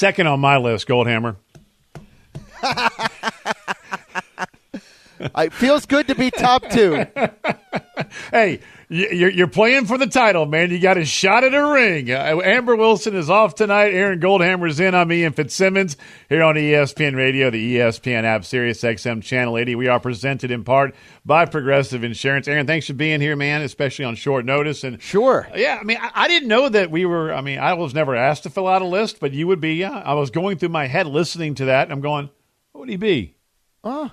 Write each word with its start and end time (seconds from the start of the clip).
Second 0.00 0.28
on 0.28 0.40
my 0.40 0.56
list, 0.56 0.88
Goldhammer. 0.88 1.36
it 5.20 5.52
feels 5.52 5.84
good 5.84 6.08
to 6.08 6.14
be 6.14 6.30
top 6.30 6.66
two. 6.70 7.04
hey, 8.32 8.60
you're, 8.90 9.30
you're 9.30 9.46
playing 9.46 9.86
for 9.86 9.96
the 9.96 10.08
title, 10.08 10.46
man. 10.46 10.72
You 10.72 10.80
got 10.80 10.98
a 10.98 11.04
shot 11.04 11.44
at 11.44 11.54
a 11.54 11.64
ring. 11.64 12.10
Uh, 12.10 12.40
Amber 12.42 12.74
Wilson 12.74 13.14
is 13.14 13.30
off 13.30 13.54
tonight. 13.54 13.94
Aaron 13.94 14.18
Goldhammer's 14.18 14.80
in. 14.80 14.96
I'm 14.96 15.12
Ian 15.12 15.32
Fitzsimmons 15.32 15.96
here 16.28 16.42
on 16.42 16.56
ESPN 16.56 17.14
Radio, 17.14 17.50
the 17.50 17.76
ESPN 17.76 18.24
app, 18.24 18.44
Sirius 18.44 18.82
XM 18.82 19.22
Channel 19.22 19.58
80. 19.58 19.76
We 19.76 19.86
are 19.86 20.00
presented 20.00 20.50
in 20.50 20.64
part 20.64 20.96
by 21.24 21.46
Progressive 21.46 22.02
Insurance. 22.02 22.48
Aaron, 22.48 22.66
thanks 22.66 22.88
for 22.88 22.94
being 22.94 23.20
here, 23.20 23.36
man, 23.36 23.62
especially 23.62 24.06
on 24.06 24.16
short 24.16 24.44
notice. 24.44 24.82
And 24.82 25.00
sure, 25.00 25.48
yeah, 25.54 25.78
I 25.80 25.84
mean, 25.84 25.98
I, 26.00 26.10
I 26.12 26.28
didn't 26.28 26.48
know 26.48 26.68
that 26.68 26.90
we 26.90 27.06
were. 27.06 27.32
I 27.32 27.42
mean, 27.42 27.60
I 27.60 27.74
was 27.74 27.94
never 27.94 28.16
asked 28.16 28.42
to 28.42 28.50
fill 28.50 28.66
out 28.66 28.82
a 28.82 28.86
list, 28.86 29.20
but 29.20 29.32
you 29.32 29.46
would 29.46 29.60
be. 29.60 29.74
Yeah, 29.74 30.02
I 30.04 30.14
was 30.14 30.30
going 30.30 30.58
through 30.58 30.70
my 30.70 30.88
head 30.88 31.06
listening 31.06 31.54
to 31.56 31.66
that, 31.66 31.84
and 31.84 31.92
I'm 31.92 32.00
going, 32.00 32.28
what 32.72 32.80
would 32.80 32.88
he 32.88 32.96
be? 32.96 33.36
Uh, 33.84 34.08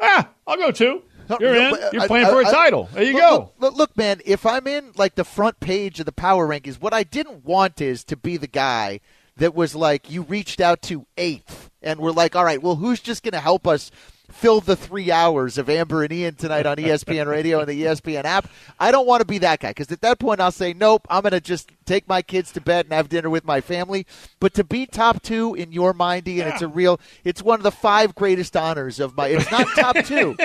ah, 0.00 0.30
I'll 0.46 0.56
go 0.56 0.70
too. 0.70 1.02
You're 1.38 1.54
in. 1.54 1.74
Uh, 1.74 1.90
You're 1.92 2.06
playing 2.06 2.26
I, 2.26 2.30
for 2.30 2.40
a 2.40 2.48
I, 2.48 2.50
title. 2.50 2.88
There 2.92 3.02
you 3.02 3.12
look, 3.12 3.20
go. 3.20 3.52
Look, 3.58 3.74
look, 3.74 3.96
man. 3.96 4.20
If 4.24 4.46
I'm 4.46 4.66
in 4.66 4.92
like 4.96 5.14
the 5.14 5.24
front 5.24 5.60
page 5.60 6.00
of 6.00 6.06
the 6.06 6.12
power 6.12 6.48
rankings, 6.48 6.80
what 6.80 6.92
I 6.92 7.02
didn't 7.02 7.44
want 7.44 7.80
is 7.80 8.04
to 8.04 8.16
be 8.16 8.36
the 8.36 8.46
guy 8.46 9.00
that 9.36 9.54
was 9.54 9.74
like 9.74 10.10
you 10.10 10.22
reached 10.22 10.60
out 10.60 10.82
to 10.82 11.06
eighth 11.16 11.70
and 11.82 12.00
we're 12.00 12.10
like, 12.10 12.36
all 12.36 12.44
right, 12.44 12.62
well, 12.62 12.76
who's 12.76 13.00
just 13.00 13.22
going 13.22 13.32
to 13.32 13.40
help 13.40 13.66
us 13.66 13.90
fill 14.30 14.60
the 14.60 14.76
three 14.76 15.10
hours 15.10 15.58
of 15.58 15.68
Amber 15.68 16.02
and 16.02 16.12
Ian 16.12 16.34
tonight 16.34 16.66
on 16.66 16.76
ESPN 16.76 17.26
Radio 17.26 17.60
and 17.60 17.68
the 17.68 17.82
ESPN 17.82 18.24
app. 18.24 18.48
I 18.78 18.90
don't 18.90 19.06
want 19.06 19.20
to 19.20 19.26
be 19.26 19.38
that 19.38 19.60
guy 19.60 19.70
because 19.70 19.90
at 19.90 20.02
that 20.02 20.18
point 20.18 20.40
I'll 20.40 20.52
say, 20.52 20.72
nope, 20.72 21.06
I'm 21.10 21.22
going 21.22 21.32
to 21.32 21.40
just 21.40 21.70
take 21.90 22.08
my 22.08 22.22
kids 22.22 22.52
to 22.52 22.60
bed 22.60 22.86
and 22.86 22.92
have 22.92 23.08
dinner 23.08 23.28
with 23.28 23.44
my 23.44 23.60
family. 23.60 24.06
But 24.38 24.54
to 24.54 24.64
be 24.64 24.86
top 24.86 25.22
two 25.22 25.54
in 25.54 25.72
your 25.72 25.92
mind, 25.92 26.28
Ian, 26.28 26.46
yeah. 26.46 26.52
it's 26.52 26.62
a 26.62 26.68
real, 26.68 27.00
it's 27.24 27.42
one 27.42 27.58
of 27.58 27.64
the 27.64 27.72
five 27.72 28.14
greatest 28.14 28.56
honors 28.56 29.00
of 29.00 29.16
my, 29.16 29.26
it's 29.28 29.50
not 29.50 29.66
top 29.74 29.96
two, 30.04 30.36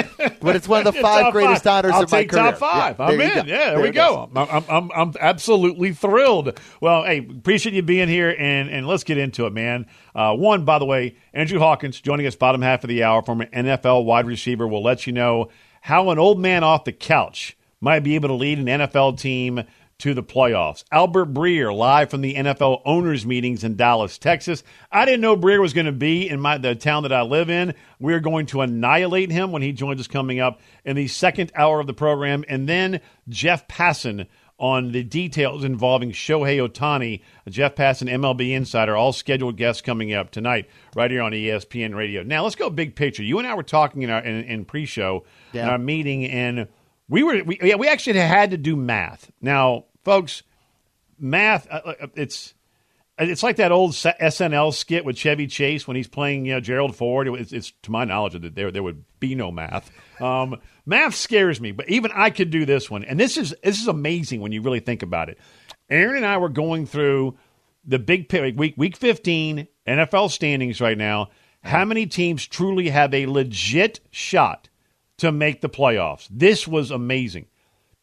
but 0.41 0.55
it's 0.55 0.67
one 0.67 0.85
of 0.85 0.93
the 0.93 1.01
five 1.01 1.31
greatest 1.31 1.63
five. 1.63 1.85
honors 1.85 1.95
I'll 1.95 2.03
of 2.03 2.11
my 2.11 2.25
career. 2.25 2.43
top 2.43 2.57
five. 2.57 2.95
Yeah, 2.99 3.05
I'm 3.05 3.21
in. 3.21 3.29
Yeah, 3.29 3.43
there, 3.43 3.71
there 3.71 3.81
we 3.81 3.91
go. 3.91 4.29
I'm, 4.35 4.63
I'm, 4.67 4.91
I'm 4.91 5.13
absolutely 5.19 5.93
thrilled. 5.93 6.59
Well, 6.81 7.03
hey, 7.03 7.19
appreciate 7.19 7.75
you 7.75 7.83
being 7.83 8.09
here 8.09 8.35
and, 8.37 8.69
and 8.69 8.87
let's 8.87 9.03
get 9.03 9.17
into 9.19 9.45
it, 9.45 9.53
man. 9.53 9.85
Uh, 10.15 10.33
one, 10.33 10.65
by 10.65 10.79
the 10.79 10.85
way, 10.85 11.15
Andrew 11.33 11.59
Hawkins 11.59 12.01
joining 12.01 12.25
us 12.25 12.35
bottom 12.35 12.61
half 12.61 12.83
of 12.83 12.87
the 12.87 13.03
hour 13.03 13.21
from 13.21 13.41
an 13.41 13.49
NFL 13.65 14.05
wide 14.05 14.25
receiver 14.25 14.67
will 14.67 14.83
let 14.83 15.05
you 15.05 15.13
know 15.13 15.49
how 15.81 16.09
an 16.09 16.17
old 16.17 16.39
man 16.39 16.63
off 16.63 16.85
the 16.85 16.91
couch 16.91 17.55
might 17.79 17.99
be 17.99 18.15
able 18.15 18.29
to 18.29 18.33
lead 18.33 18.57
an 18.57 18.65
NFL 18.65 19.19
team 19.19 19.63
to 19.99 20.13
the 20.13 20.23
playoffs. 20.23 20.83
Albert 20.91 21.33
Breer 21.33 21.75
live 21.75 22.09
from 22.09 22.21
the 22.21 22.35
NFL 22.35 22.81
owners 22.85 23.25
meetings 23.25 23.63
in 23.63 23.75
Dallas, 23.75 24.17
Texas. 24.17 24.63
I 24.91 25.05
didn't 25.05 25.21
know 25.21 25.37
Breer 25.37 25.61
was 25.61 25.73
going 25.73 25.85
to 25.85 25.91
be 25.91 26.27
in 26.27 26.39
my 26.41 26.57
the 26.57 26.75
town 26.75 27.03
that 27.03 27.13
I 27.13 27.21
live 27.21 27.49
in. 27.49 27.73
We're 27.99 28.19
going 28.19 28.47
to 28.47 28.61
annihilate 28.61 29.31
him 29.31 29.51
when 29.51 29.61
he 29.61 29.71
joins 29.71 29.99
us 29.99 30.07
coming 30.07 30.39
up 30.39 30.59
in 30.83 30.95
the 30.95 31.07
second 31.07 31.51
hour 31.55 31.79
of 31.79 31.87
the 31.87 31.93
program, 31.93 32.43
and 32.47 32.67
then 32.67 32.99
Jeff 33.29 33.67
Passan 33.67 34.27
on 34.57 34.91
the 34.91 35.03
details 35.03 35.63
involving 35.63 36.11
Shohei 36.11 36.65
Ohtani. 36.65 37.21
Jeff 37.49 37.75
Passan, 37.75 38.09
MLB 38.09 38.51
Insider, 38.51 38.95
all 38.95 39.11
scheduled 39.11 39.57
guests 39.57 39.81
coming 39.81 40.13
up 40.13 40.31
tonight 40.31 40.69
right 40.95 41.11
here 41.11 41.21
on 41.21 41.33
ESPN 41.33 41.95
Radio. 41.95 42.23
Now 42.23 42.43
let's 42.43 42.55
go 42.55 42.69
big 42.69 42.95
picture. 42.95 43.23
You 43.23 43.39
and 43.39 43.47
I 43.47 43.53
were 43.53 43.63
talking 43.63 44.03
in 44.03 44.09
our 44.09 44.23
in, 44.23 44.43
in 44.43 44.65
pre-show 44.65 45.25
yeah. 45.51 45.63
in 45.63 45.69
our 45.69 45.77
meeting, 45.77 46.25
and 46.25 46.67
we 47.07 47.23
were 47.23 47.43
we 47.43 47.59
yeah, 47.61 47.75
we 47.75 47.87
actually 47.87 48.19
had 48.19 48.51
to 48.51 48.57
do 48.57 48.75
math. 48.75 49.31
Now, 49.41 49.85
folks, 50.03 50.43
math 51.19 51.67
uh, 51.69 51.81
uh 51.85 52.07
it's. 52.15 52.53
It's 53.17 53.43
like 53.43 53.55
that 53.55 53.71
old 53.71 53.91
SNL 53.91 54.73
skit 54.73 55.05
with 55.05 55.15
Chevy 55.15 55.47
Chase 55.47 55.87
when 55.87 55.95
he's 55.95 56.09
playing, 56.09 56.45
you 56.45 56.51
know, 56.51 56.59
Gerald 56.59 56.97
Ford. 56.97 57.29
It's, 57.29 57.53
it's 57.53 57.71
to 57.83 57.91
my 57.91 58.03
knowledge 58.03 58.33
that 58.33 58.55
there 58.55 58.71
there 58.71 58.83
would 58.83 59.05
be 59.21 59.35
no 59.35 59.51
math. 59.51 59.89
Um, 60.21 60.57
Math 60.85 61.15
scares 61.15 61.59
me, 61.59 61.71
but 61.71 61.89
even 61.89 62.11
I 62.13 62.29
could 62.29 62.51
do 62.51 62.65
this 62.65 62.91
one. 62.91 63.03
And 63.03 63.19
this 63.19 63.37
is 63.37 63.55
this 63.63 63.81
is 63.81 63.87
amazing 63.87 64.41
when 64.41 64.51
you 64.51 64.61
really 64.61 64.79
think 64.79 65.01
about 65.01 65.29
it. 65.29 65.39
Aaron 65.89 66.17
and 66.17 66.25
I 66.25 66.37
were 66.37 66.49
going 66.49 66.85
through 66.85 67.37
the 67.85 67.99
big 67.99 68.31
week 68.57 68.75
week 68.77 68.97
15 68.97 69.67
NFL 69.87 70.31
standings 70.31 70.81
right 70.81 70.97
now. 70.97 71.29
How 71.63 71.85
many 71.85 72.05
teams 72.05 72.45
truly 72.45 72.89
have 72.89 73.13
a 73.13 73.25
legit 73.25 73.99
shot 74.11 74.69
to 75.17 75.31
make 75.31 75.61
the 75.61 75.69
playoffs? 75.69 76.27
This 76.29 76.67
was 76.67 76.91
amazing. 76.91 77.47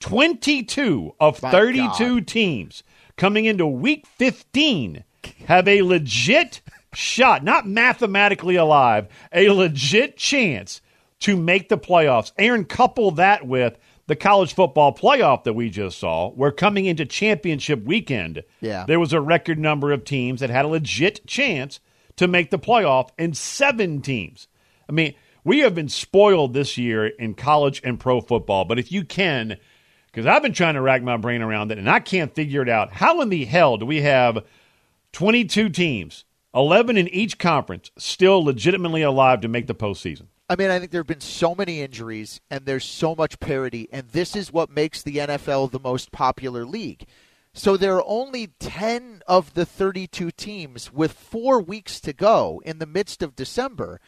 22 0.01 1.15
of 1.21 1.39
32 1.39 2.23
teams 2.23 2.83
coming 3.17 3.45
into 3.45 3.67
week 3.67 4.07
15 4.07 5.05
have 5.47 5.69
a 5.69 5.83
legit 5.83 6.61
shot, 6.93 7.45
not 7.45 7.69
mathematically 7.69 8.57
alive, 8.57 9.07
a 9.33 9.49
legit 9.51 10.17
chance 10.17 10.81
to 11.21 11.37
make 11.37 11.69
the 11.69 11.79
playoffs. 11.79 12.33
Aaron, 12.37 12.65
couple 12.65 13.13
that 13.13 13.47
with 13.47 13.79
the 14.09 14.17
college 14.17 14.55
football 14.55 14.93
playoff 14.93 15.45
that 15.45 15.53
we 15.53 15.71
just 15.71 15.99
saw. 15.99 16.31
We're 16.31 16.51
coming 16.51 16.87
into 16.87 17.07
championship 17.07 17.85
weekend. 17.85 18.43
Yeah. 18.61 18.85
There 18.87 18.99
was 19.01 19.13
a 19.13 19.21
record 19.21 19.59
number 19.59 19.93
of 19.93 20.05
teams 20.05 20.41
that 20.41 20.51
had 20.51 20.65
a 20.65 20.69
legit 20.69 21.25
chance 21.27 21.79
to 22.17 22.29
make 22.29 22.51
the 22.51 22.59
playoff, 22.59 23.09
and 23.19 23.37
seven 23.37 24.03
teams. 24.03 24.49
I 24.89 24.93
mean, 24.93 25.15
we 25.45 25.61
have 25.61 25.75
been 25.75 25.89
spoiled 25.89 26.55
this 26.55 26.79
year 26.79 27.07
in 27.07 27.35
college 27.35 27.81
and 27.85 27.99
pro 27.99 28.21
football, 28.21 28.65
but 28.65 28.79
if 28.79 28.93
you 28.93 29.05
can, 29.05 29.57
because 30.07 30.27
I've 30.27 30.43
been 30.43 30.53
trying 30.53 30.75
to 30.75 30.81
rack 30.81 31.03
my 31.03 31.17
brain 31.17 31.43
around 31.43 31.73
it 31.73 31.79
and 31.79 31.91
I 31.91 32.01
can't 32.01 32.35
figure 32.35 32.63
it 32.63 32.69
out. 32.69 32.93
How 32.93 33.21
in 33.21 33.29
the 33.29 33.45
hell 33.45 33.77
do 33.77 33.87
we 33.87 34.03
have 34.03 34.45
22 35.13 35.71
teams, 35.71 36.25
11 36.55 36.97
in 36.97 37.09
each 37.09 37.39
conference, 37.39 37.91
still 37.97 38.45
legitimately 38.45 39.03
alive 39.03 39.41
to 39.41 39.49
make 39.49 39.67
the 39.67 39.75
postseason? 39.75 40.27
I 40.49 40.57
mean, 40.57 40.71
I 40.71 40.79
think 40.79 40.91
there 40.91 41.01
have 41.01 41.07
been 41.07 41.21
so 41.21 41.55
many 41.55 41.81
injuries 41.81 42.41
and 42.51 42.67
there's 42.67 42.85
so 42.85 43.15
much 43.15 43.41
parity, 43.41 43.89
and 43.91 44.09
this 44.11 44.37
is 44.37 44.53
what 44.53 44.71
makes 44.71 45.03
the 45.03 45.17
NFL 45.17 45.71
the 45.71 45.81
most 45.81 46.13
popular 46.13 46.67
league. 46.67 47.07
So 47.55 47.77
there 47.77 47.97
are 47.97 48.05
only 48.07 48.49
10 48.61 49.23
of 49.27 49.55
the 49.55 49.67
32 49.67 50.31
teams 50.31 50.93
with 50.93 51.13
four 51.13 51.61
weeks 51.61 52.01
to 52.01 52.13
go 52.13 52.63
in 52.65 52.79
the 52.79 52.87
midst 52.87 53.23
of 53.23 53.37
December 53.37 54.01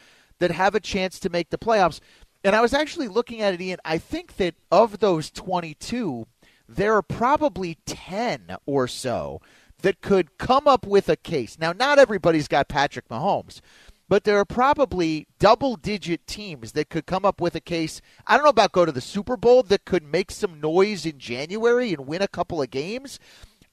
that 0.45 0.51
have 0.51 0.75
a 0.75 0.81
chance 0.81 1.19
to 1.19 1.31
make 1.31 1.49
the 1.49 1.57
playoffs. 1.57 2.01
And 2.45 2.55
I 2.55 2.61
was 2.61 2.75
actually 2.75 3.09
looking 3.09 3.41
at 3.41 3.55
it, 3.55 3.63
Ian. 3.63 3.79
I 3.83 3.97
think 3.97 4.37
that 4.37 4.55
of 4.71 4.99
those 4.99 5.31
22, 5.31 6.27
there 6.69 6.95
are 6.95 7.01
probably 7.01 7.79
10 7.87 8.59
or 8.67 8.87
so 8.87 9.41
that 9.81 10.03
could 10.03 10.37
come 10.37 10.69
up 10.69 10.87
with 10.87 11.09
a 11.09 11.17
case. 11.17 11.59
Now, 11.59 11.73
not 11.73 11.99
everybody's 11.99 12.47
got 12.47 12.69
Patrick 12.69 13.09
Mahomes, 13.09 13.63
but 14.07 14.25
there 14.25 14.39
are 14.39 14.45
probably 14.45 15.27
double 15.39 15.77
digit 15.77 16.27
teams 16.27 16.73
that 16.73 16.91
could 16.91 17.07
come 17.07 17.25
up 17.25 17.41
with 17.41 17.55
a 17.55 17.61
case. 17.61 18.03
I 18.27 18.37
don't 18.37 18.45
know 18.45 18.51
about 18.51 18.73
go 18.73 18.85
to 18.85 18.93
the 18.93 19.01
Super 19.01 19.39
Bowl 19.39 19.63
that 19.63 19.87
could 19.87 20.03
make 20.03 20.31
some 20.31 20.61
noise 20.61 21.07
in 21.07 21.19
January 21.19 21.95
and 21.95 22.07
win 22.07 22.21
a 22.21 22.29
couple 22.29 22.61
of 22.61 22.71
games. 22.71 23.19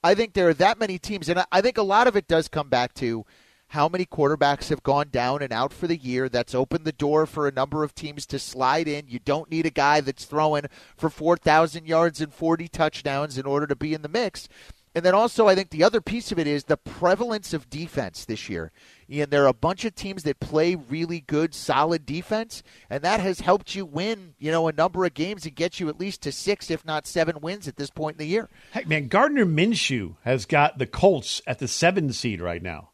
I 0.02 0.14
think 0.14 0.32
there 0.32 0.48
are 0.48 0.54
that 0.54 0.78
many 0.78 0.98
teams, 0.98 1.28
and 1.28 1.44
I 1.52 1.60
think 1.60 1.76
a 1.76 1.82
lot 1.82 2.06
of 2.06 2.16
it 2.16 2.28
does 2.28 2.48
come 2.48 2.70
back 2.70 2.94
to 2.94 3.26
how 3.72 3.88
many 3.88 4.04
quarterbacks 4.04 4.68
have 4.68 4.82
gone 4.82 5.08
down 5.10 5.40
and 5.40 5.50
out 5.50 5.72
for 5.72 5.86
the 5.86 5.96
year. 5.96 6.28
That's 6.28 6.54
opened 6.54 6.84
the 6.84 6.92
door 6.92 7.24
for 7.24 7.48
a 7.48 7.52
number 7.52 7.82
of 7.82 7.94
teams 7.94 8.26
to 8.26 8.38
slide 8.38 8.86
in. 8.86 9.08
You 9.08 9.18
don't 9.18 9.50
need 9.50 9.64
a 9.64 9.70
guy 9.70 10.02
that's 10.02 10.26
throwing 10.26 10.66
for 10.94 11.08
4,000 11.08 11.86
yards 11.86 12.20
and 12.20 12.34
40 12.34 12.68
touchdowns 12.68 13.38
in 13.38 13.46
order 13.46 13.66
to 13.66 13.74
be 13.74 13.94
in 13.94 14.02
the 14.02 14.10
mix. 14.10 14.46
And 14.94 15.06
then 15.06 15.14
also, 15.14 15.48
I 15.48 15.54
think 15.54 15.70
the 15.70 15.84
other 15.84 16.02
piece 16.02 16.30
of 16.30 16.38
it 16.38 16.46
is 16.46 16.64
the 16.64 16.76
prevalence 16.76 17.54
of 17.54 17.70
defense 17.70 18.26
this 18.26 18.50
year. 18.50 18.72
And 19.08 19.30
there 19.30 19.44
are 19.44 19.48
a 19.48 19.54
bunch 19.54 19.86
of 19.86 19.94
teams 19.94 20.24
that 20.24 20.38
play 20.38 20.74
really 20.74 21.20
good, 21.20 21.54
solid 21.54 22.04
defense, 22.04 22.62
and 22.90 23.02
that 23.02 23.20
has 23.20 23.40
helped 23.40 23.74
you 23.74 23.86
win, 23.86 24.34
you 24.38 24.50
know, 24.50 24.68
a 24.68 24.72
number 24.72 25.06
of 25.06 25.14
games 25.14 25.46
and 25.46 25.54
get 25.54 25.80
you 25.80 25.88
at 25.88 25.98
least 25.98 26.20
to 26.22 26.32
six, 26.32 26.70
if 26.70 26.84
not 26.84 27.06
seven 27.06 27.40
wins 27.40 27.66
at 27.68 27.76
this 27.76 27.88
point 27.88 28.16
in 28.16 28.18
the 28.18 28.26
year. 28.26 28.50
Heck, 28.72 28.86
man, 28.86 29.08
Gardner 29.08 29.46
Minshew 29.46 30.16
has 30.24 30.44
got 30.44 30.76
the 30.76 30.86
Colts 30.86 31.40
at 31.46 31.58
the 31.58 31.68
seven 31.68 32.12
seed 32.12 32.42
right 32.42 32.62
now. 32.62 32.90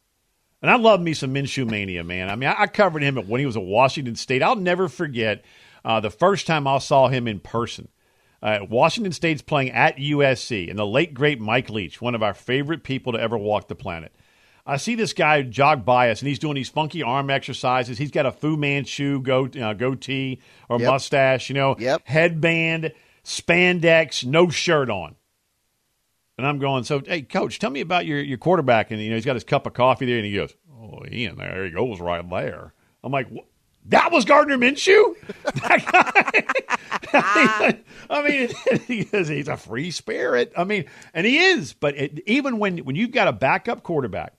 And 0.61 0.69
I 0.69 0.75
love 0.75 1.01
me 1.01 1.13
some 1.13 1.33
Minshew 1.33 1.69
mania, 1.69 2.03
man. 2.03 2.29
I 2.29 2.35
mean, 2.35 2.49
I, 2.49 2.63
I 2.63 2.67
covered 2.67 3.01
him 3.01 3.15
when 3.15 3.39
he 3.39 3.45
was 3.45 3.55
at 3.55 3.63
Washington 3.63 4.15
State. 4.15 4.43
I'll 4.43 4.55
never 4.55 4.89
forget 4.89 5.43
uh, 5.85 5.99
the 5.99 6.09
first 6.09 6.47
time 6.47 6.67
I 6.67 6.79
saw 6.79 7.07
him 7.07 7.27
in 7.27 7.39
person. 7.39 7.87
Uh, 8.41 8.59
Washington 8.69 9.11
State's 9.11 9.41
playing 9.41 9.71
at 9.71 9.97
USC, 9.97 10.69
and 10.69 10.79
the 10.79 10.85
late 10.85 11.13
great 11.13 11.39
Mike 11.39 11.69
Leach, 11.69 12.01
one 12.01 12.15
of 12.15 12.23
our 12.23 12.33
favorite 12.33 12.83
people 12.83 13.13
to 13.13 13.19
ever 13.19 13.37
walk 13.37 13.67
the 13.67 13.75
planet. 13.75 14.13
I 14.65 14.77
see 14.77 14.95
this 14.95 15.13
guy 15.13 15.41
jog 15.41 15.83
by 15.83 16.11
us, 16.11 16.21
and 16.21 16.27
he's 16.27 16.39
doing 16.39 16.55
these 16.55 16.69
funky 16.69 17.03
arm 17.03 17.29
exercises. 17.29 17.97
He's 17.97 18.11
got 18.11 18.25
a 18.25 18.31
Fu 18.31 18.55
Manchu 18.55 19.21
go, 19.21 19.45
uh, 19.45 19.73
goatee 19.73 20.41
or 20.69 20.79
yep. 20.79 20.91
mustache, 20.91 21.49
you 21.49 21.55
know, 21.55 21.75
yep. 21.79 22.01
headband, 22.05 22.93
spandex, 23.25 24.23
no 24.23 24.49
shirt 24.49 24.89
on. 24.89 25.15
And 26.39 26.47
I'm 26.47 26.57
going, 26.57 26.85
so, 26.85 27.01
hey, 27.05 27.23
coach, 27.23 27.59
tell 27.59 27.69
me 27.69 27.81
about 27.81 28.05
your, 28.05 28.21
your 28.21 28.37
quarterback. 28.37 28.91
And, 28.91 29.01
you 29.01 29.09
know, 29.09 29.15
he's 29.15 29.25
got 29.25 29.35
his 29.35 29.43
cup 29.43 29.67
of 29.67 29.73
coffee 29.73 30.05
there, 30.05 30.15
and 30.15 30.25
he 30.25 30.33
goes, 30.33 30.55
oh, 30.73 31.01
Ian, 31.11 31.37
there 31.37 31.65
he 31.65 31.71
goes 31.71 31.99
right 31.99 32.23
there. 32.29 32.73
I'm 33.03 33.11
like, 33.11 33.27
what? 33.27 33.43
That 33.87 34.13
was 34.13 34.23
Gardner 34.23 34.57
Minshew. 34.57 35.15
I 38.09 38.23
mean, 38.25 38.49
he's 38.87 39.49
a 39.49 39.57
free 39.57 39.91
spirit. 39.91 40.53
I 40.55 40.63
mean, 40.63 40.85
and 41.13 41.27
he 41.27 41.39
is. 41.39 41.73
But 41.73 41.97
it, 41.97 42.23
even 42.25 42.57
when 42.57 42.77
when 42.79 42.95
you've 42.95 43.11
got 43.11 43.27
a 43.27 43.33
backup 43.33 43.83
quarterback 43.83 44.35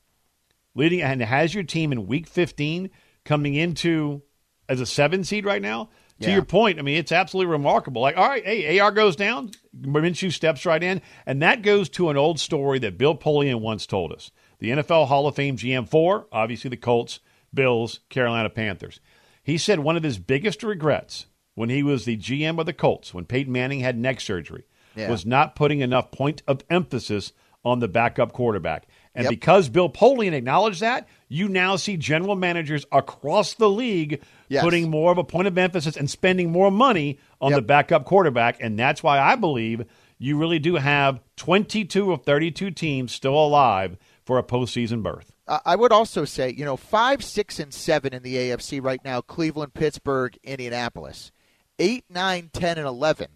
leading 0.75 1.03
and 1.03 1.21
has 1.21 1.55
your 1.55 1.65
team 1.65 1.93
in 1.93 2.07
week 2.07 2.27
15 2.27 2.89
coming 3.25 3.55
into 3.55 4.23
as 4.71 4.81
a 4.81 4.87
seven 4.87 5.23
seed 5.23 5.45
right 5.45 5.61
now. 5.61 5.91
To 6.21 6.29
Yeah. 6.29 6.35
your 6.35 6.45
point, 6.45 6.79
I 6.79 6.83
mean, 6.83 6.99
it's 6.99 7.13
absolutely 7.13 7.51
remarkable. 7.51 8.03
Like, 8.03 8.17
all 8.19 8.29
right, 8.29 8.45
hey, 8.45 8.79
AR 8.79 8.91
goes 8.93 9.17
down, 9.17 9.53
Minshew 9.79 10.31
steps 10.33 10.67
right 10.67 10.83
in, 10.83 11.01
and 11.25 11.41
that 11.43 11.63
goes 11.63 11.89
to 11.91 12.11
an 12.11 12.17
old 12.19 12.39
story 12.39 12.79
that 12.81 12.99
Bill 12.99 13.17
Polian 13.17 13.61
once 13.61 13.87
told 13.87 14.13
us. 14.13 14.31
The 14.59 14.71
NFL 14.71 15.07
Hall 15.07 15.27
of 15.27 15.35
Fame 15.35 15.57
GM 15.57 15.87
for, 15.89 16.27
obviously 16.31 16.69
the 16.69 16.77
Colts, 16.77 17.21
Bills, 17.55 18.01
Carolina 18.11 18.51
Panthers. 18.51 19.01
He 19.43 19.57
said 19.57 19.79
one 19.81 19.97
of 19.97 20.03
his 20.03 20.19
biggest 20.19 20.63
regrets 20.63 21.27
when 21.55 21.71
he 21.71 21.83
was 21.83 22.05
the 22.05 22.17
GM 22.19 22.59
of 22.61 22.67
the 22.67 22.75
Colts, 22.75 23.15
when 23.15 23.25
Peyton 23.25 23.53
Manning 23.53 23.81
had 23.81 23.99
neck 23.99 24.21
surgery, 24.21 24.65
Yeah. 24.95 25.09
was 25.11 25.25
not 25.25 25.57
putting 25.57 25.81
enough 25.81 26.11
point 26.11 26.43
of 26.47 26.61
emphasis 26.69 27.33
on 27.65 27.79
the 27.81 27.89
backup 27.89 28.33
quarterback. 28.33 28.87
And 29.15 29.25
Yep. 29.25 29.31
because 29.31 29.69
Bill 29.69 29.91
Polian 29.91 30.33
acknowledged 30.33 30.81
that, 30.81 31.09
you 31.29 31.49
now 31.49 31.77
see 31.77 31.97
general 31.97 32.37
managers 32.37 32.85
across 32.93 33.55
the 33.55 33.69
league 33.69 34.23
Yes. 34.49 34.63
putting 34.63 34.89
more 34.91 35.11
of 35.13 35.19
a 35.19 35.25
point 35.25 35.49
of 35.49 35.57
emphasis 35.59 35.97
and 35.97 36.09
spending 36.09 36.51
more 36.51 36.71
money 36.71 37.19
on 37.41 37.51
Yep. 37.51 37.59
the 37.59 37.63
backup 37.63 38.05
quarterback. 38.05 38.57
And 38.61 38.79
that's 38.79 39.03
why 39.03 39.19
I 39.19 39.35
believe 39.37 39.85
you 40.19 40.37
really 40.39 40.59
do 40.59 40.77
have 40.77 41.21
22 41.37 42.13
of 42.13 42.25
32 42.25 42.71
teams 42.71 43.11
still 43.13 43.35
alive 43.35 43.97
for 44.25 44.39
a 44.39 44.43
postseason 44.43 45.03
berth. 45.03 45.33
I 45.65 45.75
would 45.75 45.91
also 45.91 46.25
say, 46.25 46.51
you 46.57 46.65
know, 46.65 46.77
five, 46.77 47.25
six, 47.25 47.59
and 47.59 47.75
seven 47.75 48.15
in 48.15 48.23
the 48.23 48.37
AFC 48.37 48.79
right 48.81 49.05
now: 49.05 49.21
Cleveland, 49.21 49.75
Pittsburgh, 49.75 50.39
Indianapolis. 50.45 51.33
Eight, 51.81 52.05
nine, 52.09 52.51
ten, 52.53 52.79
and 52.79 52.87
eleven 52.87 53.29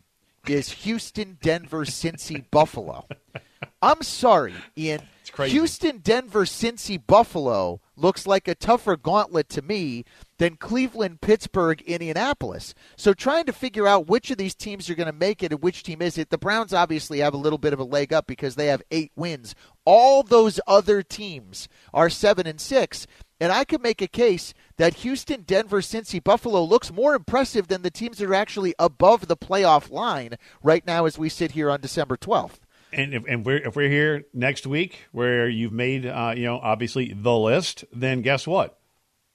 is 0.47 0.69
Houston, 0.85 1.39
Denver, 1.43 1.85
Cincy, 1.85 2.45
Buffalo. 2.53 3.09
I'm 3.83 4.03
sorry, 4.03 4.55
Ian. 4.79 5.01
Crazy. 5.31 5.53
Houston, 5.53 5.99
Denver, 5.99 6.45
Cincy, 6.45 7.01
Buffalo 7.05 7.81
looks 7.97 8.27
like 8.27 8.49
a 8.49 8.55
tougher 8.55 8.97
gauntlet 8.97 9.49
to 9.51 9.63
me 9.63 10.05
than 10.39 10.57
Cleveland, 10.57 11.21
Pittsburgh, 11.21 11.81
Indianapolis. 11.83 12.75
So 12.97 13.15
trying 13.15 13.47
to 13.47 13.53
figure 13.53 13.87
out 13.87 14.09
which 14.09 14.31
of 14.31 14.37
these 14.37 14.55
teams 14.55 14.91
are 14.91 14.95
going 14.95 15.07
to 15.07 15.13
make 15.13 15.43
it 15.43 15.53
and 15.53 15.63
which 15.63 15.83
team 15.83 16.03
is 16.03 16.19
it. 16.19 16.31
The 16.31 16.39
Browns 16.39 16.73
obviously 16.73 17.21
have 17.21 17.35
a 17.35 17.39
little 17.39 17.59
bit 17.59 17.73
of 17.73 17.79
a 17.79 17.85
leg 17.85 18.13
up 18.13 18.27
because 18.27 18.55
they 18.55 18.67
have 18.67 18.83
eight 18.91 19.13
wins. 19.15 19.55
All 19.85 20.23
those 20.23 20.61
other 20.67 21.03
teams 21.03 21.69
are 21.93 22.11
seven 22.11 22.47
and 22.47 22.61
six. 22.61 23.07
And 23.41 23.53
I 23.53 23.65
could 23.65 23.83
make 23.83 24.01
a 24.01 24.07
case 24.07 24.55
that 24.77 24.95
Houston, 24.95 25.43
Denver, 25.43 25.81
Cincy, 25.81 26.23
Buffalo 26.23 26.63
looks 26.63 26.93
more 26.93 27.15
impressive 27.15 27.69
than 27.69 27.83
the 27.83 27.91
teams 27.91 28.19
that 28.19 28.29
are 28.29 28.35
actually 28.35 28.75
above 28.79 29.29
the 29.29 29.37
playoff 29.37 29.91
line 29.91 30.37
right 30.63 30.87
now 30.87 31.05
as 31.05 31.19
we 31.19 31.29
sit 31.29 31.53
here 31.53 31.71
on 31.71 31.81
December 31.81 32.17
12th. 32.17 32.61
And 32.95 33.15
if, 33.15 33.25
and 33.27 33.45
we're, 33.45 33.59
if 33.59 33.77
we're 33.77 33.91
here 33.91 34.25
next 34.33 34.67
week 34.67 35.07
where 35.13 35.49
you've 35.49 35.73
made, 35.73 36.07
uh, 36.07 36.35
you 36.37 36.45
know, 36.45 36.59
obviously 36.63 37.13
the 37.13 37.37
list, 37.37 37.85
then 37.93 38.23
guess 38.23 38.47
what? 38.47 38.79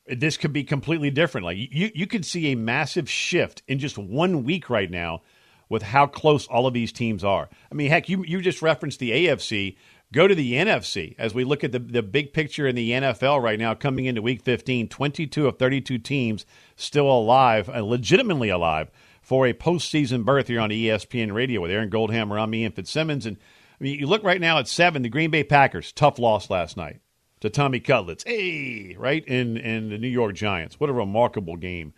This 0.07 0.38
could 0.38 0.53
be 0.53 0.63
completely 0.63 1.11
different. 1.11 1.45
Like 1.45 1.57
you, 1.57 1.91
you 1.94 2.07
could 2.07 2.25
see 2.25 2.51
a 2.51 2.56
massive 2.56 3.09
shift 3.09 3.61
in 3.67 3.77
just 3.77 3.97
one 3.97 4.44
week 4.44 4.69
right 4.69 4.89
now 4.89 5.21
with 5.67 5.83
how 5.83 6.07
close 6.07 6.47
all 6.47 6.65
of 6.65 6.73
these 6.73 6.91
teams 6.91 7.23
are. 7.23 7.47
I 7.71 7.75
mean, 7.75 7.89
heck, 7.89 8.09
you, 8.09 8.23
you 8.25 8.41
just 8.41 8.61
referenced 8.61 9.00
the 9.00 9.11
AFC. 9.11 9.77
Go 10.11 10.27
to 10.27 10.33
the 10.33 10.53
NFC 10.53 11.15
as 11.19 11.35
we 11.35 11.44
look 11.44 11.63
at 11.63 11.71
the, 11.71 11.77
the 11.77 12.01
big 12.01 12.33
picture 12.33 12.65
in 12.65 12.75
the 12.75 12.91
NFL 12.91 13.44
right 13.44 13.59
now 13.59 13.75
coming 13.75 14.06
into 14.06 14.23
week 14.23 14.41
15. 14.41 14.88
22 14.88 15.47
of 15.47 15.59
32 15.59 16.00
teams 16.00 16.47
still 16.75 17.11
alive, 17.11 17.69
uh, 17.69 17.83
legitimately 17.83 18.50
alive, 18.50 18.89
for 19.29 19.45
a 19.45 19.53
postseason 19.53 20.25
berth 20.25 20.47
here 20.47 20.59
on 20.59 20.71
ESPN 20.71 21.31
Radio 21.31 21.61
with 21.61 21.69
Aaron 21.69 21.91
Goldhammer, 21.91 22.41
I'm 22.41 22.51
Ian 22.55 22.71
Fitzsimmons. 22.71 23.27
And 23.27 23.37
I 23.79 23.83
mean, 23.83 23.99
you 23.99 24.07
look 24.07 24.23
right 24.23 24.41
now 24.41 24.57
at 24.57 24.67
seven, 24.67 25.03
the 25.03 25.09
Green 25.09 25.29
Bay 25.29 25.43
Packers, 25.43 25.91
tough 25.91 26.17
loss 26.17 26.49
last 26.49 26.75
night 26.75 26.99
to 27.41 27.51
Tommy 27.51 27.79
Cutlets. 27.79 28.23
Hey, 28.25 28.95
right? 28.97 29.23
In, 29.27 29.55
in 29.55 29.89
the 29.89 29.99
New 29.99 30.07
York 30.07 30.33
Giants. 30.33 30.79
What 30.79 30.89
a 30.89 30.93
remarkable 30.93 31.57
game. 31.57 31.93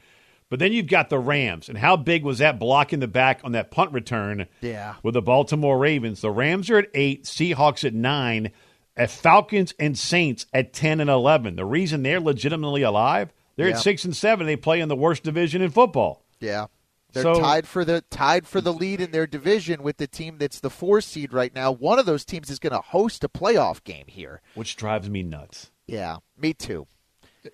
But 0.50 0.60
then 0.60 0.74
you've 0.74 0.88
got 0.88 1.10
the 1.10 1.20
Rams. 1.20 1.70
And 1.70 1.78
how 1.78 1.96
big 1.96 2.26
was 2.26 2.40
that 2.40 2.60
block 2.60 2.92
in 2.92 3.00
the 3.00 3.08
back 3.08 3.40
on 3.46 3.54
that 3.54 3.72
punt 3.72 3.94
return 3.94 4.48
Yeah. 4.60 4.96
with 5.02 5.14
the 5.14 5.22
Baltimore 5.22 5.78
Ravens? 5.80 6.20
The 6.20 6.32
Rams 6.32 6.70
are 6.70 6.80
at 6.80 6.90
eight, 6.94 7.24
Seahawks 7.24 7.86
at 7.88 7.94
nine, 7.94 8.52
at 8.98 9.10
Falcons 9.10 9.74
and 9.80 9.98
Saints 9.98 10.48
at 10.54 10.74
10 10.74 11.00
and 11.00 11.10
11. 11.10 11.56
The 11.56 11.64
reason 11.64 12.04
they're 12.04 12.20
legitimately 12.20 12.82
alive, 12.82 13.32
they're 13.56 13.70
Yeah. 13.70 13.76
at 13.76 13.80
six 13.80 14.04
and 14.04 14.14
seven. 14.14 14.48
They 14.48 14.58
play 14.58 14.82
in 14.82 14.90
the 14.90 14.98
worst 14.98 15.24
division 15.24 15.62
in 15.62 15.72
football. 15.72 16.26
Yeah. 16.42 16.66
They're 17.14 17.24
So- 17.24 17.40
tied 17.40 17.68
for 17.68 17.84
the 17.86 18.02
tied 18.10 18.48
for 18.48 18.62
the 18.62 18.74
lead 18.74 19.02
in 19.02 19.12
their 19.12 19.28
division 19.28 19.84
with 19.84 19.98
the 19.98 20.08
team 20.08 20.38
that's 20.38 20.60
the 20.60 20.70
four 20.70 21.02
seed 21.02 21.34
right 21.34 21.54
now. 21.54 21.72
One 21.72 22.00
of 22.00 22.06
those 22.06 22.24
teams 22.26 22.50
is 22.50 22.60
going 22.60 22.74
to 22.74 22.80
host 22.82 23.24
a 23.24 23.30
playoff 23.30 23.84
game 23.84 24.06
here. 24.08 24.42
Which 24.56 24.76
drives 24.76 25.10
me 25.10 25.24
nuts. 25.24 25.72
Yeah, 25.88 26.18
me 26.38 26.54
too. 26.54 26.88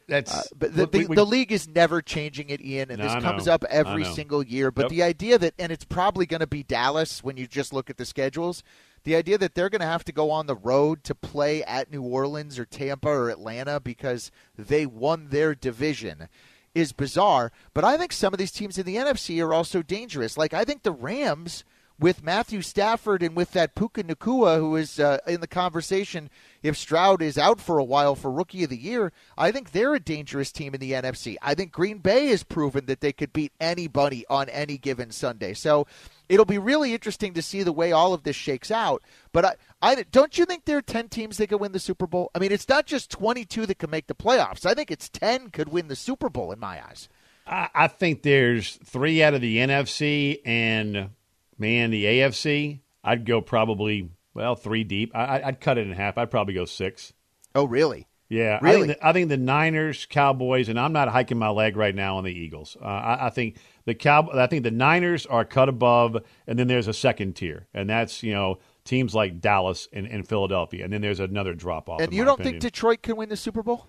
That's 0.09 0.33
Uh, 0.33 0.42
but 0.56 0.75
the, 0.75 0.81
look, 0.81 0.92
the, 0.92 0.98
we- 1.00 1.06
we- 1.07 1.15
the 1.15 1.25
league 1.25 1.51
is 1.51 1.65
never 1.68 2.01
changing 2.01 2.50
it, 2.50 2.59
Ian, 2.62 2.92
and 2.92 3.00
No, 3.00 3.06
this 3.06 3.24
comes 3.24 3.48
up 3.48 3.63
every 3.69 4.04
single 4.04 4.44
year. 4.44 4.69
But 4.69 4.83
Yep. 4.83 4.89
the 4.92 5.04
idea 5.04 5.38
that, 5.38 5.54
and 5.57 5.71
it's 5.71 5.86
probably 5.86 6.25
going 6.25 6.42
to 6.42 6.48
be 6.48 6.62
Dallas 6.62 7.24
when 7.24 7.38
you 7.38 7.48
just 7.48 7.71
look 7.71 7.89
at 7.89 7.95
the 7.95 8.06
schedules, 8.06 8.63
the 9.06 9.15
idea 9.15 9.38
that 9.38 9.56
they're 9.56 9.69
going 9.69 9.80
to 9.80 9.88
have 9.88 10.04
to 10.04 10.12
go 10.12 10.30
on 10.30 10.45
the 10.45 10.56
road 10.57 11.06
to 11.06 11.15
play 11.15 11.63
at 11.63 11.89
New 11.89 12.01
Orleans 12.01 12.59
or 12.59 12.65
Tampa 12.65 13.07
or 13.07 13.30
Atlanta 13.30 13.80
because 13.80 14.30
they 14.57 14.86
won 14.86 15.30
their 15.30 15.56
division 15.56 16.27
is 16.75 16.92
bizarre. 16.92 17.52
But 17.74 17.84
I 17.84 17.98
think 17.98 18.12
some 18.14 18.34
of 18.34 18.40
these 18.40 18.52
teams 18.52 18.78
in 18.78 18.86
the 18.86 18.96
NFC 18.96 19.44
are 19.44 19.54
also 19.54 19.81
dangerous. 19.81 20.38
Like, 20.38 20.54
I 20.54 20.64
think 20.64 20.84
the 20.84 20.92
Rams 20.92 21.64
with 22.00 22.24
Matthew 22.24 22.62
Stafford 22.62 23.24
and 23.24 23.36
with 23.36 23.52
that 23.54 23.74
Puka 23.74 24.04
Nacua, 24.04 24.58
who 24.58 24.75
is 24.75 25.00
uh, 25.00 25.18
in 25.28 25.42
the 25.42 25.48
conversation 25.48 26.30
if 26.62 26.78
Stroud 26.78 27.22
is 27.22 27.38
out 27.38 27.60
for 27.60 27.80
a 27.80 27.84
while 27.84 28.16
for 28.16 28.31
Rookie 28.31 28.64
of 28.64 28.69
the 28.69 28.78
Year, 28.78 29.12
I 29.38 29.52
think 29.52 29.72
they're 29.72 29.96
a 29.96 30.00
dangerous 30.00 30.52
team 30.52 30.74
in 30.74 30.80
the 30.80 30.92
NFC. 30.92 31.38
I 31.42 31.56
think 31.56 31.72
Green 31.72 31.98
Bay 32.00 32.28
has 32.28 32.44
proven 32.44 32.86
that 32.86 33.02
they 33.02 33.14
could 33.14 33.34
beat 33.34 33.54
anybody 33.60 34.25
on 34.30 34.50
any 34.50 34.78
given 34.78 35.12
Sunday. 35.12 35.54
So 35.54 35.88
it'll 36.29 36.45
be 36.45 36.57
really 36.57 36.94
interesting 36.94 37.33
to 37.33 37.41
see 37.41 37.63
the 37.63 37.71
way 37.71 37.91
all 37.91 38.13
of 38.13 38.24
this 38.24 38.35
shakes 38.35 38.71
out. 38.71 39.01
But 39.31 39.45
I, 39.45 39.56
I 39.81 40.03
don't 40.12 40.38
you 40.38 40.45
think 40.45 40.65
there 40.65 40.77
are 40.77 40.81
10 40.81 41.09
teams 41.09 41.38
that 41.38 41.47
could 41.47 41.59
win 41.59 41.71
the 41.71 41.79
Super 41.79 42.07
Bowl? 42.07 42.29
I 42.35 42.39
mean, 42.39 42.51
it's 42.51 42.68
not 42.69 42.85
just 42.85 43.09
22 43.12 43.65
that 43.65 43.79
can 43.79 43.89
make 43.89 44.07
the 44.07 44.15
playoffs. 44.15 44.65
I 44.65 44.74
think 44.74 44.91
it's 44.91 45.09
10 45.09 45.50
could 45.51 45.69
win 45.69 45.88
the 45.88 45.95
Super 45.95 46.29
Bowl 46.29 46.51
in 46.51 46.59
my 46.59 46.83
eyes. 46.85 47.09
I, 47.45 47.69
I 47.74 47.88
think 47.88 48.24
there's 48.24 48.77
three 48.83 49.24
out 49.24 49.33
of 49.33 49.41
the 49.41 49.57
NFC 49.57 50.39
and 50.45 51.09
man, 51.57 51.91
the 51.91 52.06
AFC. 52.06 52.80
I'd 53.03 53.25
go 53.25 53.41
probably 53.41 54.09
well 54.33 54.56
three 54.56 54.83
deep. 54.83 55.12
I, 55.15 55.39
I- 55.39 55.47
I'd 55.47 55.62
cut 55.62 55.77
it 55.77 55.88
in 55.88 55.94
half. 55.94 56.18
I'd 56.18 56.31
probably 56.31 56.53
go 56.53 56.65
six. 56.65 57.13
Oh, 57.56 57.65
really? 57.65 58.07
Yeah, 58.30 58.59
I 58.62 58.65
Really? 58.65 58.88
think, 58.88 59.00
the, 59.00 59.07
I 59.07 59.13
think 59.13 59.30
the 59.30 59.38
Niners, 59.38 60.06
Cowboys, 60.06 60.68
and 60.68 60.77
I'm 60.77 60.91
not 60.91 61.07
hiking 61.07 61.37
my 61.40 61.47
leg 61.47 61.78
right 61.78 61.95
now 61.95 62.18
on 62.18 62.25
the 62.25 62.31
Eagles. 62.37 62.75
Uh, 62.80 62.83
I, 62.85 63.28
I 63.28 63.30
think 63.30 63.56
the 63.87 63.95
Cow, 63.95 64.29
I 64.33 64.47
think 64.47 64.63
the 64.63 64.71
Niners 64.71 65.25
are 65.25 65.45
cut 65.45 65.69
above, 65.69 66.17
and 66.45 66.59
then 66.59 66.67
there's 66.67 66.89
a 66.89 66.94
second 66.94 67.37
tier, 67.37 67.67
and 67.73 67.89
that's 67.89 68.21
you 68.21 68.33
know 68.33 68.59
teams 68.83 69.15
like 69.15 69.39
Dallas 69.39 69.87
and, 69.94 70.06
and 70.06 70.27
Philadelphia, 70.27 70.83
and 70.83 70.91
then 70.91 70.99
there's 70.99 71.21
another 71.21 71.53
drop 71.53 71.89
off. 71.89 72.01
And 72.01 72.13
you 72.13 72.25
don't 72.25 72.33
opinion. 72.33 72.59
think 72.59 72.73
Detroit 72.73 73.01
can 73.01 73.15
win 73.15 73.29
the 73.29 73.37
Super 73.37 73.63
Bowl? 73.63 73.87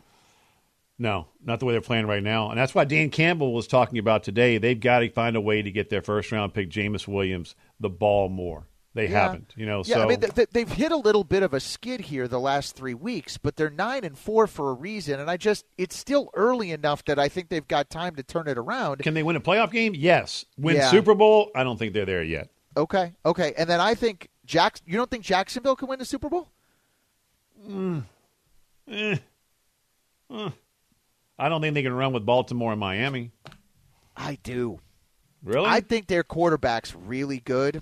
No, 1.01 1.27
not 1.45 1.59
the 1.59 1.67
way 1.67 1.73
they're 1.73 1.81
playing 1.81 2.07
right 2.07 2.23
now. 2.23 2.51
And 2.51 2.59
that's 2.59 2.77
why 2.77 2.85
Dan 2.85 3.11
Campbell 3.11 3.53
was 3.53 3.67
talking 3.67 3.99
about 3.99 4.23
today. 4.23 4.59
They've 4.59 4.79
got 4.79 5.01
to 5.01 5.11
find 5.11 5.35
a 5.35 5.41
way 5.41 5.63
to 5.63 5.71
get 5.71 5.91
their 5.91 6.03
first 6.03 6.31
round 6.31 6.55
pick, 6.55 6.69
Jameson 6.69 7.13
Williams, 7.13 7.57
the 7.81 7.91
ball 7.91 8.29
more. 8.29 8.69
They 8.99 9.07
Yeah. 9.09 9.23
haven't, 9.23 9.55
you 9.57 9.65
know. 9.65 9.83
Yeah, 9.87 9.95
so 9.95 10.03
I 10.03 10.07
mean 10.07 10.19
th- 10.19 10.35
th- 10.35 10.49
they've 10.51 10.69
hit 10.73 10.91
a 10.91 10.97
little 10.97 11.23
bit 11.23 11.45
of 11.45 11.55
a 11.55 11.61
skid 11.61 12.01
here 12.01 12.27
the 12.27 12.41
last 12.41 12.75
three 12.75 12.95
weeks, 12.95 13.39
but 13.39 13.55
they're 13.55 13.71
nine 13.71 14.03
and 14.03 14.19
four 14.19 14.49
for 14.49 14.71
a 14.71 14.75
reason. 14.75 15.21
And 15.21 15.31
I 15.31 15.37
just 15.37 15.65
it's 15.79 15.97
still 15.97 16.31
early 16.35 16.73
enough 16.73 17.05
that 17.05 17.17
I 17.17 17.29
think 17.29 17.49
they've 17.49 17.67
got 17.69 17.91
time 17.91 18.17
to 18.17 18.25
turn 18.25 18.49
it 18.49 18.59
around. 18.59 18.99
can 19.05 19.15
they 19.15 19.23
win 19.23 19.37
a 19.37 19.41
playoff 19.41 19.71
game? 19.71 19.95
Yes. 19.95 20.45
Win 20.57 20.75
Yeah. 20.77 20.91
Super 20.91 21.15
Bowl? 21.15 21.53
I 21.55 21.63
don't 21.63 21.79
think 21.79 21.95
they're 21.95 22.05
there 22.07 22.25
yet. 22.25 22.49
Okay, 22.77 23.13
okay, 23.25 23.55
and 23.57 23.71
then 23.71 23.81
I 23.81 23.95
think 23.95 24.29
Jack. 24.45 24.81
You 24.85 24.97
don't 24.97 25.09
think 25.11 25.23
Jacksonville 25.25 25.77
can 25.77 25.87
win 25.89 26.01
the 26.01 26.05
Super 26.05 26.29
Bowl? 26.29 26.49
Mm. 27.69 28.03
Eh. 28.91 29.17
I 31.39 31.49
don't 31.49 31.61
think 31.61 31.75
they 31.75 31.83
can 31.83 31.93
run 31.93 32.13
with 32.13 32.27
Baltimore 32.27 32.73
and 32.73 32.81
Miami. 32.81 33.31
I 34.17 34.39
do. 34.43 34.81
Really? 35.45 35.67
I 35.69 35.81
think 35.81 36.09
their 36.09 36.25
quarterback's 36.25 36.95
really 36.97 37.39
good, 37.39 37.81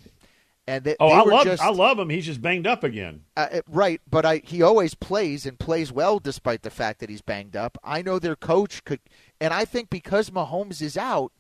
and 0.67 0.85
they, 0.85 0.97
oh, 0.99 1.09
they 1.09 1.15
I 1.15 1.23
love 1.23 1.45
just 1.45 1.63
I 1.63 1.71
love 1.71 1.99
him. 1.99 2.09
He's 2.11 2.27
just 2.27 2.43
banged 2.43 2.67
up 2.67 2.83
again. 2.83 3.23
Uh, 3.37 3.49
uh, 3.53 3.61
right, 3.69 4.01
but 4.11 4.25
I 4.25 4.43
he 4.45 4.63
always 4.63 4.95
plays 4.95 5.47
and 5.47 5.59
plays 5.59 5.93
well 5.93 6.19
despite 6.19 6.63
the 6.63 6.71
fact 6.71 7.01
that 7.01 7.11
he's 7.11 7.23
banged 7.23 7.57
up. 7.57 7.79
I 7.85 8.03
know 8.03 8.19
their 8.19 8.37
coach 8.37 8.85
could, 8.85 9.01
and 9.41 9.55
I 9.55 9.65
think 9.65 9.91
because 9.91 10.31
Mahomes 10.31 10.83
is 10.83 10.97
out, 10.97 11.33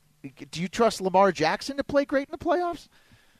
do 0.50 0.60
you 0.60 0.68
trust 0.68 1.00
Lamar 1.00 1.32
Jackson 1.32 1.76
to 1.76 1.84
play 1.84 2.04
great 2.04 2.28
in 2.28 2.32
the 2.32 2.38
playoffs? 2.38 2.88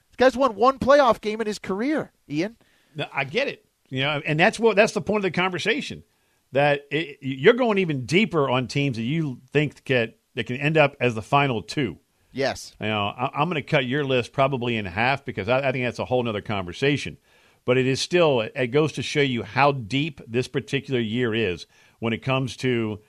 This 0.09 0.17
guy's 0.17 0.37
won 0.37 0.55
one 0.57 0.79
playoff 0.79 1.21
game 1.21 1.41
in 1.41 1.47
his 1.47 1.59
career, 1.59 2.13
Ian. 2.29 2.57
No, 2.95 3.07
I 3.13 3.25
get 3.25 3.49
it. 3.49 3.65
You 3.89 4.03
know, 4.03 4.23
and 4.25 4.39
that's 4.41 4.59
what 4.59 4.77
that's 4.77 4.93
the 4.93 5.01
point 5.01 5.19
of 5.19 5.31
the 5.31 5.31
conversation. 5.31 6.03
That 6.53 6.87
it, 6.91 7.19
you're 7.21 7.55
going 7.55 7.79
even 7.79 8.07
deeper 8.07 8.49
on 8.49 8.67
teams 8.67 8.97
that 8.97 9.03
you 9.03 9.41
think 9.53 9.85
get 9.85 10.19
that 10.35 10.47
can 10.47 10.57
end 10.57 10.77
up 10.77 10.97
as 11.01 11.15
the 11.15 11.23
final 11.23 11.63
two. 11.63 11.99
Yes, 12.37 12.75
You 12.81 12.89
know, 12.89 13.07
I, 13.07 13.31
I'm 13.35 13.49
going 13.49 13.55
to 13.63 13.63
cut 13.63 13.87
your 13.87 14.05
list 14.05 14.33
probably 14.33 14.77
in 14.77 14.85
half 14.85 15.25
because 15.25 15.49
I, 15.49 15.69
I 15.69 15.73
think 15.73 15.85
that's 15.87 15.99
a 15.99 16.05
whole 16.05 16.29
other 16.29 16.43
conversation. 16.43 17.17
But 17.65 17.79
it 17.79 17.87
is 17.87 18.01
still, 18.01 18.43
it 18.43 18.69
goes 18.69 18.93
to 18.93 19.03
show 19.03 19.23
you 19.23 19.43
how 19.43 19.73
deep 19.73 20.21
this 20.29 20.47
particular 20.47 21.01
year 21.01 21.35
is 21.35 21.67
when 21.99 22.13
it 22.13 22.23
comes 22.23 22.57
to 22.59 23.01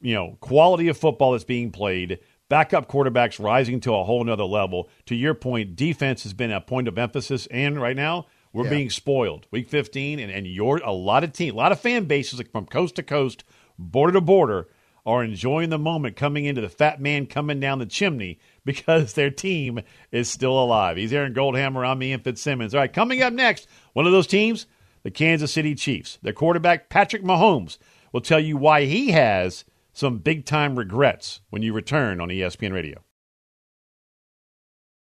you 0.00 0.14
know 0.14 0.36
quality 0.40 0.88
of 0.88 0.96
football 0.98 1.32
that's 1.32 1.44
being 1.44 1.72
played. 1.72 2.18
Backup 2.50 2.88
quarterbacks 2.88 3.42
rising 3.42 3.80
to 3.80 3.94
a 3.94 4.04
whole 4.04 4.22
nother 4.22 4.44
level. 4.44 4.90
To 5.06 5.14
your 5.14 5.32
point, 5.34 5.76
defense 5.76 6.22
has 6.24 6.34
been 6.34 6.52
a 6.52 6.60
point 6.60 6.86
of 6.86 6.98
emphasis, 6.98 7.46
and 7.50 7.80
right 7.80 7.96
now 7.96 8.26
we're 8.52 8.64
Yeah. 8.64 8.70
being 8.70 8.90
spoiled. 8.90 9.46
Week 9.50 9.68
15, 9.68 10.20
and, 10.20 10.30
and 10.30 10.46
you're 10.46 10.76
a 10.84 10.92
lot 10.92 11.24
of 11.24 11.32
team, 11.32 11.54
a 11.54 11.56
lot 11.56 11.72
of 11.72 11.80
fan 11.80 12.04
bases 12.04 12.40
from 12.52 12.66
coast 12.66 12.96
to 12.96 13.02
coast, 13.02 13.44
border 13.78 14.12
to 14.12 14.20
border, 14.20 14.68
are 15.06 15.22
enjoying 15.22 15.70
the 15.70 15.78
moment 15.78 16.16
coming 16.16 16.44
into 16.44 16.60
the 16.60 16.68
fat 16.68 17.00
man 17.00 17.26
coming 17.26 17.60
down 17.60 17.78
the 17.78 17.86
chimney 17.86 18.38
because 18.64 19.12
their 19.14 19.30
team 19.30 19.80
is 20.10 20.30
still 20.30 20.58
alive. 20.58 20.96
He's 20.96 21.12
Aaron 21.12 21.34
Goldhammer. 21.34 21.86
I'm 21.86 22.02
Ian 22.02 22.20
Fitzsimmons. 22.20 22.74
All 22.74 22.80
right, 22.80 22.92
coming 22.92 23.22
up 23.22 23.32
next, 23.32 23.68
one 23.92 24.06
of 24.06 24.12
those 24.12 24.26
teams, 24.26 24.66
the 25.02 25.10
Kansas 25.10 25.52
City 25.52 25.74
Chiefs. 25.74 26.18
Their 26.22 26.32
quarterback, 26.32 26.88
Patrick 26.88 27.22
Mahomes, 27.22 27.78
will 28.12 28.20
tell 28.22 28.40
you 28.40 28.56
why 28.56 28.84
he 28.84 29.10
has 29.10 29.64
some 29.92 30.18
big 30.18 30.44
time 30.44 30.76
regrets 30.76 31.40
when 31.50 31.62
you 31.62 31.72
return 31.72 32.20
on 32.20 32.28
ESPN 32.28 32.72
Radio. 32.72 33.02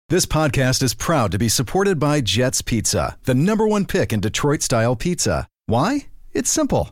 This 0.09 0.25
podcast 0.25 0.83
is 0.83 0.93
proud 0.93 1.31
to 1.31 1.37
be 1.37 1.47
supported 1.47 1.97
by 1.97 2.19
Jets 2.19 2.61
Pizza, 2.61 3.17
the 3.23 3.33
number 3.33 3.65
one 3.65 3.85
pick 3.85 4.11
in 4.11 4.19
Detroit 4.19 4.61
style 4.61 4.95
pizza. 4.95 5.47
Why? 5.67 6.07
It's 6.33 6.49
simple. 6.49 6.91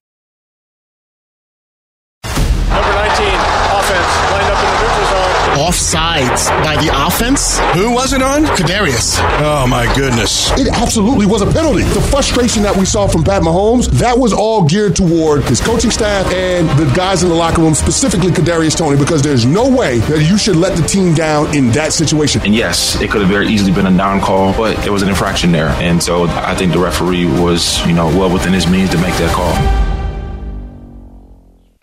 Offsides 5.57 6.49
by 6.63 6.75
the 6.77 6.89
offense. 6.93 7.59
Who 7.75 7.93
was 7.93 8.13
it 8.13 8.21
on? 8.21 8.43
Kadarius. 8.45 9.17
Oh 9.39 9.67
my 9.67 9.93
goodness. 9.95 10.51
It 10.59 10.67
absolutely 10.67 11.25
was 11.25 11.41
a 11.41 11.51
penalty. 11.51 11.83
The 11.83 12.01
frustration 12.01 12.63
that 12.63 12.75
we 12.75 12.85
saw 12.85 13.07
from 13.07 13.23
Pat 13.23 13.41
Mahomes, 13.41 13.87
that 13.99 14.17
was 14.17 14.33
all 14.33 14.63
geared 14.65 14.95
toward 14.95 15.43
his 15.43 15.59
coaching 15.61 15.91
staff 15.91 16.31
and 16.31 16.69
the 16.79 16.91
guys 16.95 17.23
in 17.23 17.29
the 17.29 17.35
locker 17.35 17.61
room, 17.61 17.73
specifically 17.73 18.31
Kadarius 18.31 18.77
Toney, 18.77 18.97
because 18.97 19.21
there's 19.21 19.45
no 19.45 19.69
way 19.69 19.99
that 19.99 20.23
you 20.29 20.37
should 20.37 20.55
let 20.55 20.77
the 20.77 20.87
team 20.87 21.13
down 21.13 21.55
in 21.55 21.71
that 21.71 21.93
situation. 21.93 22.41
And 22.43 22.55
yes, 22.55 22.99
it 23.01 23.11
could 23.11 23.21
have 23.21 23.29
very 23.29 23.47
easily 23.47 23.71
been 23.71 23.87
a 23.87 23.97
down 23.97 24.21
call, 24.21 24.53
but 24.53 24.85
it 24.85 24.89
was 24.89 25.01
an 25.01 25.09
infraction 25.09 25.51
there. 25.51 25.69
And 25.81 26.01
so 26.01 26.25
I 26.27 26.55
think 26.55 26.71
the 26.71 26.79
referee 26.79 27.25
was, 27.25 27.85
you 27.85 27.93
know, 27.93 28.07
well 28.07 28.31
within 28.31 28.53
his 28.53 28.67
means 28.67 28.89
to 28.91 28.97
make 28.97 29.15
that 29.15 29.33
call. 29.33 29.90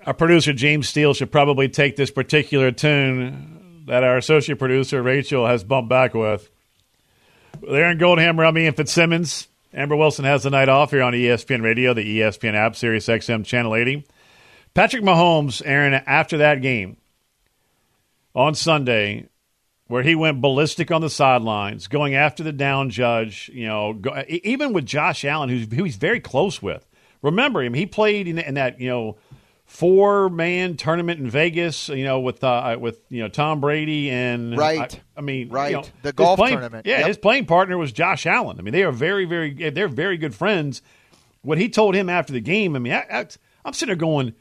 Our 0.08 0.14
producer, 0.14 0.54
James 0.54 0.88
Steele, 0.88 1.12
should 1.12 1.30
probably 1.30 1.68
take 1.68 1.94
this 1.96 2.10
particular 2.10 2.72
tune 2.72 3.84
that 3.88 4.04
our 4.04 4.16
associate 4.16 4.58
producer, 4.58 5.02
Rachel, 5.02 5.46
has 5.46 5.64
bumped 5.64 5.90
back 5.90 6.14
with. 6.14 6.48
Aaron 7.68 7.98
Goldhammer, 7.98 8.48
I'm 8.48 8.56
Ian 8.56 8.72
Fitzsimmons. 8.72 9.48
Amber 9.74 9.96
Wilson 9.96 10.24
has 10.24 10.44
the 10.44 10.48
night 10.48 10.70
off 10.70 10.92
here 10.92 11.02
on 11.02 11.12
ESPN 11.12 11.62
Radio, 11.62 11.92
the 11.92 12.20
ESPN 12.20 12.54
app, 12.54 12.74
Sirius 12.74 13.06
XM 13.06 13.44
Channel 13.44 13.74
80. 13.74 14.06
Patrick 14.72 15.02
Mahomes, 15.02 15.60
Aaron, 15.62 15.92
after 15.92 16.38
that 16.38 16.62
game 16.62 16.96
on 18.34 18.54
Sunday, 18.54 19.28
where 19.88 20.02
he 20.02 20.14
went 20.14 20.40
ballistic 20.40 20.90
on 20.90 21.02
the 21.02 21.10
sidelines, 21.10 21.86
going 21.86 22.14
after 22.14 22.42
the 22.42 22.52
down 22.52 22.88
judge, 22.88 23.50
you 23.52 23.66
know, 23.66 23.92
go, 23.92 24.24
even 24.26 24.72
with 24.72 24.86
Josh 24.86 25.26
Allen, 25.26 25.50
who's, 25.50 25.70
who 25.70 25.84
he's 25.84 25.96
very 25.96 26.18
close 26.18 26.62
with. 26.62 26.88
Remember 27.20 27.62
him; 27.62 27.74
he 27.74 27.84
played 27.84 28.26
in, 28.26 28.38
in 28.38 28.54
that 28.54 28.80
you 28.80 28.88
know 28.88 29.18
four 29.68 30.28
man 30.30 30.76
tournament 30.76 31.20
in 31.20 31.28
Vegas, 31.30 31.88
you 31.90 32.02
know, 32.04 32.18
with 32.20 32.42
uh, 32.42 32.76
with 32.80 33.00
you 33.10 33.20
know 33.22 33.28
Tom 33.28 33.60
Brady 33.60 34.10
and 34.10 34.56
Right. 34.56 35.00
I, 35.16 35.18
I 35.18 35.20
mean, 35.20 35.50
Right. 35.50 35.70
you 35.70 35.76
know, 35.76 35.84
The 36.02 36.12
golf 36.12 36.38
playing- 36.38 36.54
tournament. 36.54 36.86
Yeah, 36.86 36.98
Yep. 37.00 37.06
his 37.06 37.18
playing 37.18 37.46
partner 37.46 37.78
was 37.78 37.92
Josh 37.92 38.26
Allen. 38.26 38.58
I 38.58 38.62
mean, 38.62 38.72
they 38.72 38.82
are 38.82 38.90
very, 38.90 39.24
very, 39.26 39.52
they're 39.70 39.86
very 39.88 40.16
good 40.16 40.34
friends. 40.34 40.82
What 41.42 41.58
he 41.58 41.68
told 41.68 41.94
him 41.94 42.08
after 42.08 42.32
the 42.32 42.40
game, 42.40 42.74
I 42.74 42.78
mean, 42.80 42.94
I, 42.94 43.04
I, 43.10 43.26
I'm 43.64 43.72
sitting 43.74 43.88
there 43.90 43.96
going, 43.96 44.34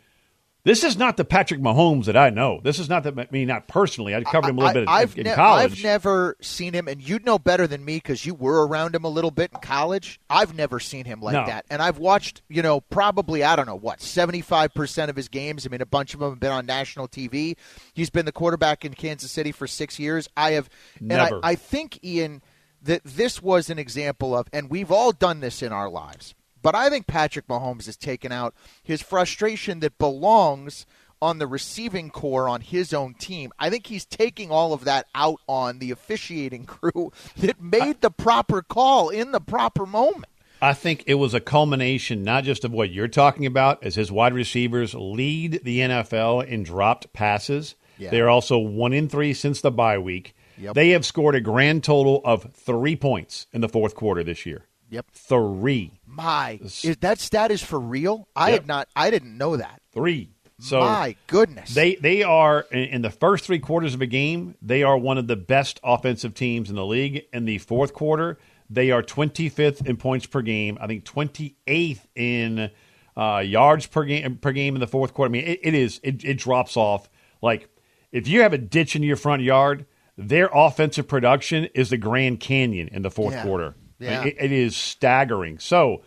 "This 0.68 0.84
is 0.84 0.98
not 0.98 1.16
the 1.16 1.24
Patrick 1.24 1.62
Mahomes 1.62 2.06
that 2.06 2.18
I 2.18 2.30
know. 2.30 2.60
This 2.62 2.78
is 2.78 2.90
not 2.90 3.04
the, 3.04 3.14
I 3.18 3.28
mean, 3.32 3.48
not 3.48 3.68
personally. 3.70 4.14
I 4.14 4.22
covered 4.22 4.50
him 4.50 4.58
a 4.58 4.60
little 4.60 4.82
bit 4.82 4.90
I've 4.90 5.18
in, 5.18 5.24
ne- 5.24 5.30
in 5.30 5.36
college. 5.36 5.72
I've 5.72 5.84
never 5.84 6.36
seen 6.42 6.74
him, 6.74 6.90
and 6.90 7.02
you'd 7.02 7.26
know 7.26 7.40
better 7.40 7.68
than 7.68 7.86
me 7.86 7.96
because 7.96 8.26
you 8.26 8.34
were 8.34 8.68
around 8.68 8.94
him 8.94 9.06
a 9.06 9.10
little 9.10 9.32
bit 9.32 9.52
in 9.54 9.62
college. 9.62 10.20
I've 10.30 10.54
never 10.54 10.82
seen 10.82 11.06
him 11.06 11.22
like 11.22 11.34
No. 11.34 11.46
that, 11.46 11.66
and 11.70 11.82
I've 11.82 12.00
watched, 12.00 12.42
you 12.50 12.62
know, 12.62 12.82
probably 12.82 13.44
I 13.46 13.56
don't 13.56 13.66
know 13.66 13.76
what 13.76 14.02
seventy 14.02 14.42
five 14.42 14.74
percent 14.74 15.10
of 15.10 15.16
his 15.16 15.30
games. 15.30 15.66
I 15.66 15.70
mean, 15.70 15.82
a 15.82 15.86
bunch 15.86 16.14
of 16.14 16.20
them 16.20 16.32
have 16.32 16.40
been 16.42 16.52
on 16.52 16.66
national 16.66 17.08
TV. 17.08 17.56
He's 17.94 18.10
been 18.10 18.26
the 18.26 18.34
quarterback 18.34 18.84
in 18.84 18.94
Kansas 18.94 19.32
City 19.32 19.54
for 19.54 19.68
six 19.68 19.98
years. 19.98 20.28
I 20.36 20.52
have, 20.52 20.70
and 21.00 21.14
I, 21.14 21.32
I 21.44 21.56
think 21.56 22.04
Ian 22.04 22.42
that 22.82 23.04
this 23.04 23.42
was 23.42 23.70
an 23.70 23.80
example 23.80 24.38
of, 24.38 24.48
and 24.54 24.70
we've 24.70 24.92
all 24.92 25.12
done 25.12 25.40
this 25.40 25.62
in 25.62 25.72
our 25.72 25.90
lives. 25.90 26.36
But 26.68 26.76
I 26.76 26.90
think 26.90 27.08
Patrick 27.08 27.48
Mahomes 27.48 27.86
has 27.86 27.96
taken 27.96 28.34
out 28.34 28.54
his 28.84 29.02
frustration 29.02 29.80
that 29.80 29.98
belongs 29.98 30.86
on 31.22 31.38
the 31.38 31.48
receiving 31.48 32.10
corps 32.10 32.50
on 32.50 32.60
his 32.60 32.94
own 32.94 33.14
team. 33.14 33.54
I 33.58 33.70
think 33.70 33.88
he's 33.88 34.04
taking 34.04 34.52
all 34.52 34.74
of 34.74 34.84
that 34.84 35.06
out 35.16 35.40
on 35.48 35.80
the 35.80 35.92
officiating 35.92 36.66
crew 36.66 37.14
that 37.38 37.62
made 37.62 38.02
the 38.02 38.12
proper 38.12 38.62
call 38.62 39.08
in 39.08 39.32
the 39.32 39.40
proper 39.40 39.86
moment. 39.86 40.26
I 40.62 40.74
think 40.74 41.06
it 41.08 41.14
was 41.14 41.34
a 41.34 41.40
culmination 41.40 42.26
not 42.26 42.44
just 42.44 42.66
of 42.66 42.74
what 42.74 42.92
you're 42.92 43.08
talking 43.08 43.46
about, 43.46 43.82
as 43.82 43.96
his 43.96 44.12
wide 44.12 44.34
receivers 44.34 44.94
lead 44.94 45.62
the 45.64 45.80
NFL 45.80 46.46
in 46.46 46.64
dropped 46.64 47.14
passes. 47.14 47.76
Yeah. 47.98 48.10
They 48.10 48.20
are 48.20 48.28
also 48.28 48.58
one 48.58 48.92
in 48.92 49.08
three 49.08 49.34
since 49.34 49.62
the 49.62 49.72
bye 49.72 50.00
week. 50.00 50.36
Yep. 50.58 50.74
They 50.74 50.90
have 50.90 51.06
scored 51.06 51.36
a 51.36 51.40
grand 51.40 51.86
total 51.86 52.20
of 52.26 52.52
three 52.52 52.98
points 52.98 53.48
in 53.54 53.62
the 53.62 53.70
fourth 53.70 53.96
quarter 53.96 54.22
this 54.22 54.46
year. 54.46 54.67
Yep. 54.90 55.08
Three. 55.14 56.00
My, 56.06 56.60
is 56.64 56.98
that 57.02 57.20
stat 57.20 57.52
is 57.52 57.62
for 57.62 57.80
real? 57.80 58.28
I 58.36 58.50
Yep. 58.52 58.60
had 58.62 58.68
not. 58.68 58.88
I 58.96 59.10
didn't 59.12 59.38
know 59.38 59.58
that. 59.58 59.82
Three. 59.94 60.30
So 60.60 60.80
My 60.80 61.16
goodness. 61.28 61.76
they 61.76 61.96
they 61.96 62.24
are 62.24 62.62
in, 62.72 63.04
the 63.04 63.12
first 63.12 63.46
three 63.46 63.60
quarters 63.60 63.94
of 63.94 64.02
a 64.02 64.08
game. 64.08 64.56
They 64.62 64.82
are 64.82 64.98
one 64.98 65.20
of 65.20 65.28
the 65.28 65.36
best 65.36 65.80
offensive 65.84 66.34
teams 66.34 66.70
in 66.72 66.76
the 66.76 66.86
league. 66.86 67.26
In 67.32 67.46
the 67.46 67.60
fourth 67.60 67.94
quarter, 67.94 68.40
they 68.68 68.90
are 68.90 69.04
25th 69.04 69.86
in 69.86 69.98
points 69.98 70.26
per 70.26 70.42
game. 70.42 70.78
I 70.82 70.88
think 70.88 71.06
28th 71.06 72.00
in 72.16 72.72
uh, 73.16 73.44
yards 73.46 73.86
per 73.86 74.04
game 74.06 74.38
per 74.38 74.52
game 74.52 74.76
in 74.76 74.80
the 74.80 74.88
fourth 74.88 75.14
quarter. 75.14 75.30
I 75.30 75.32
mean, 75.34 75.44
it, 75.46 75.60
it 75.62 75.74
is 75.76 76.00
it, 76.02 76.24
it 76.26 76.40
drops 76.40 76.76
off 76.76 77.08
like 77.42 77.70
if 78.12 78.28
you 78.28 78.42
have 78.42 78.54
a 78.54 78.58
ditch 78.58 78.96
in 78.96 79.04
your 79.04 79.18
front 79.18 79.44
yard. 79.44 79.86
Their 80.20 80.50
offensive 80.52 81.08
production 81.08 81.66
is 81.76 81.92
the 81.92 81.98
Grand 81.98 82.40
Canyon 82.40 82.88
in 82.88 83.04
the 83.04 83.12
fourth 83.12 83.36
Yeah. 83.36 83.44
quarter. 83.44 83.76
Yeah. 84.00 84.24
It- 84.26 84.36
it 84.40 84.52
is 84.52 84.76
staggering. 84.76 85.60
So 85.60 86.04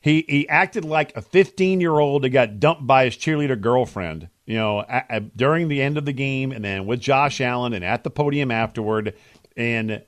he 0.00 0.24
he 0.28 0.48
acted 0.48 0.84
like 0.84 1.16
a 1.16 1.22
15 1.22 1.80
year 1.80 1.98
old 1.98 2.22
that 2.22 2.30
got 2.30 2.58
dumped 2.60 2.86
by 2.86 3.04
his 3.04 3.16
cheerleader 3.16 3.60
girlfriend. 3.60 4.28
You 4.46 4.56
know, 4.56 4.78
a, 4.80 5.04
a- 5.10 5.20
during 5.20 5.68
the 5.68 5.80
end 5.82 5.96
of 5.98 6.04
the 6.04 6.12
game, 6.12 6.50
and 6.52 6.64
then 6.64 6.86
with 6.86 7.00
Josh 7.00 7.40
Allen, 7.40 7.72
and 7.72 7.84
at 7.84 8.02
the 8.04 8.10
podium 8.10 8.50
afterward. 8.50 9.14
And 9.56 10.02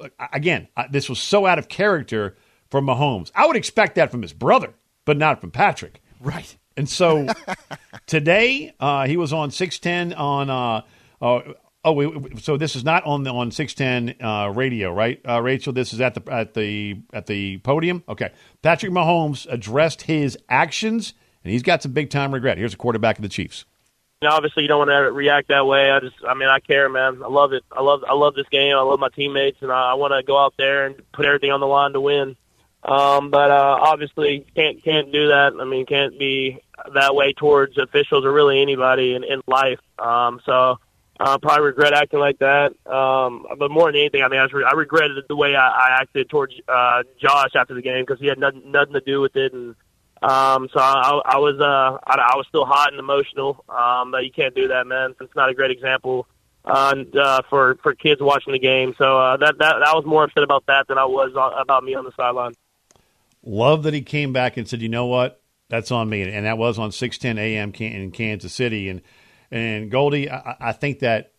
uh, 0.00 0.08
again, 0.32 0.68
this 0.90 1.08
was 1.08 1.18
so 1.20 1.46
out 1.46 1.58
of 1.58 1.68
character 1.68 2.36
for 2.70 2.80
Mahomes. 2.80 3.30
I 3.34 3.46
would 3.46 3.56
expect 3.56 3.94
that 3.96 4.10
from 4.10 4.22
his 4.22 4.32
brother, 4.32 4.74
but 5.04 5.16
not 5.16 5.40
from 5.40 5.50
Patrick. 5.50 6.00
right. 6.20 6.56
And 6.76 6.88
so 6.88 7.26
today, 8.06 8.72
uh, 8.80 9.06
he 9.06 9.16
was 9.16 9.32
on 9.32 9.50
610 9.50 10.16
on 10.18 10.50
uh, 10.50 10.82
uh, 11.20 11.40
Oh, 11.82 11.92
we, 11.92 12.36
so 12.40 12.58
this 12.58 12.76
is 12.76 12.84
not 12.84 13.04
on 13.04 13.22
the 13.22 13.32
on 13.32 13.50
six 13.50 13.72
ten 13.72 14.14
uh, 14.20 14.52
radio, 14.54 14.92
right, 14.92 15.18
uh, 15.26 15.40
Rachel? 15.40 15.72
This 15.72 15.94
is 15.94 16.00
at 16.00 16.14
the 16.14 16.30
at 16.30 16.52
the 16.52 17.00
at 17.12 17.26
the 17.26 17.56
podium. 17.58 18.04
Okay, 18.06 18.30
Patrick 18.60 18.92
Mahomes 18.92 19.50
addressed 19.50 20.02
his 20.02 20.36
actions, 20.50 21.14
and 21.42 21.52
he's 21.52 21.62
got 21.62 21.82
some 21.82 21.92
big 21.92 22.10
time 22.10 22.34
regret. 22.34 22.58
Here's 22.58 22.74
a 22.74 22.76
quarterback 22.76 23.16
of 23.16 23.22
the 23.22 23.30
Chiefs. 23.30 23.64
Obviously, 24.22 24.64
you 24.64 24.68
don't 24.68 24.86
want 24.86 24.90
to 24.90 25.10
react 25.10 25.48
that 25.48 25.64
way. 25.64 25.90
I 25.90 25.98
just, 26.00 26.16
I 26.28 26.34
mean, 26.34 26.50
I 26.50 26.60
care, 26.60 26.90
man. 26.90 27.22
I 27.24 27.28
love 27.28 27.54
it. 27.54 27.64
I 27.72 27.80
love, 27.80 28.04
I 28.06 28.12
love 28.12 28.34
this 28.34 28.48
game. 28.50 28.76
I 28.76 28.82
love 28.82 29.00
my 29.00 29.08
teammates, 29.08 29.62
and 29.62 29.72
I, 29.72 29.92
I 29.92 29.94
want 29.94 30.12
to 30.12 30.22
go 30.22 30.36
out 30.36 30.52
there 30.58 30.84
and 30.84 31.00
put 31.12 31.24
everything 31.24 31.50
on 31.50 31.60
the 31.60 31.66
line 31.66 31.94
to 31.94 32.00
win. 32.02 32.36
Um, 32.82 33.30
but 33.30 33.50
uh, 33.50 33.78
obviously, 33.80 34.44
can't 34.54 34.84
can't 34.84 35.10
do 35.10 35.28
that. 35.28 35.54
I 35.58 35.64
mean, 35.64 35.86
can't 35.86 36.18
be 36.18 36.58
that 36.92 37.14
way 37.14 37.32
towards 37.32 37.78
officials 37.78 38.26
or 38.26 38.32
really 38.32 38.60
anybody 38.60 39.14
in, 39.14 39.24
in 39.24 39.40
life. 39.46 39.80
Um, 39.98 40.42
so 40.44 40.78
uh, 41.20 41.36
probably 41.38 41.66
regret 41.66 41.92
acting 41.92 42.18
like 42.18 42.38
that. 42.38 42.72
Um, 42.90 43.46
but 43.58 43.70
more 43.70 43.92
than 43.92 44.00
anything, 44.00 44.22
I 44.22 44.28
mean, 44.28 44.40
I, 44.40 44.44
re- 44.44 44.64
I 44.64 44.72
regretted 44.72 45.22
the 45.28 45.36
way 45.36 45.54
I, 45.54 45.68
I 45.68 45.98
acted 46.00 46.30
towards 46.30 46.54
uh, 46.66 47.02
Josh 47.20 47.50
after 47.54 47.74
the 47.74 47.82
game 47.82 48.04
because 48.04 48.18
he 48.18 48.26
had 48.26 48.38
nothing, 48.38 48.62
nothing 48.70 48.94
to 48.94 49.00
do 49.00 49.20
with 49.20 49.36
it, 49.36 49.52
and 49.52 49.76
um, 50.22 50.68
so 50.72 50.80
I, 50.80 51.20
I 51.24 51.38
was 51.38 51.60
uh, 51.60 51.98
I, 52.04 52.32
I 52.32 52.36
was 52.36 52.46
still 52.48 52.64
hot 52.64 52.92
and 52.92 52.98
emotional. 52.98 53.64
Um, 53.68 54.10
but 54.10 54.24
you 54.24 54.32
can't 54.32 54.54
do 54.54 54.68
that, 54.68 54.86
man. 54.86 55.14
It's 55.20 55.36
not 55.36 55.50
a 55.50 55.54
great 55.54 55.70
example 55.70 56.26
uh, 56.64 56.94
uh, 57.18 57.42
for 57.50 57.76
for 57.82 57.94
kids 57.94 58.20
watching 58.22 58.54
the 58.54 58.58
game. 58.58 58.94
So 58.96 59.18
uh, 59.18 59.36
that 59.38 59.58
that 59.58 59.82
I 59.82 59.94
was 59.94 60.04
more 60.06 60.24
upset 60.24 60.42
about 60.42 60.64
that 60.66 60.88
than 60.88 60.96
I 60.96 61.04
was 61.04 61.32
about 61.34 61.84
me 61.84 61.94
on 61.94 62.04
the 62.04 62.12
sideline. 62.16 62.54
Love 63.42 63.82
that 63.84 63.94
he 63.94 64.02
came 64.02 64.32
back 64.32 64.56
and 64.56 64.66
said, 64.66 64.80
"You 64.80 64.88
know 64.88 65.06
what? 65.06 65.42
That's 65.68 65.90
on 65.90 66.08
me," 66.08 66.22
and 66.22 66.46
that 66.46 66.58
was 66.58 66.78
on 66.78 66.92
six 66.92 67.18
ten 67.18 67.38
a.m. 67.38 67.72
in 67.78 68.10
Kansas 68.10 68.52
City. 68.54 68.88
And 68.88 69.02
and 69.50 69.90
Goldie, 69.90 70.30
I, 70.30 70.56
I 70.60 70.72
think 70.72 71.00
that 71.00 71.32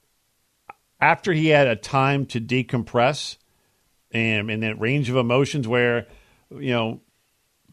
after 1.00 1.34
he 1.34 1.48
had 1.48 1.68
a 1.68 1.76
time 1.76 2.26
to 2.28 2.42
decompress 2.42 3.38
and 4.12 4.52
and 4.52 4.64
that 4.64 4.80
range 4.80 5.10
of 5.10 5.16
emotions 5.16 5.68
where 5.68 6.08
you 6.50 6.72
know 6.72 7.02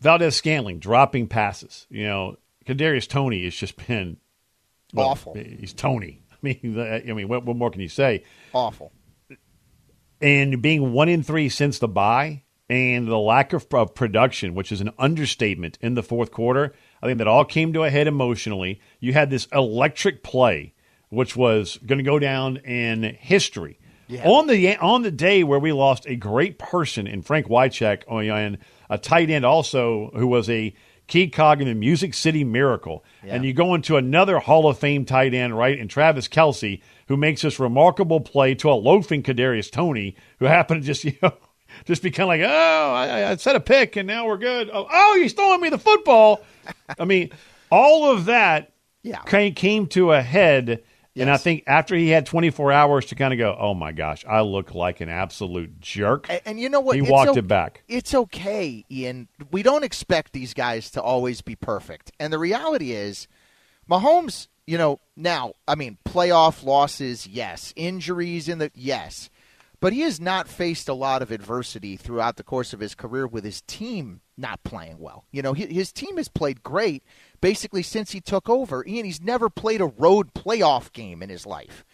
Valdes-Scantling 0.00 0.78
dropping 0.78 1.28
passes, 1.28 1.87
you 1.90 2.07
know 2.07 2.37
Kadarius 2.66 3.09
Toney 3.09 3.45
has 3.45 3.54
just 3.54 3.76
been 3.87 4.18
well, 4.92 5.09
awful. 5.09 5.35
He's 5.35 5.73
Toney. 5.73 6.23
I 6.33 6.37
mean, 6.42 6.78
I 6.78 7.12
mean, 7.12 7.28
what, 7.28 7.45
what 7.45 7.57
more 7.57 7.71
can 7.71 7.80
you 7.80 7.88
say? 7.88 8.23
Awful. 8.52 8.92
And 10.21 10.62
being 10.62 10.92
one 10.92 11.09
in 11.09 11.23
three 11.23 11.49
since 11.49 11.78
the 11.78 11.88
bye, 11.88 12.45
and 12.68 13.09
the 13.09 13.18
lack 13.18 13.52
of, 13.52 13.66
of 13.73 13.95
production, 13.95 14.54
which 14.54 14.71
is 14.73 14.80
an 14.80 14.90
understatement 14.99 15.78
in 15.80 15.95
the 15.95 16.02
fourth 16.02 16.30
quarter. 16.30 16.75
I 17.02 17.06
think 17.06 17.18
that 17.18 17.28
all 17.28 17.44
came 17.44 17.72
to 17.72 17.84
a 17.84 17.90
head 17.90 18.06
emotionally. 18.06 18.80
You 19.00 19.12
had 19.12 19.30
this 19.30 19.46
electric 19.52 20.22
play, 20.22 20.74
which 21.10 21.36
was 21.36 21.78
going 21.86 21.98
to 21.98 22.04
go 22.04 22.18
down 22.18 22.58
in 22.58 23.02
history. 23.20 23.78
Yeah. 24.08 24.26
On 24.26 24.46
the 24.46 24.76
on 24.78 25.02
the 25.02 25.10
day 25.10 25.44
where 25.44 25.58
we 25.58 25.72
lost 25.72 26.06
a 26.06 26.16
great 26.16 26.58
person 26.58 27.06
in 27.06 27.20
Frank 27.20 27.46
Wycheck 27.46 28.04
oh, 28.08 28.18
and 28.20 28.56
a 28.88 28.96
tight 28.96 29.28
end 29.28 29.44
also 29.44 30.10
who 30.14 30.26
was 30.26 30.48
a 30.48 30.74
key 31.08 31.28
cog 31.28 31.60
in 31.60 31.68
the 31.68 31.74
Music 31.74 32.14
City 32.14 32.44
Miracle, 32.44 33.04
yeah. 33.24 33.34
and 33.34 33.44
you 33.44 33.52
go 33.52 33.74
into 33.74 33.96
another 33.96 34.38
Hall 34.38 34.68
of 34.68 34.78
Fame 34.78 35.04
tight 35.04 35.34
end, 35.34 35.56
right, 35.56 35.78
and 35.78 35.90
Travis 35.90 36.28
Kelce, 36.28 36.80
who 37.08 37.16
makes 37.16 37.42
this 37.42 37.58
remarkable 37.58 38.20
play 38.20 38.54
to 38.56 38.70
a 38.70 38.72
loafing 38.72 39.22
Kadarius 39.22 39.70
Toney, 39.70 40.14
who 40.38 40.44
happened 40.44 40.82
to 40.82 40.86
just 40.86 41.04
you 41.04 41.14
know 41.22 41.34
just 41.85 42.02
be 42.02 42.11
kind 42.11 42.25
of 42.25 42.28
like, 42.28 42.40
oh, 42.42 42.92
I, 42.92 43.30
I 43.30 43.37
set 43.37 43.56
a 43.56 43.61
pick 43.61 43.97
and 43.97 44.06
now 44.06 44.26
we're 44.26 44.38
good. 44.38 44.70
Oh, 44.73 44.87
oh, 44.90 45.18
he's 45.20 45.32
throwing 45.32 45.61
me 45.61 45.68
the 45.68 45.78
football. 45.78 46.44
I 46.99 47.04
mean, 47.04 47.30
all 47.70 48.11
of 48.11 48.26
that 48.26 48.73
yeah. 49.02 49.23
came, 49.23 49.54
came 49.54 49.87
to 49.88 50.12
a 50.12 50.23
head. 50.23 50.82
Yes. 51.14 51.23
And 51.23 51.30
I 51.30 51.37
think 51.37 51.64
after 51.66 51.97
he 51.97 52.11
had 52.11 52.26
24 52.26 52.70
hours 52.70 53.06
to 53.06 53.16
kind 53.16 53.32
of 53.32 53.38
go, 53.38 53.56
oh 53.58 53.75
my 53.75 53.90
gosh, 53.90 54.25
I 54.28 54.42
look 54.42 54.75
like 54.75 55.00
an 55.00 55.08
absolute 55.08 55.80
jerk. 55.80 56.26
And, 56.30 56.40
and 56.44 56.61
you 56.61 56.68
know 56.68 56.80
what? 56.80 56.94
He 56.94 57.02
it's 57.02 57.11
walked 57.11 57.30
o- 57.30 57.38
it 57.38 57.49
back. 57.49 57.82
It's 57.88 58.14
okay, 58.14 58.85
Ian. 58.90 59.28
We 59.50 59.64
don't 59.64 59.82
expect 59.82 60.32
these 60.32 60.54
guys 60.54 60.92
to 60.92 61.02
always 61.02 61.40
be 61.40 61.56
perfect. 61.56 62.12
And 62.20 62.32
the 62.32 62.38
reality 62.38 62.92
is, 62.92 63.26
Mahomes, 63.90 64.46
you 64.66 64.79
know, 64.79 65.00
now, 65.16 65.55
I 65.66 65.74
mean, 65.74 65.98
playoff 66.05 66.62
losses, 66.62 67.26
yes. 67.26 67.72
Injuries 67.74 68.48
in 68.48 68.59
the, 68.59 68.70
yes. 68.74 69.29
But 69.80 69.92
he 69.92 70.00
has 70.00 70.20
not 70.20 70.48
faced 70.48 70.88
a 70.88 70.94
lot 70.94 71.22
of 71.22 71.30
adversity 71.30 71.96
throughout 71.96 72.36
the 72.36 72.42
course 72.42 72.72
of 72.72 72.80
his 72.80 72.96
career 72.96 73.26
with 73.26 73.44
his 73.44 73.60
team 73.62 74.20
not 74.36 74.62
playing 74.64 74.98
well. 74.98 75.24
You 75.30 75.42
know, 75.42 75.52
his 75.52 75.92
team 75.92 76.16
has 76.16 76.28
played 76.28 76.62
great 76.62 77.04
basically 77.40 77.82
since 77.82 78.10
he 78.10 78.20
took 78.20 78.48
over. 78.48 78.84
Ian, 78.86 79.04
he's 79.04 79.20
never 79.20 79.48
played 79.48 79.80
a 79.80 79.86
road 79.86 80.34
playoff 80.34 80.92
game 80.92 81.22
in 81.22 81.28
his 81.28 81.46
life. 81.46 81.84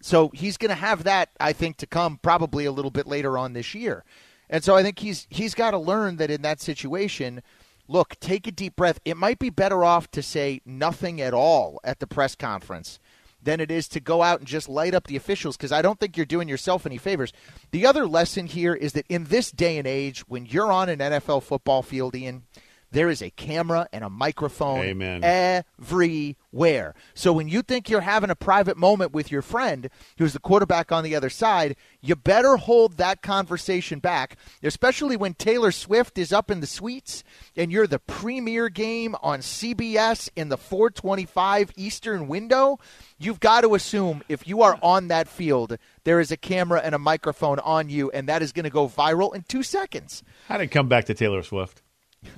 So 0.00 0.30
he's 0.32 0.56
going 0.56 0.70
to 0.70 0.74
have 0.74 1.04
that, 1.04 1.30
I 1.38 1.52
think, 1.52 1.76
to 1.78 1.86
come 1.86 2.18
probably 2.22 2.64
a 2.64 2.72
little 2.72 2.90
bit 2.90 3.06
later 3.06 3.36
on 3.38 3.52
this 3.52 3.74
year. 3.74 4.04
And 4.48 4.64
so 4.64 4.74
I 4.74 4.82
think 4.82 4.98
he's 4.98 5.26
he's 5.30 5.54
got 5.54 5.70
to 5.70 5.78
learn 5.78 6.16
that 6.16 6.30
in 6.30 6.42
that 6.42 6.60
situation, 6.60 7.42
look, 7.86 8.18
take 8.18 8.46
a 8.46 8.52
deep 8.52 8.74
breath. 8.74 8.98
It 9.04 9.16
might 9.16 9.38
be 9.38 9.50
better 9.50 9.84
off 9.84 10.10
to 10.12 10.22
say 10.22 10.60
nothing 10.64 11.20
at 11.20 11.34
all 11.34 11.80
at 11.84 12.00
the 12.00 12.06
press 12.06 12.34
conference 12.34 12.98
than 13.42 13.60
it 13.60 13.70
is 13.70 13.88
to 13.88 14.00
go 14.00 14.22
out 14.22 14.40
and 14.40 14.48
just 14.48 14.68
light 14.68 14.94
up 14.94 15.06
the 15.06 15.16
officials 15.16 15.56
because 15.56 15.72
I 15.72 15.82
don't 15.82 15.98
think 15.98 16.16
you're 16.16 16.26
doing 16.26 16.48
yourself 16.48 16.86
any 16.86 16.98
favors. 16.98 17.32
The 17.70 17.86
other 17.86 18.06
lesson 18.06 18.46
here 18.46 18.74
is 18.74 18.92
that 18.92 19.06
in 19.08 19.24
this 19.24 19.50
day 19.50 19.78
and 19.78 19.86
age, 19.86 20.20
when 20.28 20.46
you're 20.46 20.72
on 20.72 20.88
an 20.88 20.98
NFL 20.98 21.42
football 21.42 21.82
field, 21.82 22.14
Ian, 22.14 22.42
there 22.90 23.08
is 23.08 23.22
a 23.22 23.30
camera 23.30 23.88
and 23.92 24.02
a 24.04 24.10
microphone 24.10 24.80
Amen. 24.80 25.20
everywhere. 25.22 26.94
So 27.14 27.32
when 27.32 27.48
you 27.48 27.62
think 27.62 27.88
you're 27.88 28.00
having 28.00 28.30
a 28.30 28.36
private 28.36 28.76
moment 28.76 29.12
with 29.12 29.30
your 29.30 29.42
friend 29.42 29.88
who's 30.18 30.32
the 30.32 30.40
quarterback 30.40 30.90
on 30.90 31.04
the 31.04 31.14
other 31.14 31.30
side, 31.30 31.76
you 32.00 32.16
better 32.16 32.56
hold 32.56 32.96
that 32.96 33.22
conversation 33.22 34.00
back, 34.00 34.36
especially 34.62 35.16
when 35.16 35.34
Taylor 35.34 35.70
Swift 35.72 36.18
is 36.18 36.32
up 36.32 36.50
in 36.50 36.60
the 36.60 36.66
suites 36.66 37.22
and 37.56 37.70
you're 37.70 37.86
the 37.86 37.98
premier 37.98 38.68
game 38.68 39.14
on 39.22 39.40
CBS 39.40 40.28
in 40.34 40.48
the 40.48 40.58
425 40.58 41.70
Eastern 41.76 42.26
window. 42.26 42.78
You've 43.18 43.40
got 43.40 43.60
to 43.62 43.74
assume 43.74 44.22
if 44.28 44.48
you 44.48 44.62
are 44.62 44.78
on 44.82 45.08
that 45.08 45.28
field, 45.28 45.76
there 46.04 46.20
is 46.20 46.30
a 46.30 46.36
camera 46.36 46.80
and 46.82 46.94
a 46.94 46.98
microphone 46.98 47.58
on 47.60 47.88
you, 47.88 48.10
and 48.10 48.28
that 48.28 48.42
is 48.42 48.52
going 48.52 48.64
to 48.64 48.70
go 48.70 48.88
viral 48.88 49.34
in 49.34 49.42
two 49.42 49.62
seconds. 49.62 50.22
How 50.48 50.56
did 50.56 50.64
it 50.64 50.68
come 50.68 50.88
back 50.88 51.04
to 51.06 51.14
Taylor 51.14 51.42
Swift? 51.42 51.82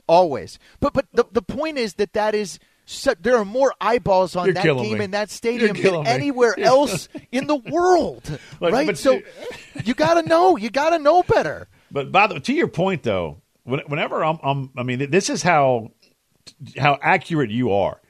Always. 0.07 0.59
But 0.81 0.93
but 0.93 1.07
the, 1.13 1.25
the 1.33 1.43
point 1.43 1.79
is 1.79 1.95
that 1.95 2.13
that 2.13 2.35
is 2.35 2.59
so, 2.85 3.15
there 3.21 3.37
are 3.37 3.45
more 3.45 3.75
eyeballs 3.81 4.35
on 4.35 4.47
You're 4.47 4.55
that 4.55 4.65
game 4.65 4.99
me. 4.99 5.05
in 5.05 5.11
that 5.13 5.31
stadium 5.31 5.77
than 5.81 6.07
anywhere 6.07 6.55
else 6.59 7.09
in 7.31 7.47
the 7.47 7.57
world. 7.57 8.39
Right? 8.61 8.97
So 8.99 9.21
you 9.85 9.95
got 9.95 10.15
to 10.15 10.29
know. 10.29 10.57
You 10.57 10.71
got 10.71 10.91
to 10.91 10.99
know 10.99 11.23
better. 11.23 11.69
But 11.91 12.11
by 12.11 12.27
the, 12.27 12.41
to 12.41 12.53
your 12.53 12.69
point, 12.69 13.03
though, 13.03 13.41
whenever 13.65 14.25
I'm, 14.25 14.39
I'm, 14.43 14.71
I 14.77 14.83
mean, 14.83 15.11
this 15.11 15.31
is 15.31 15.43
how 15.43 15.91
how 16.77 16.99
accurate 17.01 17.51
you 17.51 17.73
are. 17.73 18.01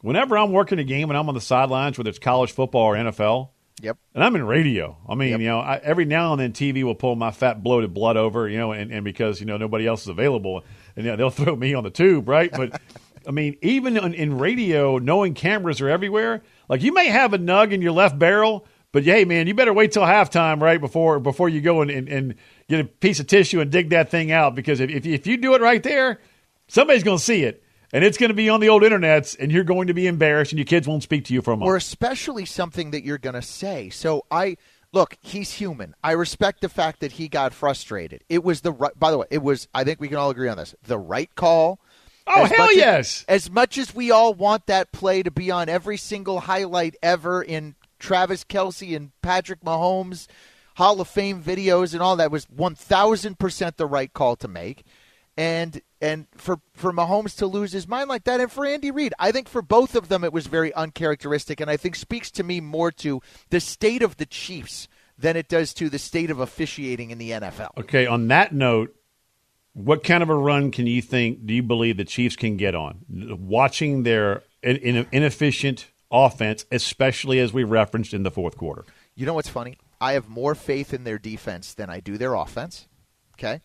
Whenever 0.00 0.36
I'm 0.38 0.52
working 0.52 0.78
a 0.78 0.84
game 0.84 1.10
and 1.10 1.18
I'm 1.18 1.28
on 1.28 1.34
the 1.34 1.40
sidelines, 1.40 1.98
whether 1.98 2.10
it's 2.10 2.18
college 2.18 2.52
football 2.52 2.82
or 2.82 2.94
NFL, 2.94 3.50
Yep. 3.82 3.98
And 4.14 4.22
I'm 4.22 4.36
in 4.36 4.44
radio. 4.46 4.96
I 5.08 5.14
mean, 5.14 5.30
yep. 5.30 5.40
you 5.40 5.46
know, 5.48 5.58
I, 5.58 5.80
every 5.82 6.04
now 6.04 6.32
and 6.32 6.40
then 6.40 6.52
TV 6.52 6.84
will 6.84 6.94
pull 6.94 7.16
my 7.16 7.32
fat 7.32 7.62
bloated 7.62 7.92
blood 7.92 8.16
over, 8.16 8.48
you 8.48 8.56
know, 8.56 8.72
and, 8.72 8.92
and 8.92 9.04
because 9.04 9.40
you 9.40 9.46
know 9.46 9.56
nobody 9.56 9.86
else 9.86 10.02
is 10.02 10.08
available, 10.08 10.64
and 10.94 11.04
you 11.04 11.10
know, 11.10 11.16
they'll 11.16 11.30
throw 11.44 11.56
me 11.56 11.74
on 11.74 11.82
the 11.82 11.90
tube, 11.90 12.28
right? 12.28 12.52
But 12.52 12.80
I 13.26 13.32
mean, 13.32 13.56
even 13.62 13.96
in, 13.96 14.14
in, 14.14 14.38
radio, 14.38 14.98
knowing 14.98 15.34
cameras 15.34 15.80
are 15.80 15.88
everywhere, 15.88 16.42
like 16.68 16.82
you 16.82 16.92
may 16.92 17.08
have 17.08 17.34
a 17.34 17.38
nug 17.38 17.72
in 17.72 17.82
your 17.82 17.92
left 17.92 18.16
barrel, 18.16 18.64
but 18.92 19.02
hey, 19.02 19.24
man, 19.24 19.48
you 19.48 19.54
better 19.54 19.72
wait 19.72 19.90
till 19.90 20.04
halftime, 20.04 20.62
right, 20.62 20.80
before 20.80 21.18
before 21.18 21.48
you 21.48 21.60
go 21.60 21.82
and, 21.82 21.90
and, 21.90 22.08
and 22.08 22.34
get 22.68 22.80
a 22.80 22.84
piece 22.84 23.18
of 23.18 23.26
tissue 23.26 23.60
and 23.60 23.72
dig 23.72 23.90
that 23.90 24.08
thing 24.08 24.30
out, 24.30 24.54
because 24.54 24.78
if 24.78 24.88
if 24.88 25.04
you, 25.04 25.14
if 25.14 25.26
you 25.26 25.36
do 25.36 25.54
it 25.54 25.60
right 25.60 25.82
there, 25.82 26.20
somebody's 26.68 27.02
going 27.02 27.18
to 27.18 27.24
see 27.24 27.42
it 27.42 27.63
and 27.94 28.02
it's 28.04 28.18
going 28.18 28.28
to 28.30 28.34
be 28.34 28.50
on 28.50 28.58
the 28.58 28.68
old 28.68 28.82
internets, 28.82 29.36
and 29.38 29.52
you're 29.52 29.62
going 29.62 29.86
to 29.86 29.94
be 29.94 30.08
embarrassed, 30.08 30.50
and 30.50 30.58
your 30.58 30.66
kids 30.66 30.88
won't 30.88 31.04
speak 31.04 31.24
to 31.26 31.32
you 31.32 31.40
for 31.40 31.52
a 31.52 31.56
month. 31.56 31.68
Or 31.68 31.76
especially 31.76 32.44
something 32.44 32.90
that 32.90 33.04
you're 33.04 33.18
going 33.18 33.36
to 33.36 33.42
say. 33.42 33.88
So 33.88 34.26
I 34.32 34.56
look, 34.92 35.16
he's 35.20 35.52
human. 35.52 35.94
I 36.02 36.12
respect 36.12 36.60
the 36.60 36.68
fact 36.68 37.00
that 37.00 37.12
he 37.12 37.28
got 37.28 37.54
frustrated. 37.54 38.24
It 38.28 38.42
was 38.42 38.62
the 38.62 38.72
right. 38.72 38.98
By 38.98 39.12
the 39.12 39.18
way, 39.18 39.26
it 39.30 39.42
was. 39.42 39.68
I 39.72 39.84
think 39.84 40.00
we 40.00 40.08
can 40.08 40.16
all 40.16 40.30
agree 40.30 40.48
on 40.48 40.56
this. 40.56 40.74
The 40.82 40.98
right 40.98 41.32
call. 41.36 41.78
Oh 42.26 42.44
as 42.44 42.50
hell 42.50 42.74
yes! 42.74 43.24
As, 43.28 43.44
as 43.44 43.50
much 43.50 43.78
as 43.78 43.94
we 43.94 44.10
all 44.10 44.34
want 44.34 44.66
that 44.66 44.90
play 44.90 45.22
to 45.22 45.30
be 45.30 45.52
on 45.52 45.68
every 45.68 45.96
single 45.96 46.40
highlight 46.40 46.96
ever 47.00 47.42
in 47.42 47.76
Travis 48.00 48.44
Kelce 48.44 48.96
and 48.96 49.12
Patrick 49.22 49.60
Mahomes 49.60 50.26
Hall 50.76 51.00
of 51.00 51.06
Fame 51.06 51.42
videos 51.42 51.92
and 51.92 52.02
all 52.02 52.16
that 52.16 52.32
was 52.32 52.44
one 52.50 52.74
thousand 52.74 53.38
percent 53.38 53.76
the 53.76 53.86
right 53.86 54.12
call 54.12 54.34
to 54.36 54.48
make 54.48 54.84
and 55.36 55.80
and 56.00 56.26
for 56.36 56.60
for 56.74 56.92
Mahomes 56.92 57.36
to 57.38 57.46
lose 57.46 57.72
his 57.72 57.88
mind 57.88 58.08
like 58.08 58.24
that, 58.24 58.40
and 58.40 58.50
for 58.50 58.66
Andy 58.66 58.90
Reid, 58.90 59.14
I 59.18 59.32
think 59.32 59.48
for 59.48 59.62
both 59.62 59.94
of 59.94 60.08
them 60.08 60.24
it 60.24 60.32
was 60.32 60.46
very 60.46 60.72
uncharacteristic, 60.74 61.60
and 61.60 61.70
I 61.70 61.76
think 61.76 61.96
speaks 61.96 62.30
to 62.32 62.42
me 62.42 62.60
more 62.60 62.92
to 62.92 63.20
the 63.50 63.60
state 63.60 64.02
of 64.02 64.16
the 64.16 64.26
Chiefs 64.26 64.88
than 65.18 65.36
it 65.36 65.48
does 65.48 65.72
to 65.74 65.88
the 65.88 65.98
state 65.98 66.30
of 66.30 66.40
officiating 66.40 67.10
in 67.10 67.18
the 67.18 67.30
NFL. 67.30 67.70
Okay, 67.78 68.06
on 68.06 68.28
that 68.28 68.52
note, 68.52 68.94
what 69.72 70.04
kind 70.04 70.22
of 70.22 70.28
a 70.28 70.34
run 70.34 70.70
can 70.70 70.86
you 70.86 71.02
think? 71.02 71.46
Do 71.46 71.54
you 71.54 71.62
believe 71.62 71.96
the 71.96 72.04
Chiefs 72.04 72.36
can 72.36 72.56
get 72.56 72.74
on 72.74 73.04
watching 73.08 74.02
their 74.02 74.42
inefficient 74.62 75.86
offense, 76.10 76.64
especially 76.70 77.40
as 77.40 77.52
we 77.52 77.64
referenced 77.64 78.14
in 78.14 78.22
the 78.22 78.30
fourth 78.30 78.56
quarter? 78.56 78.84
You 79.14 79.26
know 79.26 79.34
what's 79.34 79.48
funny? 79.48 79.78
I 80.00 80.12
have 80.12 80.28
more 80.28 80.54
faith 80.54 80.92
in 80.92 81.04
their 81.04 81.18
defense 81.18 81.74
than 81.74 81.90
I 81.90 82.00
do 82.00 82.18
their 82.18 82.34
offense. 82.34 82.88
Okay? 83.34 83.62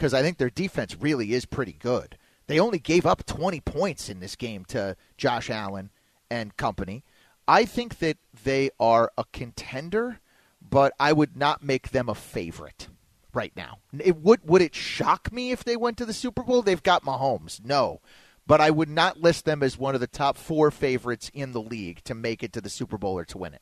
Because 0.00 0.14
I 0.14 0.22
think 0.22 0.38
their 0.38 0.48
defense 0.48 0.96
really 0.98 1.34
is 1.34 1.44
pretty 1.44 1.74
good. 1.74 2.16
They 2.46 2.58
only 2.58 2.78
gave 2.78 3.04
up 3.04 3.26
20 3.26 3.60
points 3.60 4.08
in 4.08 4.18
this 4.18 4.34
game 4.34 4.64
to 4.68 4.96
Josh 5.18 5.50
Allen 5.50 5.90
and 6.30 6.56
company. 6.56 7.04
I 7.46 7.66
think 7.66 7.98
that 7.98 8.16
they 8.42 8.70
are 8.80 9.12
a 9.18 9.24
contender, 9.30 10.20
but 10.66 10.94
I 10.98 11.12
would 11.12 11.36
not 11.36 11.62
make 11.62 11.90
them 11.90 12.08
a 12.08 12.14
favorite 12.14 12.88
right 13.34 13.52
now. 13.54 13.80
It 14.02 14.16
would 14.16 14.40
would 14.48 14.62
it 14.62 14.74
shock 14.74 15.30
me 15.30 15.52
if 15.52 15.64
they 15.64 15.76
went 15.76 15.98
to 15.98 16.06
the 16.06 16.14
Super 16.14 16.44
Bowl? 16.44 16.62
They've 16.62 16.82
got 16.82 17.04
Mahomes. 17.04 17.62
No. 17.62 18.00
But 18.46 18.62
I 18.62 18.70
would 18.70 18.88
not 18.88 19.20
list 19.20 19.44
them 19.44 19.62
as 19.62 19.76
one 19.76 19.94
of 19.94 20.00
the 20.00 20.06
top 20.06 20.38
4 20.38 20.70
favorites 20.70 21.30
in 21.34 21.52
the 21.52 21.60
league 21.60 22.02
to 22.04 22.14
make 22.14 22.42
it 22.42 22.54
to 22.54 22.62
the 22.62 22.70
Super 22.70 22.96
Bowl 22.96 23.18
or 23.18 23.26
to 23.26 23.36
win 23.36 23.52
it. 23.52 23.60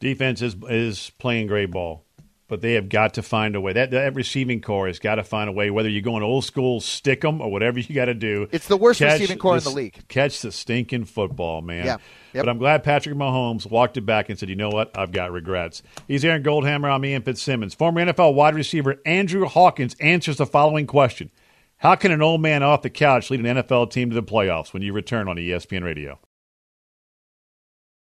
Defense 0.00 0.42
is 0.42 0.56
is 0.68 1.12
playing 1.16 1.46
great 1.46 1.70
ball 1.70 2.02
but 2.48 2.62
they 2.62 2.72
have 2.72 2.88
got 2.88 3.14
to 3.14 3.22
find 3.22 3.54
a 3.54 3.60
way. 3.60 3.74
That, 3.74 3.90
that 3.90 4.14
receiving 4.14 4.60
corps 4.62 4.86
has 4.86 4.98
got 4.98 5.16
to 5.16 5.24
find 5.24 5.48
a 5.48 5.52
way, 5.52 5.70
whether 5.70 5.88
you're 5.88 6.02
going 6.02 6.22
old 6.22 6.44
school, 6.44 6.80
stick 6.80 7.20
them, 7.20 7.40
or 7.42 7.52
whatever 7.52 7.78
you 7.78 7.94
got 7.94 8.06
to 8.06 8.14
do. 8.14 8.48
It's 8.50 8.66
the 8.66 8.76
worst 8.76 9.00
receiving 9.00 9.38
corps 9.38 9.58
in 9.58 9.64
the 9.64 9.70
league. 9.70 10.08
Catch 10.08 10.40
the 10.40 10.50
stinking 10.50 11.04
football, 11.04 11.60
man. 11.60 11.84
Yeah. 11.84 11.96
Yep. 12.32 12.44
But 12.44 12.48
I'm 12.48 12.58
glad 12.58 12.82
Patrick 12.82 13.14
Mahomes 13.16 13.70
walked 13.70 13.96
it 13.96 14.02
back 14.02 14.28
and 14.28 14.38
said, 14.38 14.48
you 14.48 14.56
know 14.56 14.70
what? 14.70 14.96
I've 14.98 15.12
got 15.12 15.32
regrets. 15.32 15.82
He's 16.06 16.24
Aaron 16.24 16.42
Goldhammer. 16.42 16.90
I'm 16.92 17.04
Ian 17.04 17.22
Fitzsimmons. 17.22 17.74
Former 17.74 18.04
NFL 18.04 18.34
wide 18.34 18.54
receiver 18.54 19.00
Andrew 19.06 19.46
Hawkins 19.46 19.94
answers 20.00 20.38
the 20.38 20.46
following 20.46 20.86
question 20.86 21.30
How 21.76 21.94
can 21.94 22.12
an 22.12 22.22
old 22.22 22.40
man 22.40 22.62
off 22.62 22.82
the 22.82 22.90
couch 22.90 23.30
lead 23.30 23.44
an 23.44 23.56
NFL 23.56 23.90
team 23.90 24.10
to 24.10 24.14
the 24.14 24.22
playoffs 24.22 24.72
when 24.72 24.82
you 24.82 24.92
return 24.92 25.28
on 25.28 25.36
ESPN 25.36 25.84
Radio? 25.84 26.18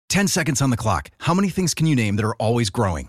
10 0.09 0.28
seconds 0.28 0.61
on 0.61 0.70
the 0.70 0.76
clock. 0.76 1.11
How 1.18 1.33
many 1.33 1.48
things 1.48 1.74
can 1.74 1.87
you 1.87 1.96
name 1.96 2.16
that 2.16 2.24
are 2.24 2.35
always 2.35 2.68
growing? 2.68 3.09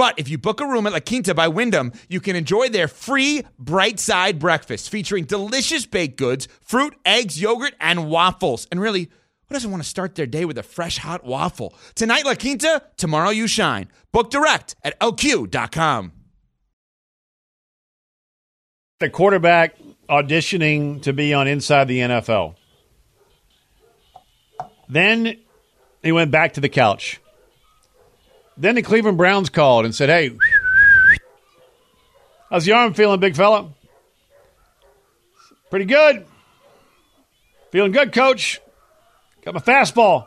But 0.00 0.18
if 0.18 0.30
you 0.30 0.38
book 0.38 0.62
a 0.62 0.66
room 0.66 0.86
at 0.86 0.94
La 0.94 1.00
Quinta 1.00 1.34
by 1.34 1.48
Wyndham, 1.48 1.92
you 2.08 2.20
can 2.20 2.34
enjoy 2.34 2.70
their 2.70 2.88
free 2.88 3.44
bright 3.58 4.00
side 4.00 4.38
breakfast 4.38 4.88
featuring 4.88 5.24
delicious 5.24 5.84
baked 5.84 6.16
goods, 6.16 6.48
fruit, 6.62 6.96
eggs, 7.04 7.38
yogurt, 7.38 7.74
and 7.78 8.08
waffles. 8.08 8.66
And 8.70 8.80
really, 8.80 9.10
who 9.46 9.52
doesn't 9.52 9.70
want 9.70 9.82
to 9.82 9.88
start 9.88 10.14
their 10.14 10.24
day 10.24 10.46
with 10.46 10.56
a 10.56 10.62
fresh 10.62 10.96
hot 10.96 11.22
waffle? 11.22 11.74
Tonight, 11.94 12.24
La 12.24 12.34
Quinta, 12.34 12.82
tomorrow, 12.96 13.28
you 13.28 13.46
shine. 13.46 13.88
Book 14.10 14.30
direct 14.30 14.74
at 14.82 14.98
lq.com. 15.00 16.12
The 19.00 19.10
quarterback 19.10 19.76
auditioning 20.08 21.02
to 21.02 21.12
be 21.12 21.34
on 21.34 21.46
Inside 21.46 21.88
the 21.88 21.98
NFL. 21.98 22.54
Then 24.88 25.36
he 26.02 26.10
went 26.10 26.30
back 26.30 26.54
to 26.54 26.62
the 26.62 26.70
couch. 26.70 27.20
Then 28.60 28.74
the 28.74 28.82
Cleveland 28.82 29.16
Browns 29.16 29.48
called 29.48 29.86
and 29.86 29.94
said, 29.94 30.10
Hey, 30.10 30.36
how's 32.50 32.66
your 32.66 32.76
arm 32.76 32.92
feeling, 32.92 33.18
big 33.18 33.34
fella? 33.34 33.70
Pretty 35.70 35.86
good. 35.86 36.26
Feeling 37.70 37.92
good, 37.92 38.12
coach. 38.12 38.60
Got 39.42 39.54
my 39.54 39.60
fastball. 39.60 40.26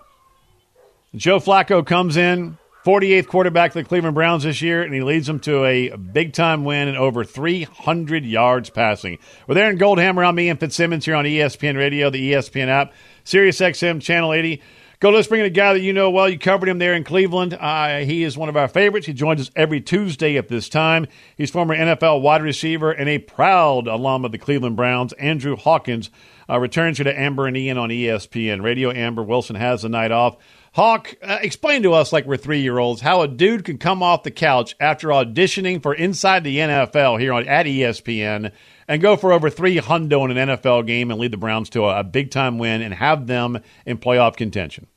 And 1.12 1.22
Joe 1.22 1.38
Flacco 1.38 1.86
comes 1.86 2.17
in, 2.17 2.58
48th 2.86 3.28
quarterback 3.28 3.69
of 3.69 3.76
the 3.76 3.84
Cleveland 3.84 4.15
Browns 4.15 4.43
this 4.43 4.63
year, 4.63 4.82
and 4.82 4.96
he 4.96 5.04
leads 5.04 5.28
them 5.28 5.39
to 5.41 5.63
a 5.65 5.96
big 5.96 6.34
time 6.34 6.65
win 6.65 6.88
and 6.88 6.98
over 6.98 7.24
300 7.24 8.26
yards 8.26 8.72
passing. 8.72 9.19
We're 9.46 9.56
there 9.56 9.69
in 9.69 9.78
Goldhammer. 9.78 10.28
I'm 10.28 10.39
Ian 10.39 10.58
Fitzsimmons 10.58 11.06
here 11.06 11.15
on 11.15 11.26
ESPN 11.26 11.78
Radio, 11.78 12.10
the 12.10 12.32
ESPN 12.32 12.67
app. 12.67 12.93
Sirius 13.26 13.60
XM 13.60 14.02
Channel 14.02 14.34
80. 14.34 14.62
Go, 15.04 15.10
let's 15.10 15.28
bring 15.28 15.42
in 15.42 15.46
a 15.46 15.50
guy 15.50 15.74
that 15.74 15.82
you 15.82 15.92
know 15.92 16.10
well. 16.12 16.30
You 16.30 16.39
covered 16.39 16.70
him 16.70 16.80
there 16.80 16.94
in 16.94 17.04
Cleveland. 17.04 17.58
Uh, 17.60 17.98
he 18.06 18.24
is 18.24 18.38
one 18.38 18.48
of 18.48 18.56
our 18.56 18.70
favorites. 18.70 19.06
He 19.06 19.12
joins 19.12 19.42
us 19.42 19.52
every 19.54 19.82
Tuesday 19.82 20.38
at 20.38 20.48
this 20.48 20.70
time. 20.70 21.08
He's 21.36 21.52
former 21.52 21.76
NFL 21.76 22.22
wide 22.22 22.42
receiver 22.42 22.89
and 22.89 23.10
a 23.10 23.20
proud 23.20 23.88
alum 23.88 24.24
of 24.24 24.32
the 24.32 24.38
Cleveland 24.38 24.78
Browns. 24.78 25.12
Andrew 25.20 25.58
Hawkins 25.58 26.10
uh, 26.50 26.58
returns 26.58 27.00
you 27.00 27.04
to 27.04 27.20
Amber 27.20 27.48
and 27.48 27.58
Ian 27.58 27.78
on 27.78 27.89
ESPN 27.89 28.63
Radio. 28.63 28.92
Amber 28.92 29.24
Wilson 29.24 29.58
has 29.58 29.82
the 29.82 29.89
night 29.89 30.13
off. 30.13 30.38
Hawk, 30.72 31.13
uh, 31.22 31.38
explain 31.42 31.84
to 31.84 31.92
us, 31.92 32.13
like 32.13 32.26
we're 32.26 32.38
three 32.38 32.62
year 32.62 32.80
olds, 32.80 33.02
how 33.02 33.24
a 33.24 33.28
dude 33.28 33.66
can 33.66 33.80
come 33.80 34.02
off 34.02 34.24
the 34.24 34.32
couch 34.32 34.74
after 34.80 35.10
auditioning 35.10 35.84
for 35.84 35.94
Inside 35.94 36.46
the 36.46 36.60
NFL 36.60 37.20
here 37.20 37.34
on 37.34 37.46
at 37.46 37.66
ESPN 37.66 38.54
and 38.88 39.02
go 39.02 39.18
for 39.18 39.34
over 39.34 39.50
three 39.50 39.80
hundo 39.80 40.24
in 40.24 40.38
an 40.38 40.48
NFL 40.48 40.88
game 40.88 41.12
and 41.12 41.20
lead 41.20 41.32
the 41.32 41.38
Browns 41.38 41.70
to 41.72 41.84
a, 41.84 42.00
a 42.00 42.04
big 42.06 42.32
time 42.32 42.58
win 42.58 42.82
and 42.82 42.94
have 42.94 43.28
them 43.28 43.60
in 43.86 43.98
playoff 43.98 44.38
contention. 44.38 44.88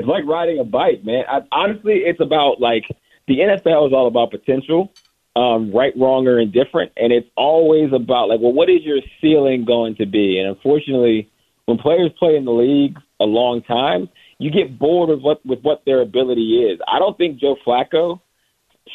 It's 0.00 0.08
like 0.08 0.24
riding 0.26 0.58
a 0.58 0.64
bike, 0.64 1.04
man. 1.04 1.24
I, 1.28 1.42
honestly, 1.52 1.96
it's 2.06 2.20
about 2.20 2.58
like 2.58 2.84
the 3.28 3.38
NFL 3.38 3.88
is 3.88 3.92
all 3.92 4.06
about 4.06 4.30
potential, 4.30 4.92
um, 5.36 5.72
right, 5.72 5.92
wrong, 5.94 6.26
or 6.26 6.38
indifferent, 6.38 6.92
and 6.96 7.12
it's 7.12 7.28
always 7.36 7.92
about 7.92 8.30
like, 8.30 8.40
well, 8.40 8.54
what 8.54 8.70
is 8.70 8.82
your 8.82 9.00
ceiling 9.20 9.66
going 9.66 9.96
to 9.96 10.06
be? 10.06 10.38
And 10.38 10.48
unfortunately, 10.48 11.30
when 11.66 11.76
players 11.76 12.10
play 12.18 12.36
in 12.36 12.46
the 12.46 12.50
league 12.50 12.96
a 13.20 13.24
long 13.24 13.60
time, 13.60 14.08
you 14.38 14.50
get 14.50 14.78
bored 14.78 15.10
with 15.10 15.20
what 15.20 15.44
with 15.44 15.60
what 15.60 15.84
their 15.84 16.00
ability 16.00 16.62
is. 16.62 16.80
I 16.88 16.98
don't 16.98 17.18
think 17.18 17.38
Joe 17.38 17.56
Flacco 17.66 18.20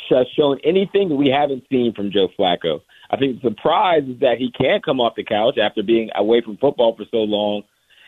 has 0.09 0.25
shown 0.35 0.59
anything 0.63 1.15
we 1.15 1.29
haven't 1.29 1.65
seen 1.69 1.93
from 1.93 2.11
Joe 2.11 2.29
Flacco. 2.37 2.81
I 3.11 3.17
think 3.17 3.43
the 3.43 3.49
surprise 3.49 4.03
is 4.07 4.21
that 4.21 4.39
he 4.39 4.51
can 4.51 4.81
come 4.81 4.99
off 4.99 5.13
the 5.15 5.23
couch 5.23 5.59
after 5.59 5.83
being 5.83 6.09
away 6.15 6.41
from 6.41 6.57
football 6.57 6.95
for 6.97 7.05
so 7.11 7.17
long 7.17 7.61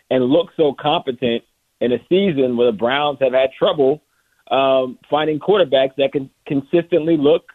and 0.09 0.23
look 0.23 0.49
so 0.57 0.73
competent 0.73 1.43
in 1.79 1.91
a 1.91 1.99
season 2.09 2.57
where 2.57 2.71
the 2.71 2.77
Browns 2.77 3.19
have 3.21 3.33
had 3.33 3.51
trouble 3.57 4.01
um, 4.49 4.97
finding 5.09 5.39
quarterbacks 5.39 5.95
that 5.97 6.11
can 6.11 6.29
consistently 6.45 7.17
look 7.17 7.51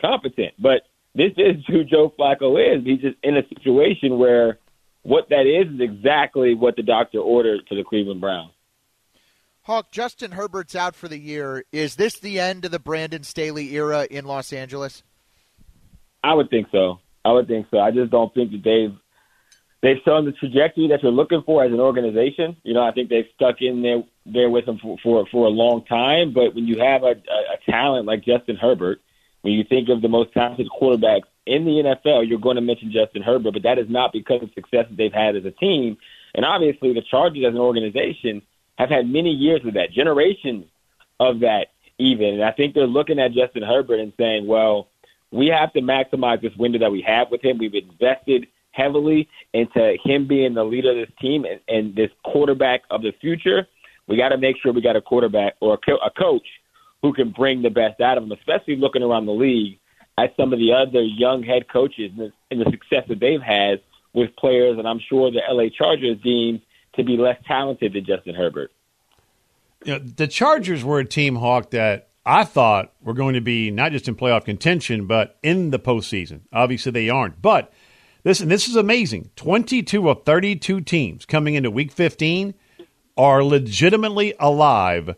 competent. 0.00 0.54
But 0.58 0.82
this 1.14 1.32
is 1.36 1.56
who 1.66 1.84
Joe 1.84 2.12
Flacco 2.18 2.58
is. 2.58 2.84
He's 2.84 3.00
just 3.00 3.16
in 3.22 3.36
a 3.36 3.46
situation 3.48 4.18
where 4.18 4.58
what 5.02 5.28
that 5.30 5.46
is 5.46 5.74
is 5.74 5.80
exactly 5.80 6.54
what 6.54 6.76
the 6.76 6.82
doctor 6.82 7.18
ordered 7.18 7.66
to 7.68 7.76
the 7.76 7.84
Cleveland 7.84 8.20
Browns. 8.20 8.52
Hawk, 9.62 9.90
Justin 9.90 10.32
Herbert's 10.32 10.74
out 10.74 10.96
for 10.96 11.06
the 11.06 11.18
year. 11.18 11.64
Is 11.70 11.96
this 11.96 12.18
the 12.18 12.40
end 12.40 12.64
of 12.64 12.70
the 12.70 12.78
Brandon 12.78 13.22
Staley 13.22 13.74
era 13.74 14.06
in 14.10 14.24
Los 14.24 14.52
Angeles? 14.52 15.02
I 16.24 16.34
would 16.34 16.50
think 16.50 16.68
so. 16.72 16.98
I 17.24 17.32
would 17.32 17.46
think 17.46 17.66
so. 17.70 17.78
I 17.78 17.90
just 17.90 18.10
don't 18.10 18.32
think 18.34 18.52
that 18.52 18.64
they've 18.64 18.96
they've 19.82 20.00
shown 20.04 20.24
the 20.24 20.32
trajectory 20.32 20.88
that 20.88 21.02
you're 21.02 21.12
looking 21.12 21.42
for 21.42 21.64
as 21.64 21.72
an 21.72 21.80
organization. 21.80 22.56
You 22.62 22.74
know, 22.74 22.82
I 22.82 22.92
think 22.92 23.08
they've 23.08 23.28
stuck 23.34 23.60
in 23.60 23.82
there 23.82 24.02
there 24.26 24.50
with 24.50 24.66
them 24.66 24.78
for 24.78 24.96
for, 25.02 25.26
for 25.30 25.46
a 25.46 25.50
long 25.50 25.84
time. 25.84 26.32
But 26.32 26.54
when 26.54 26.66
you 26.66 26.80
have 26.80 27.02
a, 27.02 27.14
a, 27.14 27.54
a 27.54 27.70
talent 27.70 28.06
like 28.06 28.24
Justin 28.24 28.56
Herbert, 28.56 29.00
when 29.42 29.54
you 29.54 29.64
think 29.64 29.88
of 29.88 30.02
the 30.02 30.08
most 30.08 30.32
talented 30.32 30.68
quarterbacks 30.68 31.28
in 31.46 31.64
the 31.64 31.96
NFL, 32.04 32.28
you're 32.28 32.38
going 32.38 32.56
to 32.56 32.62
mention 32.62 32.92
Justin 32.92 33.22
Herbert. 33.22 33.52
But 33.52 33.62
that 33.62 33.78
is 33.78 33.88
not 33.88 34.12
because 34.12 34.42
of 34.42 34.50
success 34.54 34.86
that 34.88 34.96
they've 34.96 35.12
had 35.12 35.36
as 35.36 35.44
a 35.44 35.50
team. 35.50 35.96
And 36.34 36.44
obviously, 36.44 36.92
the 36.92 37.02
Chargers 37.02 37.44
as 37.44 37.54
an 37.54 37.60
organization 37.60 38.42
have 38.78 38.88
had 38.88 39.08
many 39.08 39.30
years 39.30 39.64
of 39.64 39.74
that, 39.74 39.90
generations 39.92 40.66
of 41.18 41.40
that, 41.40 41.68
even. 41.98 42.34
And 42.34 42.44
I 42.44 42.52
think 42.52 42.74
they're 42.74 42.86
looking 42.86 43.18
at 43.18 43.32
Justin 43.32 43.62
Herbert 43.62 44.00
and 44.00 44.12
saying, 44.16 44.46
well, 44.46 44.88
we 45.30 45.48
have 45.48 45.72
to 45.74 45.80
maximize 45.80 46.40
this 46.40 46.56
window 46.56 46.78
that 46.78 46.92
we 46.92 47.02
have 47.02 47.30
with 47.30 47.44
him. 47.44 47.58
We've 47.58 47.74
invested 47.74 48.46
heavily 48.72 49.28
into 49.52 49.96
him 50.04 50.26
being 50.28 50.54
the 50.54 50.64
leader 50.64 50.90
of 50.90 50.96
this 50.96 51.14
team 51.20 51.44
and, 51.44 51.60
and 51.68 51.94
this 51.94 52.10
quarterback 52.24 52.82
of 52.90 53.02
the 53.02 53.12
future. 53.20 53.66
We 54.06 54.16
got 54.16 54.30
to 54.30 54.38
make 54.38 54.56
sure 54.62 54.72
we 54.72 54.80
got 54.80 54.96
a 54.96 55.00
quarterback 55.00 55.54
or 55.60 55.74
a, 55.74 55.78
co- 55.78 56.04
a 56.04 56.10
coach 56.10 56.46
who 57.02 57.12
can 57.12 57.30
bring 57.30 57.62
the 57.62 57.70
best 57.70 58.00
out 58.00 58.18
of 58.18 58.24
him, 58.24 58.32
especially 58.32 58.76
looking 58.76 59.02
around 59.02 59.26
the 59.26 59.32
league 59.32 59.78
at 60.18 60.34
some 60.36 60.52
of 60.52 60.58
the 60.58 60.72
other 60.72 61.02
young 61.02 61.42
head 61.42 61.68
coaches 61.72 62.10
and 62.16 62.18
the, 62.18 62.32
and 62.50 62.60
the 62.60 62.70
success 62.70 63.04
that 63.08 63.20
they've 63.20 63.40
had 63.40 63.80
with 64.12 64.34
players. 64.36 64.78
And 64.78 64.86
I'm 64.86 65.00
sure 65.08 65.30
the 65.30 65.40
LA 65.48 65.68
Chargers 65.76 66.18
deem 66.22 66.60
to 66.96 67.04
be 67.04 67.16
less 67.16 67.38
talented 67.46 67.92
than 67.92 68.04
Justin 68.04 68.34
Herbert. 68.34 68.70
You 69.84 69.94
know, 69.94 69.98
the 69.98 70.26
Chargers 70.26 70.84
were 70.84 70.98
a 70.98 71.04
team, 71.04 71.36
Hawk, 71.36 71.70
that 71.70 72.08
I 72.26 72.44
thought 72.44 72.92
were 73.00 73.14
going 73.14 73.34
to 73.34 73.40
be 73.40 73.70
not 73.70 73.92
just 73.92 74.08
in 74.08 74.14
playoff 74.14 74.44
contention, 74.44 75.06
but 75.06 75.38
in 75.42 75.70
the 75.70 75.78
postseason. 75.78 76.40
Obviously, 76.52 76.92
they 76.92 77.08
aren't. 77.08 77.40
But 77.40 77.72
listen, 78.24 78.48
this 78.48 78.68
is 78.68 78.76
amazing. 78.76 79.30
22 79.36 80.08
of 80.08 80.24
32 80.24 80.80
teams 80.82 81.24
coming 81.24 81.54
into 81.54 81.70
week 81.70 81.92
15 81.92 82.54
are 83.16 83.44
legitimately 83.44 84.34
alive 84.38 85.14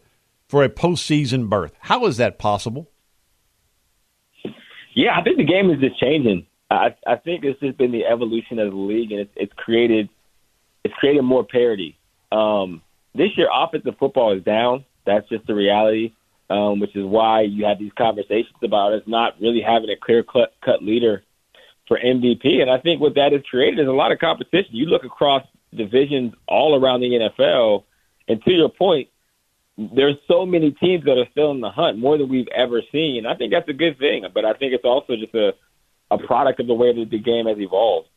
for 0.48 0.64
a 0.64 0.68
postseason 0.68 1.48
berth. 1.48 1.72
How 1.80 2.06
is 2.06 2.16
that 2.16 2.38
possible? 2.38 2.90
Yeah, 4.94 5.18
I 5.18 5.22
think 5.22 5.38
the 5.38 5.44
game 5.44 5.70
is 5.70 5.80
just 5.80 5.98
changing. 5.98 6.46
I, 6.70 6.94
I 7.06 7.16
think 7.16 7.42
this 7.42 7.56
has 7.62 7.74
been 7.74 7.92
the 7.92 8.04
evolution 8.04 8.58
of 8.58 8.70
the 8.70 8.76
league, 8.76 9.12
and 9.12 9.20
it's, 9.20 9.32
it's 9.36 9.52
created 9.56 10.08
it's 10.84 10.94
created 10.94 11.22
more 11.22 11.44
parity. 11.44 11.96
Um, 12.32 12.82
this 13.14 13.30
year, 13.36 13.48
offensive 13.52 13.94
football 13.98 14.36
is 14.36 14.42
down. 14.42 14.84
That's 15.06 15.28
just 15.28 15.46
the 15.46 15.54
reality, 15.54 16.12
um, 16.50 16.80
which 16.80 16.96
is 16.96 17.04
why 17.04 17.42
you 17.42 17.66
have 17.66 17.78
these 17.78 17.92
conversations 17.96 18.56
about 18.62 18.92
us 18.94 19.02
not 19.06 19.40
really 19.40 19.60
having 19.60 19.90
a 19.90 19.96
clear 19.96 20.24
cut 20.24 20.82
leader 20.82 21.22
for 21.88 21.98
MVP. 21.98 22.60
And 22.60 22.70
I 22.70 22.78
think 22.78 23.00
what 23.00 23.14
that 23.16 23.32
has 23.32 23.42
created 23.48 23.80
is 23.80 23.88
a 23.88 23.92
lot 23.92 24.12
of 24.12 24.18
competition. 24.18 24.74
You 24.74 24.86
look 24.86 25.04
across 25.04 25.46
divisions 25.74 26.34
all 26.46 26.80
around 26.80 27.00
the 27.00 27.10
NFL, 27.10 27.84
and 28.28 28.42
to 28.44 28.50
your 28.50 28.68
point, 28.68 29.08
there's 29.76 30.16
so 30.28 30.44
many 30.44 30.70
teams 30.70 31.04
that 31.04 31.18
are 31.18 31.28
still 31.30 31.50
in 31.50 31.60
the 31.60 31.70
hunt, 31.70 31.98
more 31.98 32.18
than 32.18 32.28
we've 32.28 32.48
ever 32.48 32.82
seen. 32.92 33.26
I 33.26 33.34
think 33.34 33.52
that's 33.52 33.68
a 33.68 33.72
good 33.72 33.98
thing, 33.98 34.24
but 34.32 34.44
I 34.44 34.52
think 34.52 34.74
it's 34.74 34.84
also 34.84 35.16
just 35.16 35.34
a 35.34 35.54
a 36.12 36.18
product 36.18 36.60
of 36.60 36.66
the 36.66 36.74
way 36.74 36.92
that 36.92 37.10
the 37.10 37.18
game 37.18 37.46
has 37.46 37.58
evolved. 37.58 38.08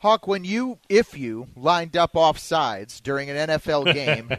Hawk, 0.00 0.28
when 0.28 0.44
you, 0.44 0.78
if 0.88 1.18
you, 1.18 1.48
lined 1.56 1.96
up 1.96 2.16
off 2.16 2.38
sides 2.38 3.00
during 3.00 3.30
an 3.30 3.48
NFL 3.48 3.92
game, 3.92 4.30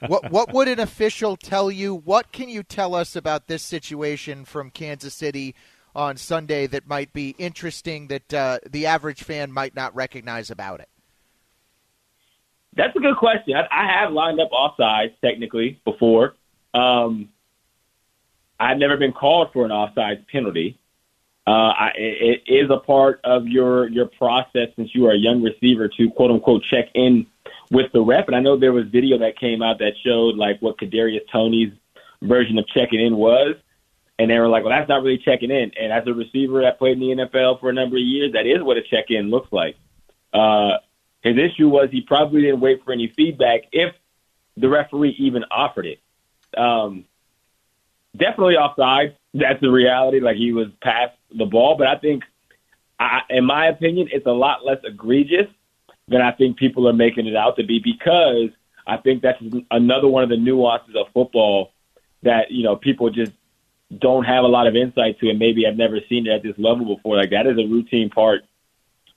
what 0.08 0.32
what 0.32 0.52
would 0.52 0.66
an 0.66 0.80
official 0.80 1.36
tell 1.36 1.70
you? 1.70 1.94
What 1.94 2.32
can 2.32 2.48
you 2.48 2.64
tell 2.64 2.94
us 2.94 3.14
about 3.14 3.46
this 3.46 3.62
situation 3.62 4.44
from 4.44 4.70
Kansas 4.70 5.14
City 5.14 5.54
on 5.96 6.16
Sunday 6.16 6.66
that 6.68 6.86
might 6.86 7.12
be 7.12 7.34
interesting 7.38 8.06
that 8.08 8.34
uh, 8.34 8.58
the 8.70 8.86
average 8.86 9.24
fan 9.24 9.50
might 9.50 9.74
not 9.74 9.94
recognize 9.96 10.50
about 10.50 10.80
it? 10.80 10.88
That's 12.76 12.94
a 12.94 13.00
good 13.00 13.16
question. 13.16 13.54
I, 13.56 13.66
I 13.70 14.00
have 14.00 14.12
lined 14.12 14.38
up 14.38 14.52
off 14.52 14.76
sides 14.76 15.14
technically 15.24 15.80
before. 15.84 16.34
Um, 16.74 17.30
I've 18.60 18.78
never 18.78 18.96
been 18.96 19.12
called 19.12 19.48
for 19.52 19.64
an 19.64 19.70
offsides 19.70 20.26
penalty. 20.28 20.78
Uh, 21.46 21.50
I, 21.50 21.92
it 21.96 22.42
is 22.46 22.70
a 22.70 22.78
part 22.78 23.20
of 23.22 23.46
your 23.46 23.88
your 23.88 24.06
process 24.06 24.68
since 24.74 24.94
you 24.94 25.06
are 25.06 25.12
a 25.12 25.18
young 25.18 25.42
receiver 25.42 25.88
to 25.96 26.10
quote 26.10 26.32
unquote 26.32 26.64
check 26.64 26.86
in 26.94 27.26
with 27.70 27.92
the 27.92 28.00
ref. 28.00 28.26
And 28.26 28.36
I 28.36 28.40
know 28.40 28.58
there 28.58 28.72
was 28.72 28.86
video 28.88 29.18
that 29.18 29.38
came 29.38 29.62
out 29.62 29.78
that 29.78 29.92
showed 30.04 30.36
like 30.36 30.60
what 30.60 30.78
Kadarius 30.78 31.20
Toney's 31.30 31.72
version 32.22 32.58
of 32.58 32.66
checking 32.68 33.00
in 33.00 33.16
was, 33.16 33.54
and 34.18 34.30
they 34.30 34.38
were 34.38 34.48
like, 34.48 34.64
"Well, 34.64 34.76
that's 34.76 34.88
not 34.88 35.02
really 35.02 35.18
checking 35.18 35.50
in." 35.50 35.72
And 35.78 35.92
as 35.92 36.06
a 36.06 36.14
receiver 36.14 36.62
that 36.62 36.78
played 36.78 37.00
in 37.00 37.18
the 37.18 37.24
NFL 37.24 37.60
for 37.60 37.70
a 37.70 37.72
number 37.72 37.96
of 37.96 38.02
years, 38.02 38.32
that 38.32 38.46
is 38.46 38.62
what 38.62 38.76
a 38.76 38.82
check 38.82 39.06
in 39.10 39.30
looks 39.30 39.52
like. 39.52 39.76
Uh, 40.32 40.78
his 41.22 41.36
issue 41.36 41.68
was 41.68 41.88
he 41.90 42.02
probably 42.02 42.42
didn't 42.42 42.60
wait 42.60 42.84
for 42.84 42.92
any 42.92 43.08
feedback 43.08 43.62
if 43.72 43.94
the 44.56 44.68
referee 44.68 45.16
even 45.18 45.44
offered 45.50 45.86
it. 45.86 46.00
Um, 46.56 47.04
definitely 48.16 48.56
offside. 48.56 49.16
That's 49.34 49.60
the 49.60 49.70
reality. 49.70 50.20
Like 50.20 50.36
he 50.36 50.52
was 50.52 50.68
past 50.80 51.14
the 51.36 51.44
ball, 51.44 51.76
but 51.76 51.86
I 51.86 51.96
think, 51.96 52.24
I, 52.98 53.22
in 53.28 53.44
my 53.44 53.66
opinion, 53.66 54.08
it's 54.12 54.26
a 54.26 54.32
lot 54.32 54.64
less 54.64 54.78
egregious 54.84 55.48
than 56.08 56.22
I 56.22 56.32
think 56.32 56.56
people 56.56 56.88
are 56.88 56.92
making 56.92 57.26
it 57.26 57.36
out 57.36 57.56
to 57.56 57.64
be 57.64 57.80
because 57.80 58.50
I 58.86 58.96
think 58.96 59.22
that's 59.22 59.42
another 59.70 60.08
one 60.08 60.22
of 60.22 60.28
the 60.28 60.36
nuances 60.36 60.94
of 60.94 61.08
football 61.12 61.72
that 62.22 62.50
you 62.50 62.62
know 62.62 62.76
people 62.76 63.10
just 63.10 63.32
don't 63.96 64.24
have 64.24 64.44
a 64.44 64.48
lot 64.48 64.66
of 64.66 64.74
insight 64.74 65.18
to, 65.20 65.30
and 65.30 65.38
maybe 65.38 65.66
I've 65.66 65.76
never 65.76 66.00
seen 66.08 66.26
it 66.26 66.30
at 66.30 66.42
this 66.42 66.54
level 66.58 66.96
before. 66.96 67.16
Like 67.16 67.30
that 67.30 67.46
is 67.46 67.58
a 67.58 67.68
routine 67.68 68.10
part 68.10 68.42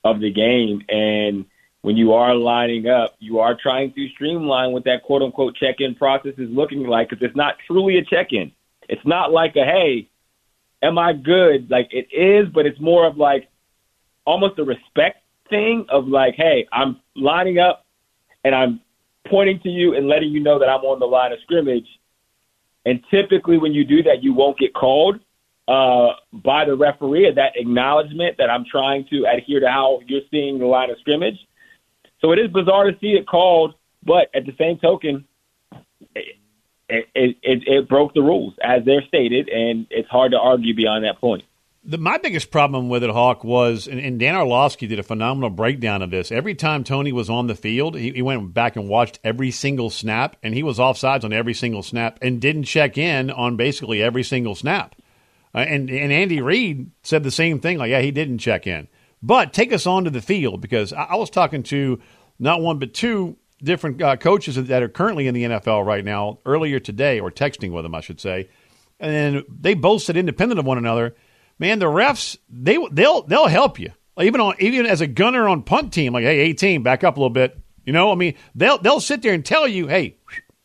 of 0.04 0.20
the 0.20 0.30
game, 0.30 0.82
and 0.88 1.44
when 1.82 1.96
you 1.96 2.12
are 2.12 2.34
lining 2.34 2.88
up, 2.88 3.16
you 3.18 3.40
are 3.40 3.56
trying 3.60 3.92
to 3.94 4.08
streamline 4.10 4.72
what 4.72 4.84
that 4.84 5.02
quote 5.02 5.22
unquote 5.22 5.56
check 5.56 5.76
in 5.80 5.94
process 5.94 6.34
is 6.36 6.50
looking 6.50 6.86
like 6.86 7.08
because 7.10 7.24
it's 7.24 7.36
not 7.36 7.56
truly 7.66 7.98
a 7.98 8.04
check 8.04 8.32
in. 8.32 8.52
It's 8.88 9.04
not 9.06 9.32
like 9.32 9.56
a 9.56 9.64
hey, 9.64 10.08
am 10.82 10.98
I 10.98 11.12
good? 11.12 11.70
Like 11.70 11.88
it 11.92 12.08
is, 12.12 12.48
but 12.52 12.66
it's 12.66 12.80
more 12.80 13.06
of 13.06 13.16
like 13.16 13.48
almost 14.24 14.58
a 14.58 14.64
respect 14.64 15.22
thing 15.48 15.86
of 15.88 16.06
like, 16.06 16.34
hey, 16.36 16.66
I'm 16.72 17.00
lining 17.16 17.58
up 17.58 17.84
and 18.44 18.54
I'm 18.54 18.80
pointing 19.26 19.60
to 19.60 19.68
you 19.68 19.94
and 19.96 20.08
letting 20.08 20.30
you 20.30 20.40
know 20.40 20.58
that 20.58 20.68
I'm 20.68 20.80
on 20.80 20.98
the 21.00 21.06
line 21.06 21.32
of 21.32 21.38
scrimmage. 21.42 21.86
And 22.86 23.02
typically, 23.10 23.58
when 23.58 23.72
you 23.72 23.84
do 23.84 24.02
that, 24.04 24.22
you 24.22 24.32
won't 24.32 24.58
get 24.58 24.72
called 24.74 25.20
uh, 25.68 26.14
by 26.32 26.64
the 26.64 26.74
referee. 26.76 27.30
That 27.32 27.52
acknowledgement 27.56 28.36
that 28.38 28.50
I'm 28.50 28.64
trying 28.64 29.06
to 29.10 29.26
adhere 29.26 29.60
to 29.60 29.70
how 29.70 30.00
you're 30.06 30.22
seeing 30.30 30.58
the 30.58 30.66
line 30.66 30.90
of 30.90 30.98
scrimmage. 30.98 31.38
So 32.20 32.32
it 32.32 32.38
is 32.38 32.48
bizarre 32.50 32.90
to 32.90 32.98
see 33.00 33.12
it 33.12 33.26
called, 33.26 33.74
but 34.04 34.28
at 34.34 34.44
the 34.46 34.54
same 34.58 34.78
token, 34.78 35.26
it, 36.14 36.36
it, 37.14 37.36
it, 37.42 37.88
broke 37.88 38.14
the 38.14 38.22
rules 38.22 38.54
as 38.62 38.84
they're 38.84 39.02
stated, 39.06 39.48
and 39.48 39.86
it's 39.90 40.08
hard 40.08 40.32
to 40.32 40.38
argue 40.38 40.74
beyond 40.74 41.04
that 41.04 41.20
point. 41.20 41.44
The, 41.82 41.96
my 41.96 42.18
biggest 42.18 42.50
problem 42.50 42.90
with 42.90 43.02
it, 43.02 43.10
Hawk, 43.10 43.42
was, 43.42 43.88
and, 43.88 43.98
and, 43.98 44.20
Dan 44.20 44.36
Orlovsky 44.36 44.86
did 44.86 44.98
a 44.98 45.02
phenomenal 45.02 45.48
breakdown 45.48 46.02
of 46.02 46.10
this. 46.10 46.30
Every 46.30 46.54
time 46.54 46.84
Toney 46.84 47.10
was 47.10 47.30
on 47.30 47.46
the 47.46 47.54
field, 47.54 47.96
he, 47.96 48.10
he, 48.10 48.20
went 48.20 48.52
back 48.52 48.76
and 48.76 48.86
watched 48.86 49.18
every 49.24 49.50
single 49.50 49.88
snap, 49.88 50.36
and 50.42 50.52
he 50.52 50.62
was 50.62 50.78
offsides 50.78 51.24
on 51.24 51.32
every 51.32 51.54
single 51.54 51.82
snap 51.82 52.18
and 52.20 52.38
didn't 52.38 52.64
check 52.64 52.98
in 52.98 53.30
on 53.30 53.56
basically 53.56 54.02
every 54.02 54.22
single 54.22 54.54
snap. 54.54 54.94
Uh, 55.54 55.58
and, 55.60 55.88
and 55.88 56.12
Andy 56.12 56.42
Reid 56.42 56.90
said 57.02 57.22
the 57.22 57.30
same 57.30 57.60
thing, 57.60 57.78
like, 57.78 57.90
yeah, 57.90 58.02
he 58.02 58.10
didn't 58.10 58.38
check 58.38 58.66
in. 58.66 58.86
But 59.22 59.54
take 59.54 59.72
us 59.72 59.86
on 59.86 60.04
to 60.04 60.10
the 60.10 60.20
field 60.20 60.60
because 60.60 60.92
I, 60.92 61.04
I 61.04 61.16
was 61.16 61.30
talking 61.30 61.62
to 61.64 61.98
not 62.38 62.60
one 62.60 62.78
but 62.78 62.92
two 62.92 63.38
different 63.62 64.02
uh, 64.02 64.16
coaches 64.16 64.56
that 64.56 64.82
are 64.82 64.88
currently 64.88 65.26
in 65.26 65.34
the 65.34 65.44
NFL 65.44 65.86
right 65.86 66.04
now 66.04 66.40
earlier 66.44 66.78
today, 66.78 67.20
or 67.20 67.30
texting 67.30 67.72
with 67.72 67.84
them, 67.84 67.94
I 67.94 68.00
should 68.00 68.20
say, 68.20 68.50
and 68.98 69.44
they 69.48 69.72
both 69.72 70.02
said 70.02 70.18
independent 70.18 70.58
of 70.58 70.66
one 70.66 70.78
another, 70.78 71.14
man, 71.60 71.78
the 71.78 71.86
refs 71.86 72.36
they 72.48 72.76
they'll 72.90 73.22
they'll 73.22 73.46
help 73.46 73.78
you 73.78 73.92
even 74.20 74.40
on 74.40 74.54
even 74.58 74.86
as 74.86 75.00
a 75.00 75.06
gunner 75.06 75.48
on 75.48 75.62
punt 75.62 75.92
team, 75.92 76.12
like 76.12 76.24
hey, 76.24 76.40
18, 76.40 76.82
back 76.82 77.04
up 77.04 77.16
a 77.16 77.20
little 77.20 77.30
bit. 77.30 77.58
You 77.84 77.92
know, 77.92 78.10
I 78.10 78.14
mean, 78.14 78.34
they'll 78.54 78.78
they'll 78.78 79.00
sit 79.00 79.22
there 79.22 79.32
and 79.32 79.44
tell 79.44 79.68
you, 79.68 79.86
hey, 79.86 80.16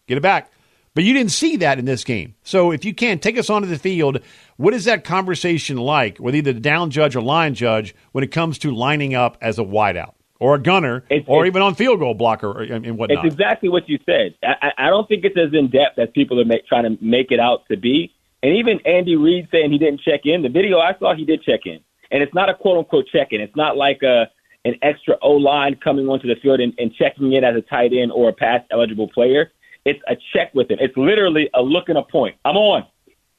get 0.08 0.18
it 0.18 0.22
back. 0.22 0.52
But 0.94 1.04
you 1.04 1.14
didn't 1.14 1.32
see 1.32 1.58
that 1.58 1.78
in 1.78 1.84
this 1.84 2.06
game. 2.06 2.36
So 2.44 2.72
if 2.72 2.86
you 2.86 2.94
can 2.94 3.20
take 3.20 3.38
us 3.38 3.50
onto 3.50 3.68
the 3.68 3.78
field, 3.78 4.22
what 4.56 4.74
is 4.74 4.86
that 4.86 5.04
conversation 5.04 5.76
like 5.76 6.20
with 6.20 6.36
either 6.36 6.54
the 6.54 6.60
down 6.62 6.90
judge 6.90 7.18
or 7.18 7.22
line 7.22 7.54
judge 7.54 7.94
when 8.14 8.24
it 8.24 8.32
comes 8.32 8.60
to 8.60 8.72
lining 8.72 9.14
up 9.14 9.38
as 9.42 9.60
a 9.60 9.64
wideout? 9.64 10.14
or 10.38 10.56
a 10.56 10.60
gunner, 10.60 11.06
it's, 11.10 11.26
or 11.30 11.46
it's, 11.46 11.52
even 11.52 11.62
on 11.62 11.76
field 11.76 11.98
goal 11.98 12.14
blocker 12.14 12.62
and 12.62 12.98
whatnot. 12.98 13.26
It's 13.26 13.34
exactly 13.34 13.70
what 13.70 13.88
you 13.88 13.98
said. 14.06 14.36
I, 14.44 14.72
I 14.78 14.90
don't 14.90 15.08
think 15.08 15.24
it's 15.24 15.38
as 15.38 15.58
in 15.58 15.70
depth 15.70 15.98
as 15.98 16.10
people 16.14 16.42
are 16.42 16.46
make, 16.46 16.68
trying 16.68 16.84
to 16.84 17.04
make 17.04 17.32
it 17.32 17.40
out 17.40 17.66
to 17.72 17.78
be. 17.78 18.14
And 18.46 18.58
even 18.58 18.80
Andy 18.86 19.16
Reid 19.16 19.48
saying 19.52 19.72
he 19.72 19.80
didn't 19.80 20.02
check 20.02 20.28
in. 20.28 20.44
The 20.44 20.50
video 20.50 20.78
I 20.78 20.96
saw, 21.00 21.16
he 21.16 21.26
did 21.26 21.42
check 21.42 21.62
in, 21.66 21.80
and 22.12 22.22
it's 22.22 22.36
not 22.36 22.48
a 22.48 22.54
quote 22.54 22.78
unquote 22.78 23.08
check 23.12 23.30
in. 23.32 23.42
It's 23.42 23.56
not 23.56 23.76
like 23.76 24.04
a 24.04 24.30
an 24.66 24.76
extra 24.84 25.18
O 25.24 25.32
line 25.32 25.78
coming 25.84 26.08
onto 26.08 26.28
the 26.28 26.40
field 26.40 26.60
and, 26.60 26.72
and 26.78 26.94
checking 26.94 27.34
in 27.34 27.44
as 27.44 27.56
a 27.56 27.62
tight 27.62 27.92
end 27.92 28.12
or 28.12 28.30
a 28.30 28.34
pass 28.34 28.62
eligible 28.70 29.08
player. 29.08 29.52
It's 29.84 30.00
a 30.08 30.16
check 30.32 30.54
with 30.54 30.70
him. 30.70 30.78
It's 30.80 30.96
literally 30.96 31.50
a 31.56 31.62
look 31.64 31.90
and 31.90 31.98
a 31.98 32.04
point. 32.04 32.36
I'm 32.46 32.56
on. 32.56 32.86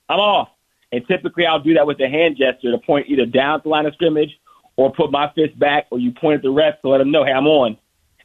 I'm 0.09 0.19
off. 0.19 0.49
And 0.91 1.07
typically 1.07 1.47
I'll 1.47 1.61
do 1.61 1.75
that 1.75 1.87
with 1.87 2.01
a 2.01 2.09
hand 2.09 2.37
gesture 2.37 2.73
to 2.73 2.79
point 2.79 3.07
either 3.09 3.27
down 3.27 3.61
the 3.63 3.69
line 3.69 3.87
of 3.87 3.95
scrimmage 3.95 4.37
or 4.75 4.93
put 4.93 5.13
my 5.13 5.31
fist 5.37 5.57
back 5.57 5.87
or 5.91 6.01
you 6.01 6.11
point 6.11 6.39
at 6.39 6.43
the 6.43 6.51
ref 6.51 6.81
to 6.83 6.89
let 6.89 6.99
them 6.99 7.13
know, 7.13 7.25
hey, 7.25 7.33
I'm 7.33 7.47
on. 7.47 7.77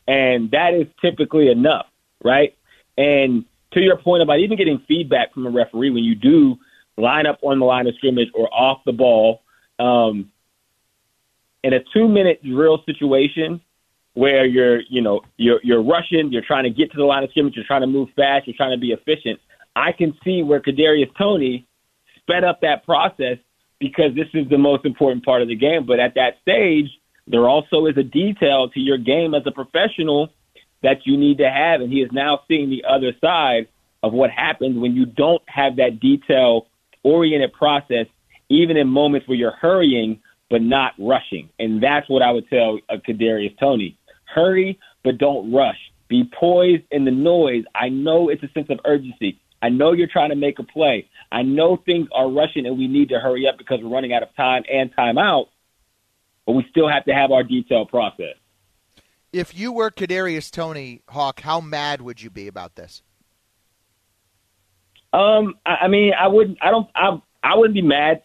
And 0.07 0.49
that 0.49 0.73
is 0.73 0.87
typically 0.99 1.49
enough, 1.49 1.85
right? 2.23 2.55
And 2.97 3.45
to 3.73 3.81
your 3.81 3.97
point 3.97 4.23
about 4.23 4.39
even 4.39 4.57
getting 4.57 4.79
feedback 4.87 5.31
from 5.31 5.45
a 5.45 5.51
referee 5.51 5.91
when 5.91 6.03
you 6.03 6.15
do 6.15 6.57
line 7.01 7.25
up 7.25 7.39
on 7.41 7.59
the 7.59 7.65
line 7.65 7.87
of 7.87 7.95
scrimmage 7.95 8.29
or 8.33 8.53
off 8.53 8.81
the 8.85 8.93
ball, 8.93 9.41
um, 9.79 10.31
in 11.63 11.73
a 11.73 11.79
two 11.93 12.07
minute 12.07 12.43
drill 12.43 12.83
situation 12.85 13.61
where 14.13 14.45
you're, 14.45 14.81
you 14.81 15.01
know, 15.01 15.21
you're 15.37 15.59
you're 15.63 15.81
rushing, 15.81 16.31
you're 16.31 16.41
trying 16.41 16.63
to 16.63 16.69
get 16.69 16.91
to 16.91 16.97
the 16.97 17.03
line 17.03 17.23
of 17.23 17.29
scrimmage, 17.31 17.55
you're 17.55 17.65
trying 17.65 17.81
to 17.81 17.87
move 17.87 18.09
fast, 18.15 18.47
you're 18.47 18.55
trying 18.55 18.71
to 18.71 18.77
be 18.77 18.91
efficient. 18.91 19.39
I 19.75 19.91
can 19.91 20.17
see 20.23 20.43
where 20.43 20.59
Kadarius 20.59 21.15
Toney 21.17 21.67
sped 22.17 22.43
up 22.43 22.61
that 22.61 22.85
process 22.85 23.37
because 23.79 24.13
this 24.15 24.27
is 24.33 24.47
the 24.49 24.57
most 24.57 24.85
important 24.85 25.25
part 25.25 25.41
of 25.41 25.47
the 25.47 25.55
game. 25.55 25.85
But 25.85 25.99
at 25.99 26.15
that 26.15 26.37
stage, 26.41 26.89
there 27.27 27.47
also 27.47 27.85
is 27.85 27.97
a 27.97 28.03
detail 28.03 28.69
to 28.69 28.79
your 28.79 28.97
game 28.97 29.33
as 29.33 29.43
a 29.45 29.51
professional 29.51 30.29
that 30.83 31.05
you 31.05 31.17
need 31.17 31.37
to 31.39 31.49
have. 31.49 31.81
And 31.81 31.91
he 31.91 32.01
is 32.01 32.11
now 32.11 32.41
seeing 32.47 32.69
the 32.69 32.83
other 32.87 33.13
side 33.21 33.67
of 34.03 34.13
what 34.13 34.29
happens 34.29 34.77
when 34.77 34.95
you 34.95 35.05
don't 35.05 35.41
have 35.47 35.77
that 35.77 35.99
detail 35.99 36.67
oriented 37.03 37.53
process, 37.53 38.07
even 38.49 38.77
in 38.77 38.87
moments 38.87 39.27
where 39.27 39.37
you're 39.37 39.55
hurrying 39.55 40.21
but 40.51 40.61
not 40.61 40.93
rushing. 40.99 41.49
And 41.57 41.81
that's 41.81 42.07
what 42.09 42.21
I 42.21 42.31
would 42.31 42.47
tell 42.49 42.77
uh, 42.89 42.97
Kadarius 42.97 43.57
Toney. 43.57 43.97
Hurry, 44.25 44.77
but 45.03 45.17
don't 45.17 45.51
rush. 45.51 45.77
Be 46.09 46.29
poised 46.37 46.83
in 46.91 47.05
the 47.05 47.11
noise. 47.11 47.63
I 47.73 47.87
know 47.87 48.29
it's 48.29 48.43
a 48.43 48.49
sense 48.49 48.69
of 48.69 48.79
urgency. 48.85 49.39
I 49.61 49.69
know 49.69 49.93
you're 49.93 50.07
trying 50.11 50.29
to 50.31 50.35
make 50.35 50.59
a 50.59 50.63
play. 50.63 51.07
I 51.31 51.43
know 51.43 51.77
things 51.77 52.07
are 52.13 52.29
rushing 52.29 52.65
and 52.65 52.77
we 52.77 52.87
need 52.87 53.09
to 53.09 53.19
hurry 53.19 53.47
up 53.47 53.57
because 53.57 53.79
we're 53.81 53.89
running 53.89 54.13
out 54.13 54.23
of 54.23 54.35
time 54.35 54.63
and 54.71 54.93
time 54.93 55.17
out. 55.17 55.47
But 56.45 56.53
we 56.53 56.65
still 56.69 56.89
have 56.89 57.05
to 57.05 57.13
have 57.13 57.31
our 57.31 57.43
detailed 57.43 57.89
process. 57.89 58.35
If 59.31 59.57
you 59.57 59.71
were 59.71 59.89
Kadarius 59.89 60.51
Toney 60.51 61.03
Hawk, 61.07 61.39
how 61.39 61.61
mad 61.61 62.01
would 62.01 62.21
you 62.21 62.29
be 62.29 62.47
about 62.47 62.75
this? 62.75 63.01
Um, 65.13 65.55
I, 65.65 65.75
I 65.81 65.87
mean, 65.87 66.13
I 66.13 66.27
wouldn't. 66.27 66.57
I 66.61 66.71
don't. 66.71 66.89
I 66.95 67.21
I 67.43 67.55
wouldn't 67.57 67.75
be 67.75 67.81
mad 67.81 68.23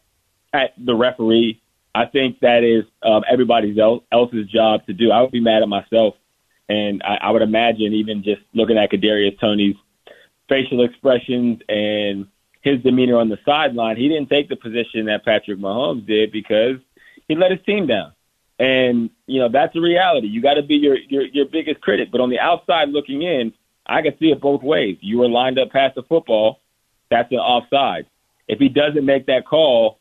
at 0.52 0.74
the 0.78 0.94
referee. 0.94 1.60
I 1.94 2.06
think 2.06 2.40
that 2.40 2.62
is 2.62 2.84
um, 3.02 3.24
everybody 3.30 3.78
else, 3.80 4.04
else's 4.12 4.46
job 4.48 4.84
to 4.86 4.92
do. 4.92 5.10
I 5.10 5.22
would 5.22 5.30
be 5.30 5.40
mad 5.40 5.62
at 5.62 5.68
myself, 5.68 6.14
and 6.68 7.02
I, 7.02 7.16
I 7.22 7.30
would 7.30 7.42
imagine 7.42 7.94
even 7.94 8.22
just 8.22 8.42
looking 8.52 8.76
at 8.76 8.90
Kadarius 8.90 9.38
Toney's 9.40 9.76
facial 10.48 10.84
expressions 10.84 11.60
and 11.68 12.26
his 12.66 12.82
demeanor 12.82 13.16
on 13.16 13.28
the 13.28 13.38
sideline, 13.44 13.96
he 13.96 14.08
didn't 14.08 14.28
take 14.28 14.48
the 14.48 14.56
position 14.56 15.06
that 15.06 15.24
Patrick 15.24 15.58
Mahomes 15.58 16.06
did 16.06 16.32
because 16.32 16.76
he 17.28 17.36
let 17.36 17.52
his 17.52 17.64
team 17.64 17.86
down. 17.86 18.12
And 18.58 19.10
you 19.26 19.40
know 19.40 19.48
that's 19.48 19.74
the 19.74 19.80
reality. 19.80 20.28
You 20.28 20.40
got 20.40 20.54
to 20.54 20.62
be 20.62 20.76
your, 20.76 20.96
your 20.96 21.26
your 21.26 21.44
biggest 21.46 21.80
critic. 21.80 22.08
But 22.10 22.22
on 22.22 22.30
the 22.30 22.40
outside 22.40 22.88
looking 22.88 23.22
in, 23.22 23.52
I 23.86 24.02
can 24.02 24.18
see 24.18 24.30
it 24.30 24.40
both 24.40 24.62
ways. 24.62 24.96
You 25.00 25.18
were 25.18 25.28
lined 25.28 25.58
up 25.58 25.70
past 25.70 25.94
the 25.94 26.02
football. 26.02 26.60
That's 27.10 27.30
an 27.32 27.38
offside. 27.38 28.06
If 28.48 28.58
he 28.58 28.68
doesn't 28.68 29.04
make 29.04 29.26
that 29.26 29.46
call, 29.46 29.98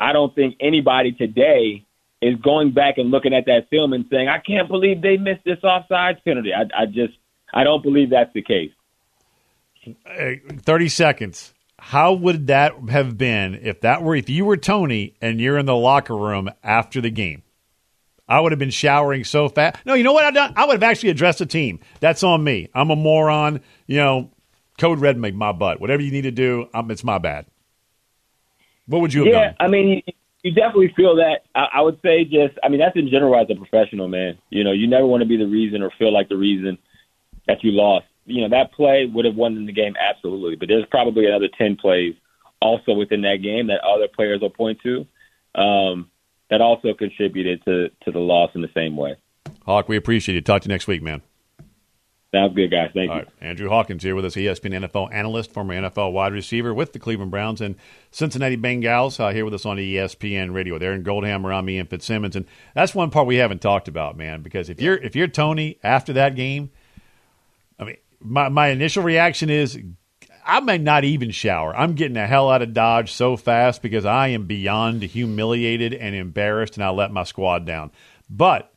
I 0.00 0.12
don't 0.12 0.34
think 0.34 0.56
anybody 0.60 1.12
today 1.12 1.84
is 2.20 2.36
going 2.36 2.72
back 2.72 2.98
and 2.98 3.10
looking 3.10 3.34
at 3.34 3.46
that 3.46 3.68
film 3.70 3.92
and 3.92 4.06
saying, 4.10 4.28
"I 4.28 4.38
can't 4.38 4.68
believe 4.68 5.02
they 5.02 5.16
missed 5.16 5.44
this 5.44 5.62
offside 5.62 6.24
penalty." 6.24 6.52
I, 6.54 6.62
I 6.82 6.86
just 6.86 7.14
I 7.52 7.64
don't 7.64 7.82
believe 7.82 8.10
that's 8.10 8.32
the 8.32 8.42
case. 8.42 8.72
Thirty 10.62 10.88
seconds. 10.88 11.52
How 11.78 12.12
would 12.12 12.46
that 12.46 12.74
have 12.90 13.18
been 13.18 13.56
if 13.56 13.80
that 13.80 14.02
were 14.02 14.14
if 14.14 14.30
you 14.30 14.44
were 14.44 14.56
Toney 14.56 15.14
and 15.20 15.40
you're 15.40 15.58
in 15.58 15.66
the 15.66 15.74
locker 15.76 16.16
room 16.16 16.48
after 16.62 17.00
the 17.00 17.10
game? 17.10 17.42
I 18.28 18.40
would 18.40 18.52
have 18.52 18.58
been 18.58 18.70
showering 18.70 19.24
so 19.24 19.48
fast. 19.48 19.84
No, 19.84 19.94
you 19.94 20.04
know 20.04 20.12
what 20.12 20.24
I've 20.24 20.32
done? 20.32 20.52
I 20.56 20.64
would 20.64 20.74
have 20.74 20.82
actually 20.84 21.10
addressed 21.10 21.40
the 21.40 21.46
team. 21.46 21.80
That's 22.00 22.22
on 22.22 22.42
me. 22.42 22.68
I'm 22.72 22.90
a 22.90 22.96
moron. 22.96 23.60
You 23.86 23.96
know, 23.96 24.30
code 24.82 24.98
red 24.98 25.16
make 25.16 25.34
my 25.34 25.52
butt. 25.52 25.80
Whatever 25.80 26.02
you 26.02 26.10
need 26.10 26.22
to 26.22 26.32
do, 26.32 26.68
um, 26.74 26.90
it's 26.90 27.04
my 27.04 27.18
bad. 27.18 27.46
What 28.86 29.00
would 29.00 29.14
you 29.14 29.20
have 29.20 29.32
yeah, 29.32 29.44
done? 29.44 29.56
I 29.60 29.68
mean, 29.68 30.02
you, 30.04 30.12
you 30.42 30.52
definitely 30.52 30.92
feel 30.96 31.16
that. 31.16 31.42
I, 31.54 31.68
I 31.74 31.80
would 31.82 32.00
say 32.02 32.24
just, 32.24 32.58
I 32.64 32.68
mean, 32.68 32.80
that's 32.80 32.96
in 32.96 33.08
general 33.08 33.40
as 33.40 33.46
a 33.48 33.54
professional, 33.54 34.08
man. 34.08 34.38
You 34.50 34.64
know, 34.64 34.72
you 34.72 34.88
never 34.88 35.06
want 35.06 35.22
to 35.22 35.28
be 35.28 35.36
the 35.36 35.46
reason 35.46 35.82
or 35.82 35.92
feel 35.98 36.12
like 36.12 36.28
the 36.28 36.36
reason 36.36 36.78
that 37.46 37.62
you 37.62 37.70
lost. 37.70 38.06
You 38.26 38.42
know, 38.42 38.48
that 38.48 38.72
play 38.72 39.06
would 39.06 39.24
have 39.24 39.36
won 39.36 39.66
the 39.66 39.72
game, 39.72 39.94
absolutely. 39.98 40.56
But 40.56 40.68
there's 40.68 40.86
probably 40.90 41.26
another 41.26 41.48
10 41.56 41.76
plays 41.76 42.14
also 42.60 42.92
within 42.92 43.22
that 43.22 43.36
game 43.36 43.68
that 43.68 43.80
other 43.84 44.08
players 44.08 44.40
will 44.40 44.50
point 44.50 44.80
to 44.82 45.06
um, 45.54 46.10
that 46.50 46.60
also 46.60 46.92
contributed 46.92 47.64
to, 47.64 47.88
to 48.04 48.10
the 48.10 48.18
loss 48.18 48.50
in 48.56 48.62
the 48.62 48.70
same 48.74 48.96
way. 48.96 49.14
Hawk, 49.64 49.88
we 49.88 49.96
appreciate 49.96 50.36
it. 50.36 50.44
Talk 50.44 50.62
to 50.62 50.68
you 50.68 50.74
next 50.74 50.88
week, 50.88 51.02
man. 51.02 51.22
Sounds 52.34 52.54
good, 52.54 52.70
guys. 52.70 52.90
Thank 52.94 53.10
All 53.10 53.18
you. 53.18 53.22
right. 53.24 53.32
Andrew 53.42 53.68
Hawkins 53.68 54.02
here 54.02 54.14
with 54.14 54.24
us, 54.24 54.36
ESPN 54.36 54.86
NFL 54.86 55.12
analyst, 55.12 55.52
former 55.52 55.74
NFL 55.74 56.12
wide 56.12 56.32
receiver 56.32 56.72
with 56.72 56.94
the 56.94 56.98
Cleveland 56.98 57.30
Browns 57.30 57.60
and 57.60 57.76
Cincinnati 58.10 58.56
Bengals, 58.56 59.20
uh, 59.20 59.34
here 59.34 59.44
with 59.44 59.52
us 59.52 59.66
on 59.66 59.76
ESPN 59.76 60.54
Radio. 60.54 60.76
Aaron 60.78 61.04
Goldhammer, 61.04 61.54
I'm 61.54 61.68
Ian 61.68 61.86
Fitzsimmons, 61.86 62.34
and 62.34 62.46
that's 62.74 62.94
one 62.94 63.10
part 63.10 63.26
we 63.26 63.36
haven't 63.36 63.60
talked 63.60 63.86
about, 63.86 64.16
man. 64.16 64.40
Because 64.40 64.70
if 64.70 64.80
you're 64.80 64.96
if 64.96 65.14
you're 65.14 65.28
Toney 65.28 65.78
after 65.82 66.14
that 66.14 66.34
game, 66.34 66.70
I 67.78 67.84
mean, 67.84 67.96
my 68.18 68.48
my 68.48 68.68
initial 68.68 69.02
reaction 69.02 69.50
is 69.50 69.78
I 70.46 70.60
may 70.60 70.78
not 70.78 71.04
even 71.04 71.32
shower. 71.32 71.76
I'm 71.76 71.94
getting 71.94 72.14
the 72.14 72.26
hell 72.26 72.50
out 72.50 72.62
of 72.62 72.72
Dodge 72.72 73.12
so 73.12 73.36
fast 73.36 73.82
because 73.82 74.06
I 74.06 74.28
am 74.28 74.46
beyond 74.46 75.02
humiliated 75.02 75.92
and 75.92 76.14
embarrassed, 76.14 76.78
and 76.78 76.84
I 76.84 76.88
let 76.88 77.12
my 77.12 77.24
squad 77.24 77.66
down. 77.66 77.90
But 78.30 78.72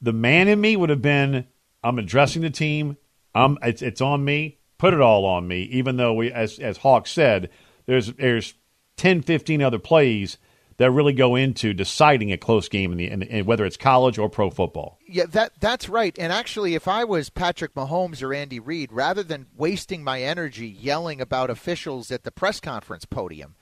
the 0.00 0.14
man 0.14 0.48
in 0.48 0.58
me 0.58 0.74
would 0.74 0.88
have 0.88 1.02
been 1.02 1.46
I'm 1.84 1.98
addressing 1.98 2.42
the 2.42 2.50
team. 2.50 2.96
I'm 3.34 3.58
it's 3.62 3.82
it's 3.82 4.00
on 4.00 4.24
me. 4.24 4.58
Put 4.78 4.94
it 4.94 5.00
all 5.00 5.24
on 5.24 5.46
me. 5.46 5.62
Even 5.64 5.96
though 5.96 6.14
we, 6.14 6.32
as 6.32 6.58
as 6.58 6.78
Hawk 6.78 7.06
said, 7.06 7.50
there's 7.86 8.12
there's 8.14 8.54
10, 8.96 9.22
15 9.22 9.62
other 9.62 9.78
plays 9.78 10.38
that 10.76 10.90
really 10.90 11.12
go 11.12 11.36
into 11.36 11.72
deciding 11.72 12.32
a 12.32 12.36
close 12.36 12.68
game 12.68 12.90
in 12.92 12.98
the, 12.98 13.08
in 13.08 13.22
in, 13.22 13.46
whether 13.46 13.64
it's 13.64 13.76
college 13.76 14.18
or 14.18 14.28
pro 14.28 14.50
football. 14.50 14.98
Yeah, 15.06 15.26
that 15.30 15.52
that's 15.60 15.88
right. 15.88 16.16
And 16.18 16.32
actually, 16.32 16.74
if 16.74 16.88
I 16.88 17.04
was 17.04 17.30
Patrick 17.30 17.74
Mahomes 17.74 18.22
or 18.22 18.34
Andy 18.34 18.58
Reid, 18.58 18.92
rather 18.92 19.22
than 19.22 19.46
wasting 19.56 20.02
my 20.02 20.22
energy 20.22 20.66
yelling 20.68 21.20
about 21.20 21.50
officials 21.50 22.10
at 22.10 22.24
the 22.24 22.32
press 22.32 22.60
conference 22.60 23.04
podium, 23.04 23.54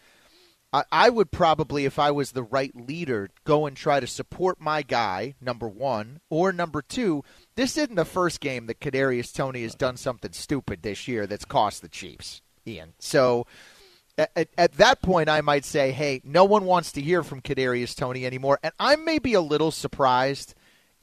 I, 0.73 0.85
I 0.91 1.11
would 1.11 1.31
probably, 1.31 1.85
if 1.85 1.99
I 1.99 2.11
was 2.11 2.33
the 2.33 2.43
right 2.43 2.75
leader, 2.75 3.29
go 3.45 3.67
and 3.67 3.77
try 3.77 4.01
to 4.01 4.07
support 4.07 4.61
my 4.61 4.83
guy. 4.83 5.35
Number 5.41 5.69
one, 5.69 6.21
or 6.31 6.53
number 6.53 6.81
two, 6.81 7.25
this 7.55 7.77
isn't 7.77 7.95
the 7.95 8.05
first 8.05 8.41
game 8.41 8.67
that 8.67 8.81
Kadarius 8.81 9.33
Toney 9.33 9.63
has 9.63 9.75
done 9.75 9.97
something 9.97 10.33
stupid 10.33 10.83
this 10.83 11.07
year 11.09 11.27
that's 11.27 11.45
cost 11.45 11.83
the 11.83 11.89
Chiefs, 11.89 12.43
Ian. 12.67 12.95
So. 12.99 13.47
At, 14.19 14.51
at, 14.59 14.73
that 14.75 15.01
point, 15.01 15.31
I 15.31 15.41
might 15.41 15.65
say, 15.65 15.91
"Hey, 15.91 16.21
no 16.23 16.45
one 16.45 16.67
wants 16.67 16.93
to 16.93 17.01
hear 17.01 17.23
from 17.23 17.41
Kadarius 17.41 17.97
Toney 17.97 18.27
anymore," 18.27 18.59
and 18.63 18.75
I 18.79 18.95
may 18.95 19.19
be 19.19 19.33
a 19.33 19.41
little 19.41 19.71
surprised 19.71 20.55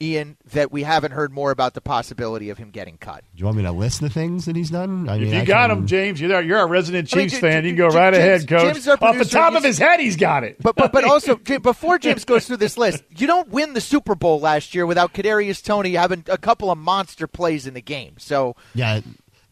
Ian, 0.02 0.36
that 0.52 0.72
we 0.72 0.82
haven't 0.82 1.12
heard 1.12 1.32
more 1.32 1.50
about 1.50 1.74
the 1.74 1.80
possibility 1.80 2.48
of 2.50 2.58
him 2.58 2.70
getting 2.70 2.96
cut. 2.96 3.22
Do 3.34 3.40
you 3.40 3.44
want 3.44 3.58
me 3.58 3.62
to 3.64 3.72
list 3.72 4.00
the 4.00 4.08
things 4.08 4.46
that 4.46 4.56
he's 4.56 4.70
done? 4.70 5.08
I 5.08 5.16
if 5.16 5.32
you 5.32 5.38
I 5.40 5.44
got 5.44 5.68
can- 5.68 5.78
him, 5.80 5.86
James, 5.86 6.20
you're 6.20 6.40
you're 6.40 6.58
a 6.60 6.66
resident 6.66 7.12
I 7.12 7.16
mean, 7.16 7.28
Chiefs 7.28 7.34
J- 7.34 7.40
fan. 7.40 7.62
J- 7.62 7.68
You 7.68 7.74
can 7.74 7.78
go 7.78 7.90
J- 7.90 7.96
right 7.98 8.14
James- 8.14 8.24
ahead, 8.24 8.48
Coach. 8.48 8.74
James, 8.74 8.88
our 8.88 8.98
Off 9.02 9.18
the 9.18 9.24
top 9.24 9.54
of 9.54 9.62
his 9.62 9.78
head, 9.78 10.00
he's 10.00 10.16
got 10.16 10.44
it. 10.44 10.56
But 10.62 10.74
but 10.76 10.92
but 10.92 11.04
also 11.10 11.36
before 11.36 11.98
James 11.98 12.24
goes 12.24 12.46
through 12.46 12.56
this 12.58 12.78
list, 12.78 13.02
you 13.16 13.26
don't 13.26 13.48
win 13.50 13.74
the 13.74 13.80
Super 13.80 14.14
Bowl 14.14 14.40
last 14.40 14.74
year 14.74 14.86
without 14.86 15.12
Kadarius 15.12 15.62
Toney 15.62 15.92
having 15.94 16.24
a 16.28 16.38
couple 16.38 16.70
of 16.70 16.78
monster 16.78 17.26
plays 17.26 17.66
in 17.66 17.74
the 17.74 17.82
game. 17.82 18.14
So 18.18 18.56
Yeah, 18.74 19.00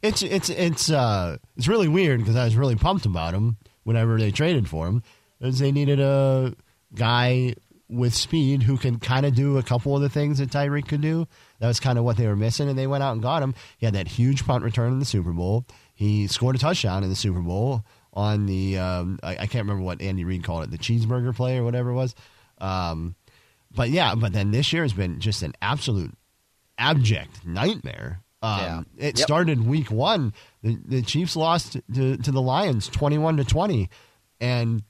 it's 0.02 0.22
it's 0.22 0.48
it's 0.48 0.90
uh 0.90 1.36
it's 1.56 1.68
really 1.68 1.88
weird 1.88 2.20
because 2.20 2.36
I 2.36 2.44
was 2.44 2.56
really 2.56 2.76
pumped 2.76 3.04
about 3.06 3.34
him 3.34 3.56
whenever 3.84 4.18
they 4.18 4.30
traded 4.30 4.68
for 4.68 4.86
him, 4.86 5.02
because 5.38 5.58
they 5.58 5.72
needed 5.72 6.00
a 6.00 6.54
guy 6.94 7.54
with 7.88 8.12
speed 8.14 8.62
who 8.64 8.76
can 8.76 8.98
kind 8.98 9.24
of 9.24 9.34
do 9.34 9.56
a 9.58 9.62
couple 9.62 9.96
of 9.96 10.02
the 10.02 10.08
things 10.10 10.38
that 10.38 10.50
Tyreek 10.50 10.88
could 10.88 11.00
do. 11.00 11.26
That 11.60 11.68
was 11.68 11.80
kind 11.80 11.98
of 11.98 12.04
what 12.04 12.16
they 12.16 12.26
were 12.26 12.36
missing, 12.36 12.68
and 12.68 12.78
they 12.78 12.86
went 12.86 13.02
out 13.02 13.12
and 13.12 13.22
got 13.22 13.42
him. 13.42 13.54
He 13.78 13.86
had 13.86 13.94
that 13.94 14.08
huge 14.08 14.44
punt 14.46 14.62
return 14.64 14.92
in 14.92 14.98
the 14.98 15.04
Super 15.06 15.32
Bowl. 15.32 15.64
He 15.94 16.26
scored 16.26 16.54
a 16.56 16.58
touchdown 16.58 17.02
in 17.02 17.08
the 17.10 17.16
Super 17.16 17.40
Bowl 17.40 17.84
on 18.12 18.46
the 18.46 18.78
um, 18.78 19.18
I, 19.22 19.32
I 19.32 19.46
can't 19.46 19.64
remember 19.66 19.82
what 19.82 20.00
Andy 20.02 20.24
Reid 20.24 20.44
called 20.44 20.64
it, 20.64 20.70
the 20.70 20.78
cheeseburger 20.78 21.34
play 21.34 21.56
or 21.58 21.64
whatever 21.64 21.90
it 21.90 21.94
was. 21.94 22.14
Um, 22.58 23.14
but 23.74 23.90
yeah, 23.90 24.14
but 24.14 24.32
then 24.32 24.50
this 24.50 24.72
year 24.72 24.82
has 24.82 24.92
been 24.92 25.20
just 25.20 25.42
an 25.42 25.52
absolute 25.62 26.12
abject 26.78 27.44
nightmare. 27.46 28.20
Um, 28.42 28.60
Yeah. 28.60 28.82
It 29.08 29.18
Yep. 29.18 29.26
started 29.26 29.66
week 29.66 29.90
one. 29.90 30.32
The, 30.62 30.78
the 30.84 31.02
Chiefs 31.02 31.36
lost 31.36 31.76
to, 31.94 32.16
to 32.16 32.30
the 32.32 32.42
Lions 32.42 32.88
twenty-one 32.88 33.36
to 33.38 33.44
twenty, 33.44 33.88
and 34.40 34.82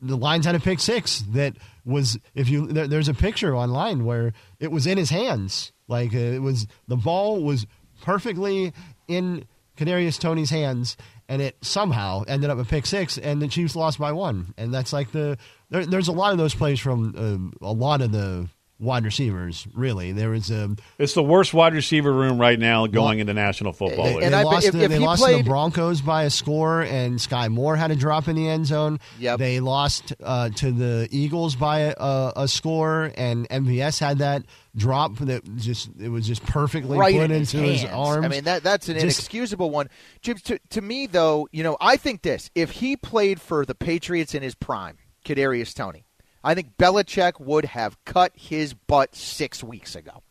the 0.00 0.16
Lions 0.16 0.46
had 0.46 0.54
a 0.54 0.60
pick 0.60 0.80
six 0.80 1.22
that 1.32 1.56
was 1.84 2.18
if 2.34 2.48
you 2.48 2.66
there, 2.66 2.86
there's 2.86 3.08
a 3.08 3.14
picture 3.14 3.54
online 3.54 4.04
where 4.04 4.32
it 4.60 4.70
was 4.70 4.86
in 4.86 4.98
his 4.98 5.10
hands, 5.10 5.72
like 5.88 6.14
uh, 6.14 6.18
it 6.18 6.42
was 6.42 6.66
the 6.88 6.96
ball 6.96 7.42
was 7.42 7.66
perfectly 8.02 8.72
in 9.08 9.44
Kadarius 9.76 10.18
Toney's 10.18 10.50
hands, 10.50 10.96
and 11.28 11.42
it 11.42 11.56
somehow 11.60 12.24
ended 12.28 12.50
up 12.50 12.58
a 12.58 12.64
pick 12.64 12.86
six, 12.86 13.18
and 13.18 13.40
the 13.40 13.48
Chiefs 13.48 13.74
lost 13.74 13.98
by 13.98 14.12
one, 14.12 14.54
and 14.56 14.72
that's 14.72 14.92
like 14.92 15.12
the 15.12 15.38
there, 15.70 15.86
there's 15.86 16.08
a 16.08 16.12
lot 16.12 16.32
of 16.32 16.38
those 16.38 16.54
plays 16.54 16.80
from 16.80 17.14
um, 17.16 17.52
a 17.60 17.72
lot 17.72 18.00
of 18.00 18.12
the 18.12 18.48
wide 18.82 19.04
receivers. 19.04 19.66
Really, 19.74 20.12
there 20.12 20.30
was 20.30 20.50
um, 20.50 20.76
It's 20.98 21.14
the 21.14 21.22
worst 21.22 21.54
wide 21.54 21.72
receiver 21.72 22.12
room 22.12 22.38
right 22.38 22.58
now 22.58 22.86
going 22.86 23.20
into 23.20 23.32
National 23.32 23.72
Football 23.72 24.04
they, 24.06 24.14
League. 24.16 24.30
they 24.30 24.34
I- 24.36 24.42
lost, 24.42 24.66
if- 24.66 24.72
to, 24.72 24.82
if 24.82 24.90
they 24.90 24.98
he 24.98 25.04
lost 25.04 25.24
to 25.24 25.36
the 25.36 25.42
Broncos 25.42 26.00
by 26.02 26.24
a 26.24 26.30
score, 26.30 26.82
and 26.82 27.18
Skyy 27.18 27.48
Moore 27.50 27.76
had 27.76 27.90
a 27.90 27.96
drop 27.96 28.28
in 28.28 28.36
the 28.36 28.48
end 28.48 28.66
zone. 28.66 28.98
Yep. 29.18 29.38
They 29.38 29.60
lost 29.60 30.12
uh, 30.22 30.50
to 30.56 30.72
the 30.72 31.08
Eagles 31.10 31.56
by 31.56 31.78
a, 31.80 31.94
a, 31.96 32.32
a 32.36 32.48
score, 32.48 33.12
and 33.16 33.48
MVS 33.48 34.00
had 34.00 34.18
that 34.18 34.42
drop 34.74 35.16
that 35.18 35.44
just 35.56 35.90
it 36.00 36.08
was 36.08 36.26
just 36.26 36.42
perfectly 36.46 36.96
right 36.98 37.14
put 37.14 37.24
in 37.30 37.30
his 37.30 37.52
into 37.54 37.66
his, 37.66 37.82
hands. 37.82 37.92
arms. 37.94 38.24
I 38.24 38.28
mean 38.28 38.44
that 38.44 38.62
that's 38.62 38.88
an 38.88 38.94
Just- 38.94 39.04
inexcusable 39.04 39.70
one. 39.70 39.88
Jim, 40.22 40.38
to, 40.44 40.58
to 40.70 40.80
me 40.80 41.06
though, 41.06 41.46
you 41.52 41.62
know, 41.62 41.76
I 41.80 41.96
think 41.96 42.22
this: 42.22 42.50
if 42.54 42.70
he 42.70 42.96
played 42.96 43.40
for 43.40 43.64
the 43.66 43.74
Patriots 43.74 44.34
in 44.34 44.42
his 44.42 44.54
prime, 44.54 44.96
Kadarius 45.24 45.74
Toney, 45.74 46.04
I 46.44 46.54
think 46.54 46.76
Belichick 46.76 47.40
would 47.40 47.64
have 47.66 48.02
cut 48.04 48.32
his 48.34 48.74
butt 48.74 49.14
six 49.14 49.62
weeks 49.62 49.94
ago. 49.94 50.22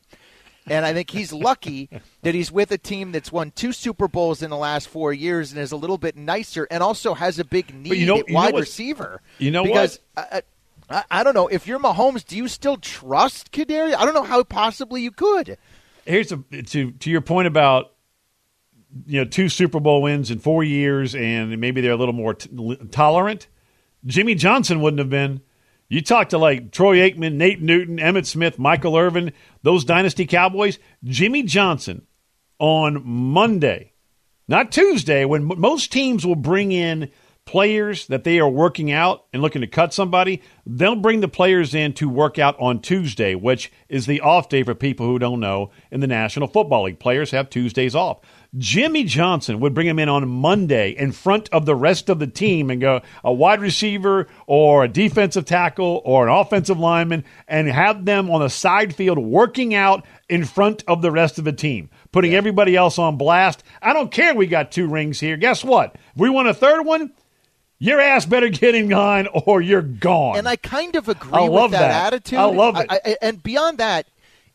And 0.68 0.86
I 0.86 0.94
think 0.94 1.10
he's 1.10 1.34
lucky 1.34 1.90
that 2.22 2.36
he's 2.36 2.52
with 2.52 2.72
a 2.72 2.78
team 2.78 3.12
that's 3.12 3.32
won 3.32 3.52
two 3.52 3.72
Super 3.74 4.08
Bowls 4.08 4.42
in 4.44 4.50
the 4.50 4.58
last 4.58 4.88
four 4.90 5.12
years 5.14 5.52
and 5.52 5.60
is 5.60 5.72
a 5.72 5.76
little 5.78 5.98
bit 5.98 6.16
nicer, 6.16 6.68
and 6.70 6.84
also 6.84 7.14
has 7.14 7.40
a 7.40 7.46
big 7.46 7.74
need 7.74 7.96
you 7.98 8.06
know- 8.06 8.18
you 8.18 8.26
know 8.28 8.34
wide 8.36 8.54
what- 8.54 8.60
receiver. 8.62 9.22
you 9.40 9.50
know 9.52 9.64
because 9.64 10.00
I, 10.16 10.44
I, 10.90 11.04
I 11.10 11.24
don't 11.24 11.34
know 11.34 11.48
if 11.48 11.66
you're 11.68 11.80
Mahomes, 11.80 12.26
do 12.26 12.38
you 12.38 12.48
still 12.48 12.78
trust 12.78 13.52
Kadarius? 13.52 13.96
I 13.96 14.06
don't 14.06 14.14
know 14.14 14.24
how 14.24 14.44
possibly 14.44 15.02
you 15.02 15.12
could. 15.12 15.58
here's 16.06 16.32
a, 16.32 16.38
to 16.38 16.92
to 16.92 17.10
your 17.10 17.22
point 17.22 17.48
about 17.48 17.94
you 19.08 19.20
know 19.22 19.26
two 19.26 19.48
Super 19.50 19.80
Bowl 19.80 20.02
wins 20.02 20.30
in 20.30 20.40
four 20.40 20.64
years, 20.64 21.16
and 21.16 21.58
maybe 21.60 21.82
they're 21.82 21.94
a 21.94 21.98
little 21.98 22.14
more 22.14 22.34
t- 22.36 22.50
tolerant. 22.92 23.48
Jimmy 24.06 24.36
Johnson 24.36 24.82
wouldn't 24.82 25.00
have 25.00 25.10
been. 25.10 25.42
You 25.92 26.02
talk 26.02 26.30
to 26.30 26.38
like 26.38 26.72
Troy 26.72 27.00
Aikman, 27.00 27.34
Nate 27.34 27.62
Newton, 27.62 27.98
Emmitt 27.98 28.26
Smith, 28.26 28.58
Michael 28.58 28.96
Irvin, 28.96 29.34
those 29.62 29.84
dynasty 29.84 30.26
Cowboys. 30.26 30.80
Jimmy 31.04 31.44
Johnson 31.44 32.08
on 32.60 33.06
Monday, 33.06 33.92
not 34.48 34.72
Tuesday, 34.72 35.26
when 35.26 35.44
most 35.44 35.92
teams 35.92 36.26
will 36.26 36.36
bring 36.38 36.72
in 36.72 37.12
players 37.44 38.08
that 38.08 38.24
they 38.24 38.40
are 38.40 38.48
working 38.48 38.90
out 38.90 39.26
and 39.34 39.42
looking 39.42 39.60
to 39.60 39.68
cut 39.68 39.94
somebody, 39.94 40.42
they'll 40.66 40.96
bring 40.96 41.20
the 41.20 41.28
players 41.28 41.76
in 41.76 41.92
to 41.92 42.08
work 42.08 42.40
out 42.40 42.58
on 42.58 42.80
Tuesday, 42.80 43.36
which 43.36 43.70
is 43.90 44.06
the 44.06 44.22
off 44.22 44.48
day 44.48 44.64
for 44.64 44.74
people 44.74 45.06
who 45.06 45.20
don't 45.20 45.42
know 45.42 45.72
in 45.92 46.00
the 46.00 46.08
National 46.08 46.48
Football 46.48 46.84
League. 46.84 47.00
Players 47.00 47.32
have 47.32 47.50
Tuesdays 47.50 47.96
off. 47.96 48.22
Jimmy 48.58 49.06
Johnson 49.06 49.62
would 49.62 49.74
bring 49.74 49.88
him 49.88 49.98
in 49.98 50.10
on 50.10 50.28
Monday 50.28 50.90
in 50.92 51.14
front 51.14 51.48
of 51.54 51.66
the 51.66 51.76
rest 51.76 52.10
of 52.10 52.20
the 52.20 52.28
team 52.28 52.70
and 52.70 52.82
go 52.82 53.02
a 53.24 53.32
wide 53.32 53.62
receiver 53.62 54.28
or 54.46 54.84
a 54.84 54.90
defensive 54.90 55.46
tackle 55.46 56.02
or 56.04 56.28
an 56.28 56.34
offensive 56.34 56.78
lineman 56.78 57.24
and 57.48 57.70
have 57.70 58.04
them 58.04 58.30
on 58.30 58.42
the 58.42 58.50
side 58.50 58.94
field 58.94 59.18
working 59.18 59.74
out 59.74 60.06
in 60.28 60.44
front 60.44 60.84
of 60.86 61.02
the 61.02 61.12
rest 61.12 61.40
of 61.40 61.46
the 61.46 61.54
team, 61.54 61.90
putting 62.12 62.34
everybody 62.34 62.76
else 62.76 63.00
on 63.00 63.18
blast. 63.18 63.64
I 63.82 63.94
don't 63.94 64.12
care 64.12 64.36
we 64.36 64.48
got 64.48 64.72
two 64.72 64.88
rings 64.88 65.22
here. 65.22 65.38
Guess 65.38 65.64
what? 65.64 65.96
If 65.96 66.20
we 66.20 66.30
want 66.30 66.50
a 66.50 66.54
third 66.54 66.84
one, 66.84 67.14
your 67.80 68.02
ass 68.02 68.26
better 68.26 68.50
get 68.50 68.76
in 68.76 68.90
line 68.90 69.28
or 69.28 69.62
you're 69.62 69.82
gone. 69.82 70.38
And 70.38 70.48
I 70.50 70.58
kind 70.58 70.98
of 70.98 71.08
agree 71.08 71.32
I 71.32 71.44
with 71.44 71.52
love 71.54 71.72
that, 71.72 71.80
that. 71.80 72.14
attitude. 72.14 72.38
I 72.38 72.44
love 72.44 72.78
it. 72.78 72.88
I, 72.90 73.00
I, 73.06 73.18
and 73.22 73.42
beyond 73.42 73.78
that, 73.78 74.08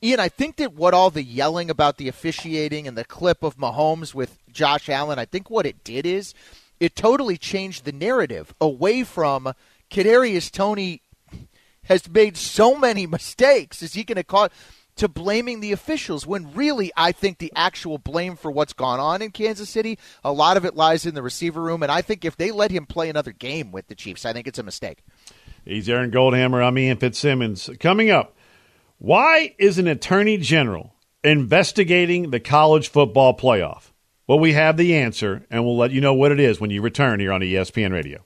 Ian, 0.03 0.21
I 0.21 0.29
think 0.29 0.57
that 0.57 0.75
what 0.75 0.95
all 0.95 1.11
the 1.11 1.23
yelling 1.23 1.71
about 1.71 1.97
the 1.97 2.09
officiating 2.09 2.87
and 2.87 2.97
the 2.97 3.05
clip 3.05 3.43
of 3.43 3.57
Mahomes 3.57 4.15
with 4.15 4.39
Josh 4.53 4.89
Allen, 4.89 5.19
I 5.19 5.25
think 5.25 5.49
what 5.49 5.67
it 5.67 5.85
did 5.85 6.05
is 6.05 6.35
it 6.79 6.95
totally 6.95 7.39
changed 7.39 7.85
the 7.85 7.93
narrative 7.93 8.55
away 8.61 9.05
from 9.05 9.53
Kadarius 9.91 10.51
Toney 10.51 11.03
has 11.85 12.09
made 12.11 12.37
so 12.37 12.77
many 12.77 13.07
mistakes. 13.07 13.83
Is 13.83 13.95
he 13.95 14.05
going 14.05 14.17
to 14.17 14.25
cause 14.25 14.51
to 14.97 15.09
blaming 15.09 15.61
the 15.61 15.73
officials 15.73 16.27
when 16.27 16.55
really 16.55 16.91
I 16.97 17.13
think 17.13 17.39
the 17.39 17.53
actual 17.55 17.99
blame 17.99 18.35
for 18.37 18.51
what's 18.51 18.73
gone 18.73 18.99
on 18.99 19.21
in 19.23 19.31
Kansas 19.31 19.69
City, 19.69 19.99
a 20.25 20.33
lot 20.33 20.57
of 20.57 20.65
it 20.65 20.75
lies 20.75 21.05
in 21.05 21.15
the 21.15 21.23
receiver 21.23 21.61
room. 21.61 21.83
And 21.83 21.93
I 21.93 22.03
think 22.03 22.25
if 22.25 22.37
they 22.37 22.51
let 22.51 22.71
him 22.71 22.87
play 22.87 23.11
another 23.11 23.33
game 23.33 23.73
with 23.73 23.89
the 23.89 23.95
Chiefs, 23.95 24.25
I 24.25 24.33
think 24.33 24.47
it's 24.47 24.59
a 24.59 24.63
mistake. 24.63 25.05
He's 25.65 25.89
Aaron 25.89 26.11
Goldhammer. 26.11 26.65
I'm 26.65 26.79
Ian 26.79 26.97
Fitzsimmons. 26.97 27.69
Coming 27.81 28.11
up, 28.11 28.36
why 28.99 29.55
is 29.59 29.79
an 29.79 29.87
attorney 29.87 30.37
general 30.39 30.95
investigating 31.23 32.31
the 32.31 32.41
college 32.41 32.89
football 32.89 33.37
playoff? 33.37 33.91
Well, 34.27 34.39
we 34.39 34.55
have 34.55 34.77
the 34.77 34.97
answer, 34.97 35.47
and 35.51 35.65
we'll 35.65 35.77
let 35.77 35.93
you 35.93 36.01
know 36.01 36.15
what 36.15 36.33
it 36.33 36.41
is 36.41 36.61
when 36.61 36.71
you 36.71 36.83
return 36.83 37.21
here 37.21 37.33
on 37.33 37.41
ESPN 37.41 37.93
Radio. 37.93 38.26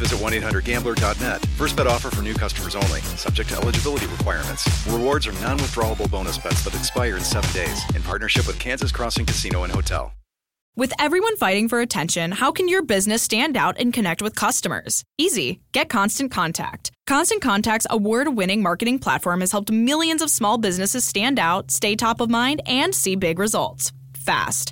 visit 0.01 0.19
1-800-GAMBLER.net. 0.19 1.45
First 1.57 1.77
bet 1.77 1.87
offer 1.87 2.09
for 2.09 2.21
new 2.21 2.33
customers 2.33 2.75
only. 2.75 3.01
Subject 3.15 3.49
to 3.51 3.55
eligibility 3.57 4.07
requirements. 4.07 4.67
Rewards 4.87 5.27
are 5.27 5.33
non-withdrawable 5.33 6.09
bonus 6.09 6.37
bets 6.37 6.63
that 6.65 6.75
expire 6.75 7.17
in 7.17 7.23
seven 7.23 7.51
days. 7.53 7.79
In 7.95 8.01
partnership 8.01 8.47
with 8.47 8.59
Kansas 8.59 8.91
Crossing 8.91 9.25
Casino 9.25 9.63
and 9.63 9.71
Hotel. 9.71 10.11
With 10.77 10.93
everyone 10.99 11.35
fighting 11.35 11.67
for 11.67 11.81
attention, 11.81 12.31
how 12.31 12.53
can 12.53 12.69
your 12.69 12.81
business 12.81 13.21
stand 13.21 13.57
out 13.57 13.77
and 13.77 13.91
connect 13.91 14.21
with 14.21 14.37
customers? 14.37 15.03
Easy. 15.17 15.59
Get 15.73 15.89
Constant 15.89 16.31
Contact. 16.31 16.91
Constant 17.07 17.41
Contact's 17.41 17.87
award 17.89 18.29
winning 18.37 18.63
marketing 18.63 18.97
platform 18.97 19.41
has 19.41 19.51
helped 19.51 19.69
millions 19.69 20.21
of 20.21 20.29
small 20.29 20.57
businesses 20.57 21.03
stand 21.03 21.39
out, 21.39 21.71
stay 21.71 21.97
top 21.97 22.21
of 22.21 22.29
mind, 22.29 22.61
and 22.65 22.95
see 22.95 23.17
big 23.17 23.37
results 23.37 23.91
fast. 24.15 24.71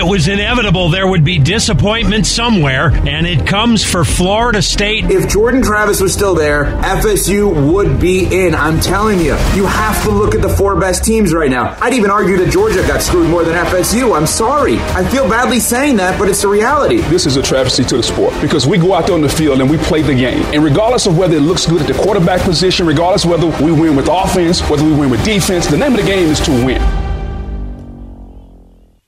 It 0.00 0.06
was 0.06 0.28
inevitable 0.28 0.88
there 0.88 1.06
would 1.06 1.24
be 1.24 1.38
disappointment 1.38 2.24
somewhere, 2.24 2.90
and 2.90 3.26
it 3.26 3.46
comes 3.46 3.84
for 3.84 4.02
Florida 4.02 4.62
State. 4.62 5.10
If 5.10 5.28
Jordan 5.28 5.60
Travis 5.60 6.00
was 6.00 6.14
still 6.14 6.34
there, 6.34 6.64
FSU 6.80 7.70
would 7.70 8.00
be 8.00 8.24
in. 8.24 8.54
I'm 8.54 8.80
telling 8.80 9.18
you, 9.18 9.36
you 9.54 9.66
have 9.66 10.02
to 10.04 10.10
look 10.10 10.34
at 10.34 10.40
the 10.40 10.48
four 10.48 10.74
best 10.80 11.04
teams 11.04 11.34
right 11.34 11.50
now. 11.50 11.76
I'd 11.82 11.92
even 11.92 12.10
argue 12.10 12.38
that 12.38 12.50
Georgia 12.50 12.80
got 12.86 13.02
screwed 13.02 13.28
more 13.28 13.44
than 13.44 13.54
FSU. 13.66 14.16
I'm 14.16 14.26
sorry. 14.26 14.78
I 14.78 15.06
feel 15.06 15.28
badly 15.28 15.60
saying 15.60 15.96
that, 15.96 16.18
but 16.18 16.30
it's 16.30 16.40
the 16.40 16.48
reality. 16.48 17.02
This 17.10 17.26
is 17.26 17.36
a 17.36 17.42
travesty 17.42 17.84
to 17.84 17.98
the 17.98 18.02
sport 18.02 18.32
because 18.40 18.66
we 18.66 18.78
go 18.78 18.94
out 18.94 19.04
there 19.04 19.16
on 19.16 19.20
the 19.20 19.28
field 19.28 19.60
and 19.60 19.68
we 19.68 19.76
play 19.76 20.00
the 20.00 20.14
game. 20.14 20.42
And 20.54 20.64
regardless 20.64 21.04
of 21.04 21.18
whether 21.18 21.36
it 21.36 21.42
looks 21.42 21.66
good 21.66 21.82
at 21.82 21.86
the 21.86 22.02
quarterback 22.02 22.40
position, 22.40 22.86
regardless 22.86 23.26
whether 23.26 23.48
we 23.62 23.70
win 23.70 23.96
with 23.96 24.08
offense, 24.10 24.62
whether 24.62 24.82
we 24.82 24.94
win 24.94 25.10
with 25.10 25.22
defense, 25.26 25.66
the 25.66 25.76
name 25.76 25.92
of 25.92 26.00
the 26.00 26.06
game 26.06 26.30
is 26.30 26.40
to 26.40 26.52
win. 26.64 27.09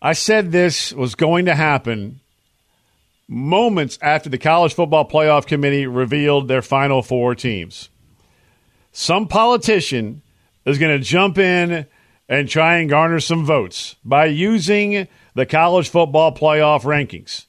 I 0.04 0.14
said 0.14 0.50
this 0.50 0.92
was 0.92 1.14
going 1.14 1.44
to 1.44 1.54
happen 1.54 2.18
moments 3.28 4.00
after 4.02 4.28
the 4.28 4.36
College 4.36 4.74
Football 4.74 5.08
Playoff 5.08 5.46
Committee 5.46 5.86
revealed 5.86 6.48
their 6.48 6.60
final 6.60 7.02
four 7.02 7.36
teams. 7.36 7.88
Some 8.90 9.28
politician 9.28 10.22
is 10.66 10.78
going 10.78 10.98
to 10.98 11.04
jump 11.04 11.38
in 11.38 11.86
and 12.28 12.48
try 12.48 12.78
and 12.78 12.90
garner 12.90 13.20
some 13.20 13.46
votes 13.46 13.94
by 14.04 14.26
using 14.26 15.06
the 15.34 15.46
College 15.46 15.88
Football 15.88 16.34
Playoff 16.34 16.82
rankings. 16.82 17.46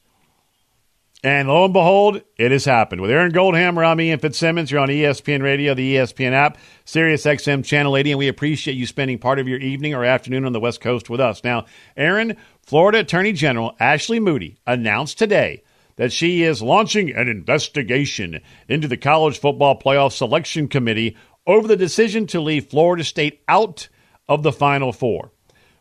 And 1.26 1.48
lo 1.48 1.64
and 1.64 1.72
behold, 1.72 2.22
it 2.38 2.52
has 2.52 2.66
happened. 2.66 3.00
With 3.00 3.10
Aaron 3.10 3.32
Goldhammer, 3.32 3.88
I'm 3.88 4.02
Ian 4.02 4.20
Fitzsimmons. 4.20 4.70
You're 4.70 4.82
on 4.82 4.90
ESPN 4.90 5.42
Radio, 5.42 5.74
the 5.74 5.96
ESPN 5.96 6.34
app, 6.34 6.58
Sirius 6.84 7.24
XM 7.24 7.64
Channel 7.64 7.96
80, 7.96 8.12
and 8.12 8.20
we 8.20 8.28
appreciate 8.28 8.74
you 8.74 8.86
spending 8.86 9.18
part 9.18 9.40
of 9.40 9.48
your 9.48 9.60
evening 9.60 9.94
or 9.94 10.04
afternoon 10.04 10.44
on 10.44 10.52
the 10.52 10.60
West 10.60 10.82
Coast 10.82 11.10
with 11.10 11.22
us. 11.22 11.42
Now, 11.42 11.66
Aaron, 11.96 12.36
Florida 12.62 13.00
Attorney 13.00 13.32
General 13.32 13.74
Ashley 13.80 14.20
Moody 14.20 14.58
announced 14.68 15.18
today 15.18 15.64
that 15.96 16.12
she 16.12 16.44
is 16.44 16.62
launching 16.62 17.12
an 17.16 17.30
investigation 17.30 18.42
into 18.68 18.90
the 18.90 18.98
College 18.98 19.40
Football 19.40 19.80
Playoff 19.80 20.12
Selection 20.12 20.68
Committee 20.68 21.16
over 21.48 21.70
the 21.70 21.78
decision 21.78 22.28
to 22.28 22.42
leave 22.42 22.68
Florida 22.68 23.06
State 23.06 23.44
out 23.48 23.88
of 24.28 24.44
the 24.44 24.52
Final 24.52 24.92
Four. 24.92 25.32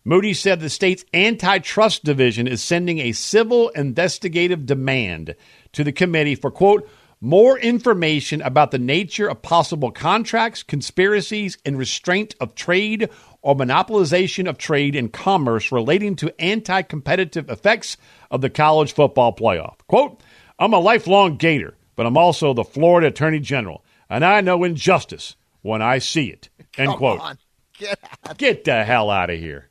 Moody 0.04 0.34
said 0.34 0.58
the 0.58 0.68
state's 0.68 1.04
antitrust 1.14 2.04
division 2.04 2.48
is 2.48 2.62
sending 2.62 2.98
a 2.98 3.12
civil 3.12 3.68
investigative 3.70 4.66
demand 4.66 5.36
to 5.72 5.84
the 5.84 5.92
committee 5.92 6.34
for, 6.34 6.50
quote, 6.50 6.88
more 7.20 7.56
information 7.56 8.42
about 8.42 8.72
the 8.72 8.80
nature 8.80 9.28
of 9.28 9.42
possible 9.42 9.92
contracts, 9.92 10.64
conspiracies, 10.64 11.56
and 11.64 11.78
restraint 11.78 12.34
of 12.40 12.56
trade 12.56 13.08
or 13.42 13.54
monopolization 13.54 14.48
of 14.48 14.58
trade 14.58 14.96
and 14.96 15.12
commerce 15.12 15.70
relating 15.70 16.16
to 16.16 16.34
anti 16.40 16.82
competitive 16.82 17.48
effects 17.48 17.96
of 18.32 18.40
the 18.40 18.50
college 18.50 18.92
football 18.92 19.32
playoff. 19.32 19.76
Quote, 19.86 20.20
I'm 20.58 20.72
a 20.72 20.80
lifelong 20.80 21.36
Gator, 21.36 21.76
but 21.94 22.06
I'm 22.06 22.16
also 22.16 22.52
the 22.52 22.64
Florida 22.64 23.06
Attorney 23.06 23.38
General, 23.38 23.84
and 24.10 24.24
I 24.24 24.40
know 24.40 24.64
injustice 24.64 25.36
when 25.62 25.80
I 25.80 25.98
see 25.98 26.26
it. 26.26 26.48
End 26.76 26.88
Come 26.88 26.98
quote. 26.98 27.20
on. 27.20 27.38
Get 27.78 27.98
out. 28.26 28.38
Get 28.38 28.64
the 28.64 28.84
hell 28.84 29.10
out 29.10 29.30
of 29.30 29.38
here. 29.38 29.68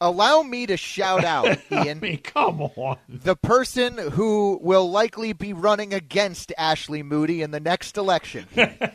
Allow 0.00 0.42
me 0.42 0.66
to 0.66 0.76
shout 0.76 1.24
out, 1.24 1.46
Ian. 1.70 1.98
I 1.98 2.00
mean, 2.00 2.18
come 2.18 2.60
on. 2.60 2.98
The 3.08 3.36
person 3.36 3.96
who 3.96 4.58
will 4.62 4.90
likely 4.90 5.32
be 5.32 5.52
running 5.52 5.94
against 5.94 6.52
Ashley 6.58 7.02
Moody 7.02 7.42
in 7.42 7.50
the 7.50 7.60
next 7.60 7.96
election. 7.96 8.46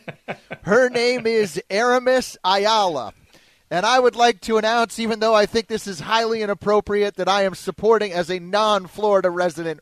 Her 0.63 0.89
name 0.89 1.25
is 1.25 1.61
Aramis 1.69 2.37
Ayala. 2.43 3.13
And 3.71 3.85
I 3.85 3.99
would 3.99 4.17
like 4.17 4.41
to 4.41 4.57
announce, 4.57 4.99
even 4.99 5.21
though 5.21 5.33
I 5.33 5.45
think 5.45 5.67
this 5.67 5.87
is 5.87 6.01
highly 6.01 6.41
inappropriate, 6.41 7.15
that 7.15 7.29
I 7.29 7.43
am 7.43 7.55
supporting 7.55 8.11
as 8.11 8.29
a 8.29 8.37
non 8.37 8.85
Florida 8.85 9.29
resident 9.29 9.79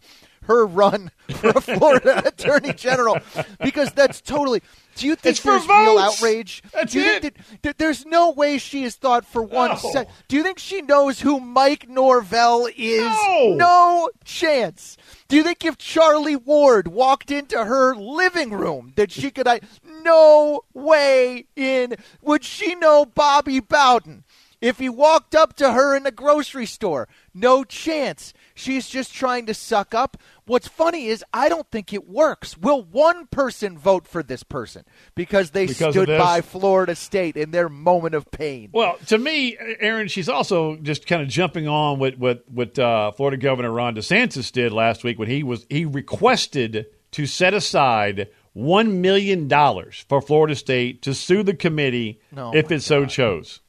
her 0.50 0.66
run 0.66 1.12
for 1.30 1.50
a 1.52 1.62
Florida 1.62 2.24
Attorney 2.28 2.74
General 2.74 3.20
because 3.64 3.92
that's 3.94 4.20
totally. 4.20 4.62
Do 4.96 5.06
you 5.08 5.16
think 5.16 5.36
It's 5.38 5.44
there's 5.44 5.66
real 5.68 5.98
outrage? 5.98 6.62
That's 6.74 6.92
Do 6.92 7.00
you 7.00 7.06
it. 7.06 7.22
Think 7.22 7.34
that, 7.36 7.62
that 7.62 7.78
there's 7.78 8.06
no 8.06 8.32
way 8.32 8.58
she 8.58 8.84
has 8.84 8.96
thought 8.96 9.26
for 9.26 9.42
one 9.42 9.70
No. 9.70 9.76
sec. 9.94 10.10
Do 10.28 10.36
you 10.36 10.44
think 10.44 10.60
she 10.60 10.82
knows 10.82 11.22
who 11.22 11.40
Mike 11.40 11.88
Norvell 11.88 12.68
is? 12.76 13.04
No. 13.06 13.54
No 13.56 14.10
chance. 14.26 14.98
Do 15.30 15.38
you 15.38 15.44
think 15.44 15.64
if 15.64 15.78
Charlie 15.78 16.36
Ward 16.36 16.90
walked 16.90 17.32
into 17.32 17.64
her 17.64 17.96
living 17.96 18.50
room 18.52 18.92
that 18.98 19.12
she 19.12 19.32
could? 19.32 19.48
I 19.48 19.62
no 20.04 20.62
way 20.74 21.46
in. 21.56 21.96
Would 22.22 22.44
she 22.44 22.76
know 22.76 23.06
Bobby 23.06 23.60
Bowden? 23.62 24.24
If 24.62 24.80
he 24.80 24.90
walked 24.90 25.36
up 25.36 25.56
to 25.58 25.72
her 25.72 25.96
in 25.96 26.04
the 26.04 26.12
grocery 26.12 26.66
store, 26.66 27.08
no 27.34 27.64
chance. 27.64 28.34
She's 28.54 28.90
just 28.90 29.14
trying 29.14 29.46
to 29.46 29.54
suck 29.54 29.94
up. 29.94 30.18
What's 30.50 30.68
funny 30.68 31.06
is 31.06 31.24
I 31.32 31.48
don't 31.48 31.70
think 31.70 31.94
it 31.94 32.10
works. 32.10 32.58
Will 32.58 32.82
one 32.82 33.28
person 33.28 33.78
vote 33.78 34.08
for 34.08 34.24
this 34.24 34.42
person 34.42 34.84
because 35.14 35.52
they 35.52 35.68
Because 35.68 35.94
stood 35.94 36.08
by 36.08 36.42
Florida 36.42 36.96
State 36.96 37.38
in 37.38 37.52
their 37.52 37.70
moment 37.70 38.16
of 38.16 38.32
pain? 38.32 38.72
Well, 38.74 38.98
to 39.08 39.20
me, 39.20 39.56
Aaron, 39.80 40.08
she's 40.08 40.28
also 40.28 40.78
just 40.78 41.06
kind 41.06 41.22
of 41.22 41.28
jumping 41.28 41.68
on 41.68 42.00
what 42.00 42.18
what 42.18 42.44
what 42.50 42.80
uh, 42.80 43.12
Florida 43.12 43.38
Governor 43.38 43.72
Ron 43.72 43.94
DeSantis 43.94 44.52
did 44.52 44.74
last 44.74 45.04
week 45.04 45.20
when 45.20 45.30
he 45.30 45.44
was 45.44 45.68
he 45.70 45.86
requested 45.86 46.88
to 47.12 47.28
set 47.28 47.54
aside 47.54 48.30
one 48.54 49.02
million 49.02 49.48
dollars 49.48 50.04
for 50.10 50.20
Florida 50.20 50.56
State 50.56 51.04
to 51.04 51.14
sue 51.14 51.44
the 51.44 51.54
committee 51.54 52.22
Oh, 52.36 52.56
if 52.56 52.72
it 52.72 52.82
so 52.82 53.06
chose. 53.06 53.60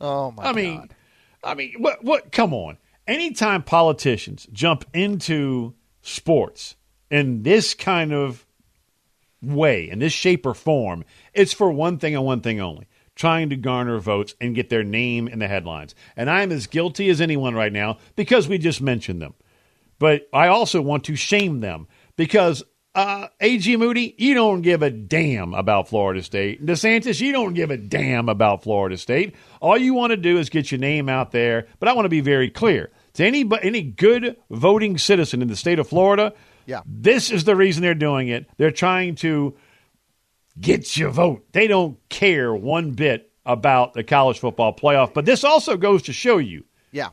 Oh 0.00 0.30
my 0.30 0.44
I 0.44 0.52
mean, 0.52 0.90
I 1.42 1.54
mean, 1.54 1.74
what? 1.78 2.04
What? 2.04 2.30
Come 2.30 2.54
on! 2.54 2.78
Anytime 3.08 3.64
politicians 3.64 4.46
jump 4.52 4.84
into 4.94 5.74
sports 6.04 6.76
in 7.10 7.42
this 7.42 7.74
kind 7.74 8.12
of 8.12 8.46
way, 9.42 9.90
in 9.90 9.98
this 9.98 10.12
shape 10.12 10.46
or 10.46 10.54
form, 10.54 11.04
it's 11.32 11.52
for 11.52 11.70
one 11.70 11.98
thing 11.98 12.14
and 12.14 12.24
one 12.24 12.40
thing 12.40 12.60
only: 12.60 12.86
trying 13.14 13.50
to 13.50 13.56
garner 13.56 13.98
votes 13.98 14.34
and 14.40 14.54
get 14.54 14.68
their 14.70 14.84
name 14.84 15.28
in 15.28 15.38
the 15.38 15.48
headlines. 15.48 15.94
And 16.16 16.30
I'm 16.30 16.52
as 16.52 16.66
guilty 16.66 17.08
as 17.10 17.20
anyone 17.20 17.54
right 17.54 17.72
now 17.72 17.98
because 18.16 18.48
we 18.48 18.58
just 18.58 18.80
mentioned 18.80 19.20
them. 19.20 19.34
But 19.98 20.28
I 20.32 20.48
also 20.48 20.82
want 20.82 21.04
to 21.04 21.16
shame 21.16 21.60
them 21.60 21.86
because 22.16 22.62
uh, 22.94 23.28
A.G. 23.40 23.76
Moody, 23.76 24.14
you 24.18 24.34
don't 24.34 24.62
give 24.62 24.82
a 24.82 24.90
damn 24.90 25.54
about 25.54 25.88
Florida 25.88 26.22
State. 26.22 26.64
DeSantis, 26.64 27.20
you 27.20 27.32
don't 27.32 27.54
give 27.54 27.70
a 27.70 27.76
damn 27.76 28.28
about 28.28 28.62
Florida 28.62 28.96
State. 28.96 29.34
All 29.60 29.76
you 29.76 29.94
want 29.94 30.10
to 30.10 30.16
do 30.16 30.38
is 30.38 30.48
get 30.48 30.70
your 30.70 30.78
name 30.80 31.08
out 31.08 31.32
there. 31.32 31.66
But 31.80 31.88
I 31.88 31.92
want 31.92 32.06
to 32.06 32.10
be 32.10 32.20
very 32.20 32.50
clear 32.50 32.90
to 33.14 33.24
any 33.24 33.48
any 33.62 33.82
good 33.82 34.36
voting 34.50 34.98
citizen 34.98 35.42
in 35.42 35.48
the 35.48 35.56
state 35.56 35.78
of 35.78 35.88
Florida. 35.88 36.34
Yeah. 36.66 36.80
this 36.86 37.30
is 37.30 37.44
the 37.44 37.54
reason 37.54 37.82
they're 37.82 37.94
doing 37.94 38.28
it. 38.28 38.48
They're 38.56 38.70
trying 38.70 39.16
to 39.16 39.54
get 40.58 40.96
your 40.96 41.10
vote. 41.10 41.44
They 41.52 41.66
don't 41.66 41.98
care 42.08 42.54
one 42.54 42.92
bit 42.92 43.30
about 43.44 43.92
the 43.94 44.04
college 44.04 44.38
football 44.38 44.74
playoff. 44.74 45.12
But 45.12 45.24
this 45.24 45.44
also 45.44 45.76
goes 45.76 46.02
to 46.04 46.12
show 46.12 46.38
you 46.38 46.64
yeah. 46.90 47.10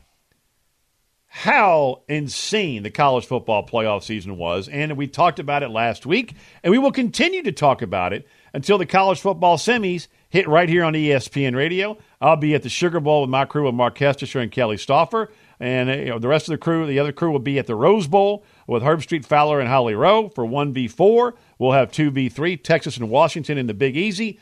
how 1.28 2.04
insane 2.08 2.84
the 2.84 2.92
college 2.92 3.26
football 3.26 3.66
playoff 3.66 4.04
season 4.04 4.38
was. 4.38 4.70
And 4.70 4.96
we 4.96 5.08
talked 5.08 5.40
about 5.40 5.64
it 5.64 5.70
last 5.70 6.06
week, 6.06 6.36
and 6.64 6.72
we 6.72 6.78
will 6.78 6.92
continue 6.92 7.44
to 7.44 7.52
talk 7.52 7.82
about 7.82 8.14
it 8.14 8.28
until 8.54 8.78
the 8.78 8.86
college 8.86 9.20
football 9.20 9.58
semis 9.58 10.08
hit 10.30 10.48
right 10.48 10.70
here 10.70 10.84
on 10.84 10.94
ESPN 10.94 11.56
Radio. 11.56 11.98
I'll 12.22 12.38
be 12.38 12.56
at 12.56 12.64
the 12.64 12.70
Sugar 12.70 13.00
Bowl 13.00 13.22
with 13.22 13.30
my 13.30 13.46
crew 13.46 13.68
of 13.68 13.76
Marc 13.76 13.98
Kestecher 13.98 14.42
and 14.42 14.52
Kelly 14.52 14.78
Stouffer. 14.78 15.28
And 15.62 15.92
uh, 15.92 15.94
you 15.94 16.06
know, 16.06 16.20
the 16.20 16.28
rest 16.28 16.50
of 16.50 16.54
the 16.54 16.58
crew, 16.58 16.88
the 16.88 17.00
other 17.00 17.12
crew 17.12 17.32
will 17.32 17.40
be 17.40 17.60
at 17.60 17.68
the 17.68 17.76
Rose 17.76 18.08
Bowl 18.08 18.44
with 18.66 18.82
Herbstreit 18.82 19.26
Fowler 19.26 19.60
and 19.60 19.70
Holly 19.70 19.94
Rowe 19.94 20.28
for 20.30 20.44
1v4. 20.44 21.34
We'll 21.60 21.72
have 21.74 21.92
2v3, 21.92 22.62
Texas 22.64 22.98
and 22.98 23.10
Washington 23.10 23.60
in 23.60 23.68
the 23.68 23.76
Big 23.76 23.96
Easy. 23.96 24.40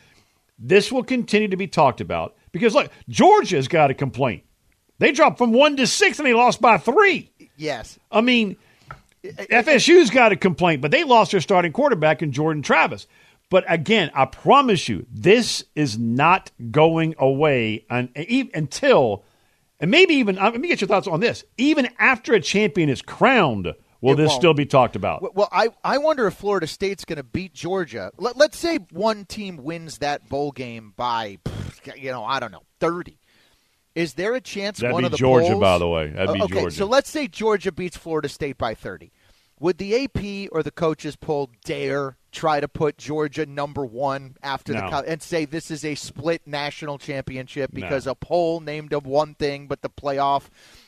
This 0.58 0.92
will 0.92 1.04
continue 1.04 1.50
to 1.50 1.58
be 1.58 1.68
talked 1.68 2.00
about 2.00 2.36
because, 2.54 2.74
look, 2.74 2.90
Georgia's 3.10 3.68
got 3.68 3.92
a 3.92 3.94
complaint. 3.94 4.44
They 5.00 5.12
dropped 5.12 5.38
from 5.38 5.52
one 5.52 5.76
to 5.78 5.88
six 5.88 6.20
and 6.20 6.26
they 6.26 6.34
lost 6.34 6.62
by 6.62 6.78
three. 6.78 7.32
Yes. 7.58 8.00
I 8.10 8.22
mean, 8.22 8.56
FSU's 9.24 10.10
got 10.10 10.32
a 10.32 10.38
complaint, 10.38 10.82
but 10.82 10.92
they 10.92 11.04
lost 11.04 11.32
their 11.32 11.42
starting 11.42 11.74
quarterback 11.74 12.22
in 12.22 12.32
Jordan 12.32 12.62
Travis. 12.62 13.08
But 13.50 13.66
again, 13.68 14.12
I 14.14 14.26
promise 14.26 14.88
you, 14.88 15.06
this 15.12 15.66
is 15.76 15.98
not 15.98 16.52
going 16.72 17.16
away 17.18 17.86
until, 17.90 19.24
and 19.80 19.90
maybe 19.92 20.16
even, 20.16 20.38
uh, 20.38 20.52
let 20.52 20.60
me 20.60 20.68
get 20.68 20.82
your 20.82 20.88
thoughts 20.88 21.08
on 21.08 21.20
this. 21.20 21.44
Even 21.58 21.90
after 22.00 22.34
a 22.34 22.40
champion 22.42 22.90
is 22.90 23.02
crowned, 23.02 23.74
will 24.02 24.14
It 24.14 24.18
this 24.18 24.30
won't. 24.30 24.42
still 24.42 24.54
be 24.54 24.66
talked 24.66 24.96
about? 24.96 25.36
Well- 25.36 25.50
I, 25.52 25.70
I 25.84 25.98
wonder 26.00 26.28
if 26.28 26.34
Florida 26.36 26.68
State's 26.68 27.06
going 27.06 27.18
to 27.18 27.24
beat 27.24 27.54
Georgia. 27.54 28.12
Let, 28.18 28.38
let's 28.38 28.58
say 28.58 28.78
one 28.92 29.26
team 29.26 29.58
wins 29.58 30.00
that 30.00 30.28
bowl 30.30 30.52
game 30.52 30.94
by, 30.96 31.38
you 31.96 32.12
know, 32.12 32.24
I 32.24 32.40
don't 32.40 32.52
know, 32.52 32.64
30. 32.80 33.18
Is 33.96 34.14
there 34.14 34.36
a 34.36 34.42
chance 34.42 34.80
That'd 34.80 34.94
one 34.94 35.04
of 35.04 35.12
the 35.12 35.18
Georgia, 35.18 35.48
polls- 35.50 35.62
by 35.62 35.78
the 35.78 35.88
way. 35.88 36.08
That'd 36.12 36.34
be 36.36 36.42
okay, 36.44 36.60
Georgia. 36.62 36.76
so 36.76 36.86
let's 36.86 37.10
say 37.10 37.28
Georgia 37.28 37.72
beats 37.72 37.98
Florida 37.98 38.30
State 38.30 38.58
by 38.58 38.74
30. 38.76 39.12
Would 39.60 39.78
the 39.78 40.04
AP 40.06 40.50
or 40.54 40.64
the 40.64 40.72
coaches 40.72 41.16
poll 41.18 41.50
dare 41.66 42.16
try 42.32 42.60
to 42.60 42.68
put 42.68 42.98
Georgia 42.98 43.46
number 43.46 43.86
one 43.86 44.36
after 44.44 44.74
the 44.74 44.82
No. 44.82 44.90
co- 44.90 45.04
and 45.08 45.22
say 45.22 45.46
this 45.46 45.72
is 45.72 45.84
a 45.84 45.96
split 45.96 46.46
national 46.46 46.98
championship 46.98 47.74
No. 47.74 47.82
because 47.82 48.06
a 48.08 48.16
poll 48.16 48.60
named 48.60 48.90
them 48.92 49.04
one 49.04 49.34
thing, 49.36 49.68
but 49.68 49.82
the 49.82 49.90
playoff 49.90 50.44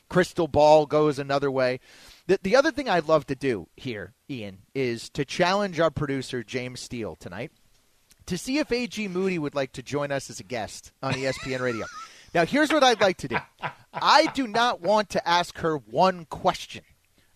crystal 0.10 0.48
ball 0.48 0.86
goes 0.86 1.18
another 1.20 1.50
way. 1.50 1.80
The, 2.28 2.39
the 2.44 2.56
other 2.56 2.72
thing 2.72 2.88
I'd 2.89 3.08
love 3.08 3.26
to 3.28 3.36
do 3.36 3.68
here, 3.76 4.14
Ian, 4.30 4.60
is 4.76 5.10
to 5.12 5.26
challenge 5.26 5.80
our 5.80 5.92
producer 5.92 6.44
James 6.44 6.80
Steele 6.80 7.16
tonight 7.16 7.52
to 8.28 8.38
see 8.38 8.60
if 8.60 8.72
A.G. 8.72 9.08
Moody 9.08 9.39
would 9.39 9.56
like 9.56 9.72
to 9.74 9.84
join 9.84 10.12
us 10.12 10.30
as 10.30 10.39
a 10.39 10.44
guest 10.44 10.92
on 11.02 11.14
ESPN 11.14 11.60
Radio. 11.60 11.86
now, 12.34 12.46
here's 12.46 12.72
what 12.72 12.84
I'd 12.84 13.02
like 13.02 13.18
to 13.18 13.28
do. 13.28 13.38
I 13.94 14.28
do 14.28 14.48
not 14.48 14.82
want 14.82 15.10
to 15.10 15.28
ask 15.28 15.58
her 15.58 15.78
one 15.78 16.26
question 16.26 16.84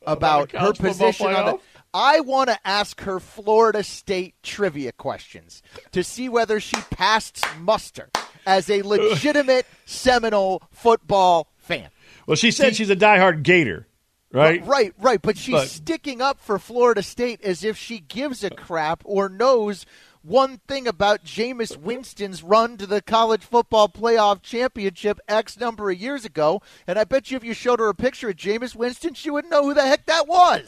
about 0.06 0.52
the 0.52 0.60
her 0.60 0.74
position 0.74 1.28
on 1.28 1.46
the. 1.46 1.60
I 1.96 2.20
want 2.20 2.50
to 2.50 2.60
ask 2.68 3.00
her 3.02 3.22
Florida 3.22 3.82
State 3.82 4.36
trivia 4.44 4.92
questions 4.92 5.64
to 5.94 6.04
see 6.04 6.28
whether 6.28 6.60
she 6.60 6.76
passed 6.92 7.42
muster 7.58 8.10
as 8.46 8.70
a 8.70 8.82
legitimate 8.82 9.66
Seminole 9.86 10.62
football 10.72 11.48
fan. 11.56 11.88
Well, 12.28 12.36
she 12.36 12.52
said 12.52 12.76
she's 12.76 12.90
a 12.90 12.98
diehard 12.98 13.44
Gator, 13.44 13.88
right? 14.34 14.62
Right, 14.68 14.94
right. 15.00 15.22
But 15.22 15.38
she's 15.38 15.54
But- 15.54 15.70
sticking 15.70 16.22
up 16.22 16.38
for 16.42 16.60
Florida 16.60 17.02
State 17.02 17.42
as 17.42 17.64
if 17.64 17.78
she 17.78 18.00
gives 18.00 18.44
a 18.44 18.50
crap 18.50 19.02
or 19.06 19.30
knows 19.30 19.86
one 20.22 20.60
thing 20.68 20.88
about 20.88 21.24
Jameis 21.24 21.78
Winston's 21.78 22.44
run 22.44 22.76
to 22.76 22.86
the 22.86 23.02
college 23.02 23.44
football 23.44 23.88
playoff 23.88 24.42
championship 24.42 25.22
X 25.30 25.58
number 25.58 25.90
of 25.92 25.98
years 25.98 26.26
ago. 26.26 26.62
And 26.88 27.00
I 27.00 27.06
bet 27.06 27.32
you 27.32 27.38
if 27.38 27.44
you 27.46 27.54
showed 27.54 27.80
her 27.80 27.88
a 27.88 27.96
picture 27.96 28.30
of 28.30 28.36
Jameis 28.36 28.76
Winston, 28.76 29.14
she 29.14 29.30
wouldn't 29.30 29.52
know 29.52 29.64
who 29.64 29.74
the 29.74 29.86
heck 29.88 30.08
that 30.08 30.28
was. 30.28 30.68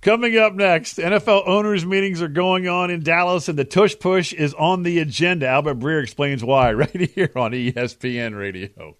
Coming 0.00 0.36
up 0.36 0.54
next, 0.54 0.98
NFL 0.98 1.46
owners' 1.46 1.86
meetings 1.86 2.20
are 2.20 2.28
going 2.28 2.66
on 2.66 2.90
in 2.90 3.02
Dallas, 3.02 3.48
and 3.48 3.58
the 3.58 3.64
tush 3.64 3.94
push 4.00 4.32
is 4.32 4.52
on 4.54 4.82
the 4.82 4.98
agenda. 4.98 5.46
Albert 5.46 5.78
Breer 5.78 6.02
explains 6.02 6.42
why 6.42 6.72
right 6.72 6.90
here 7.14 7.30
on 7.36 7.52
ESPN 7.52 8.36
Radio. 8.36 8.96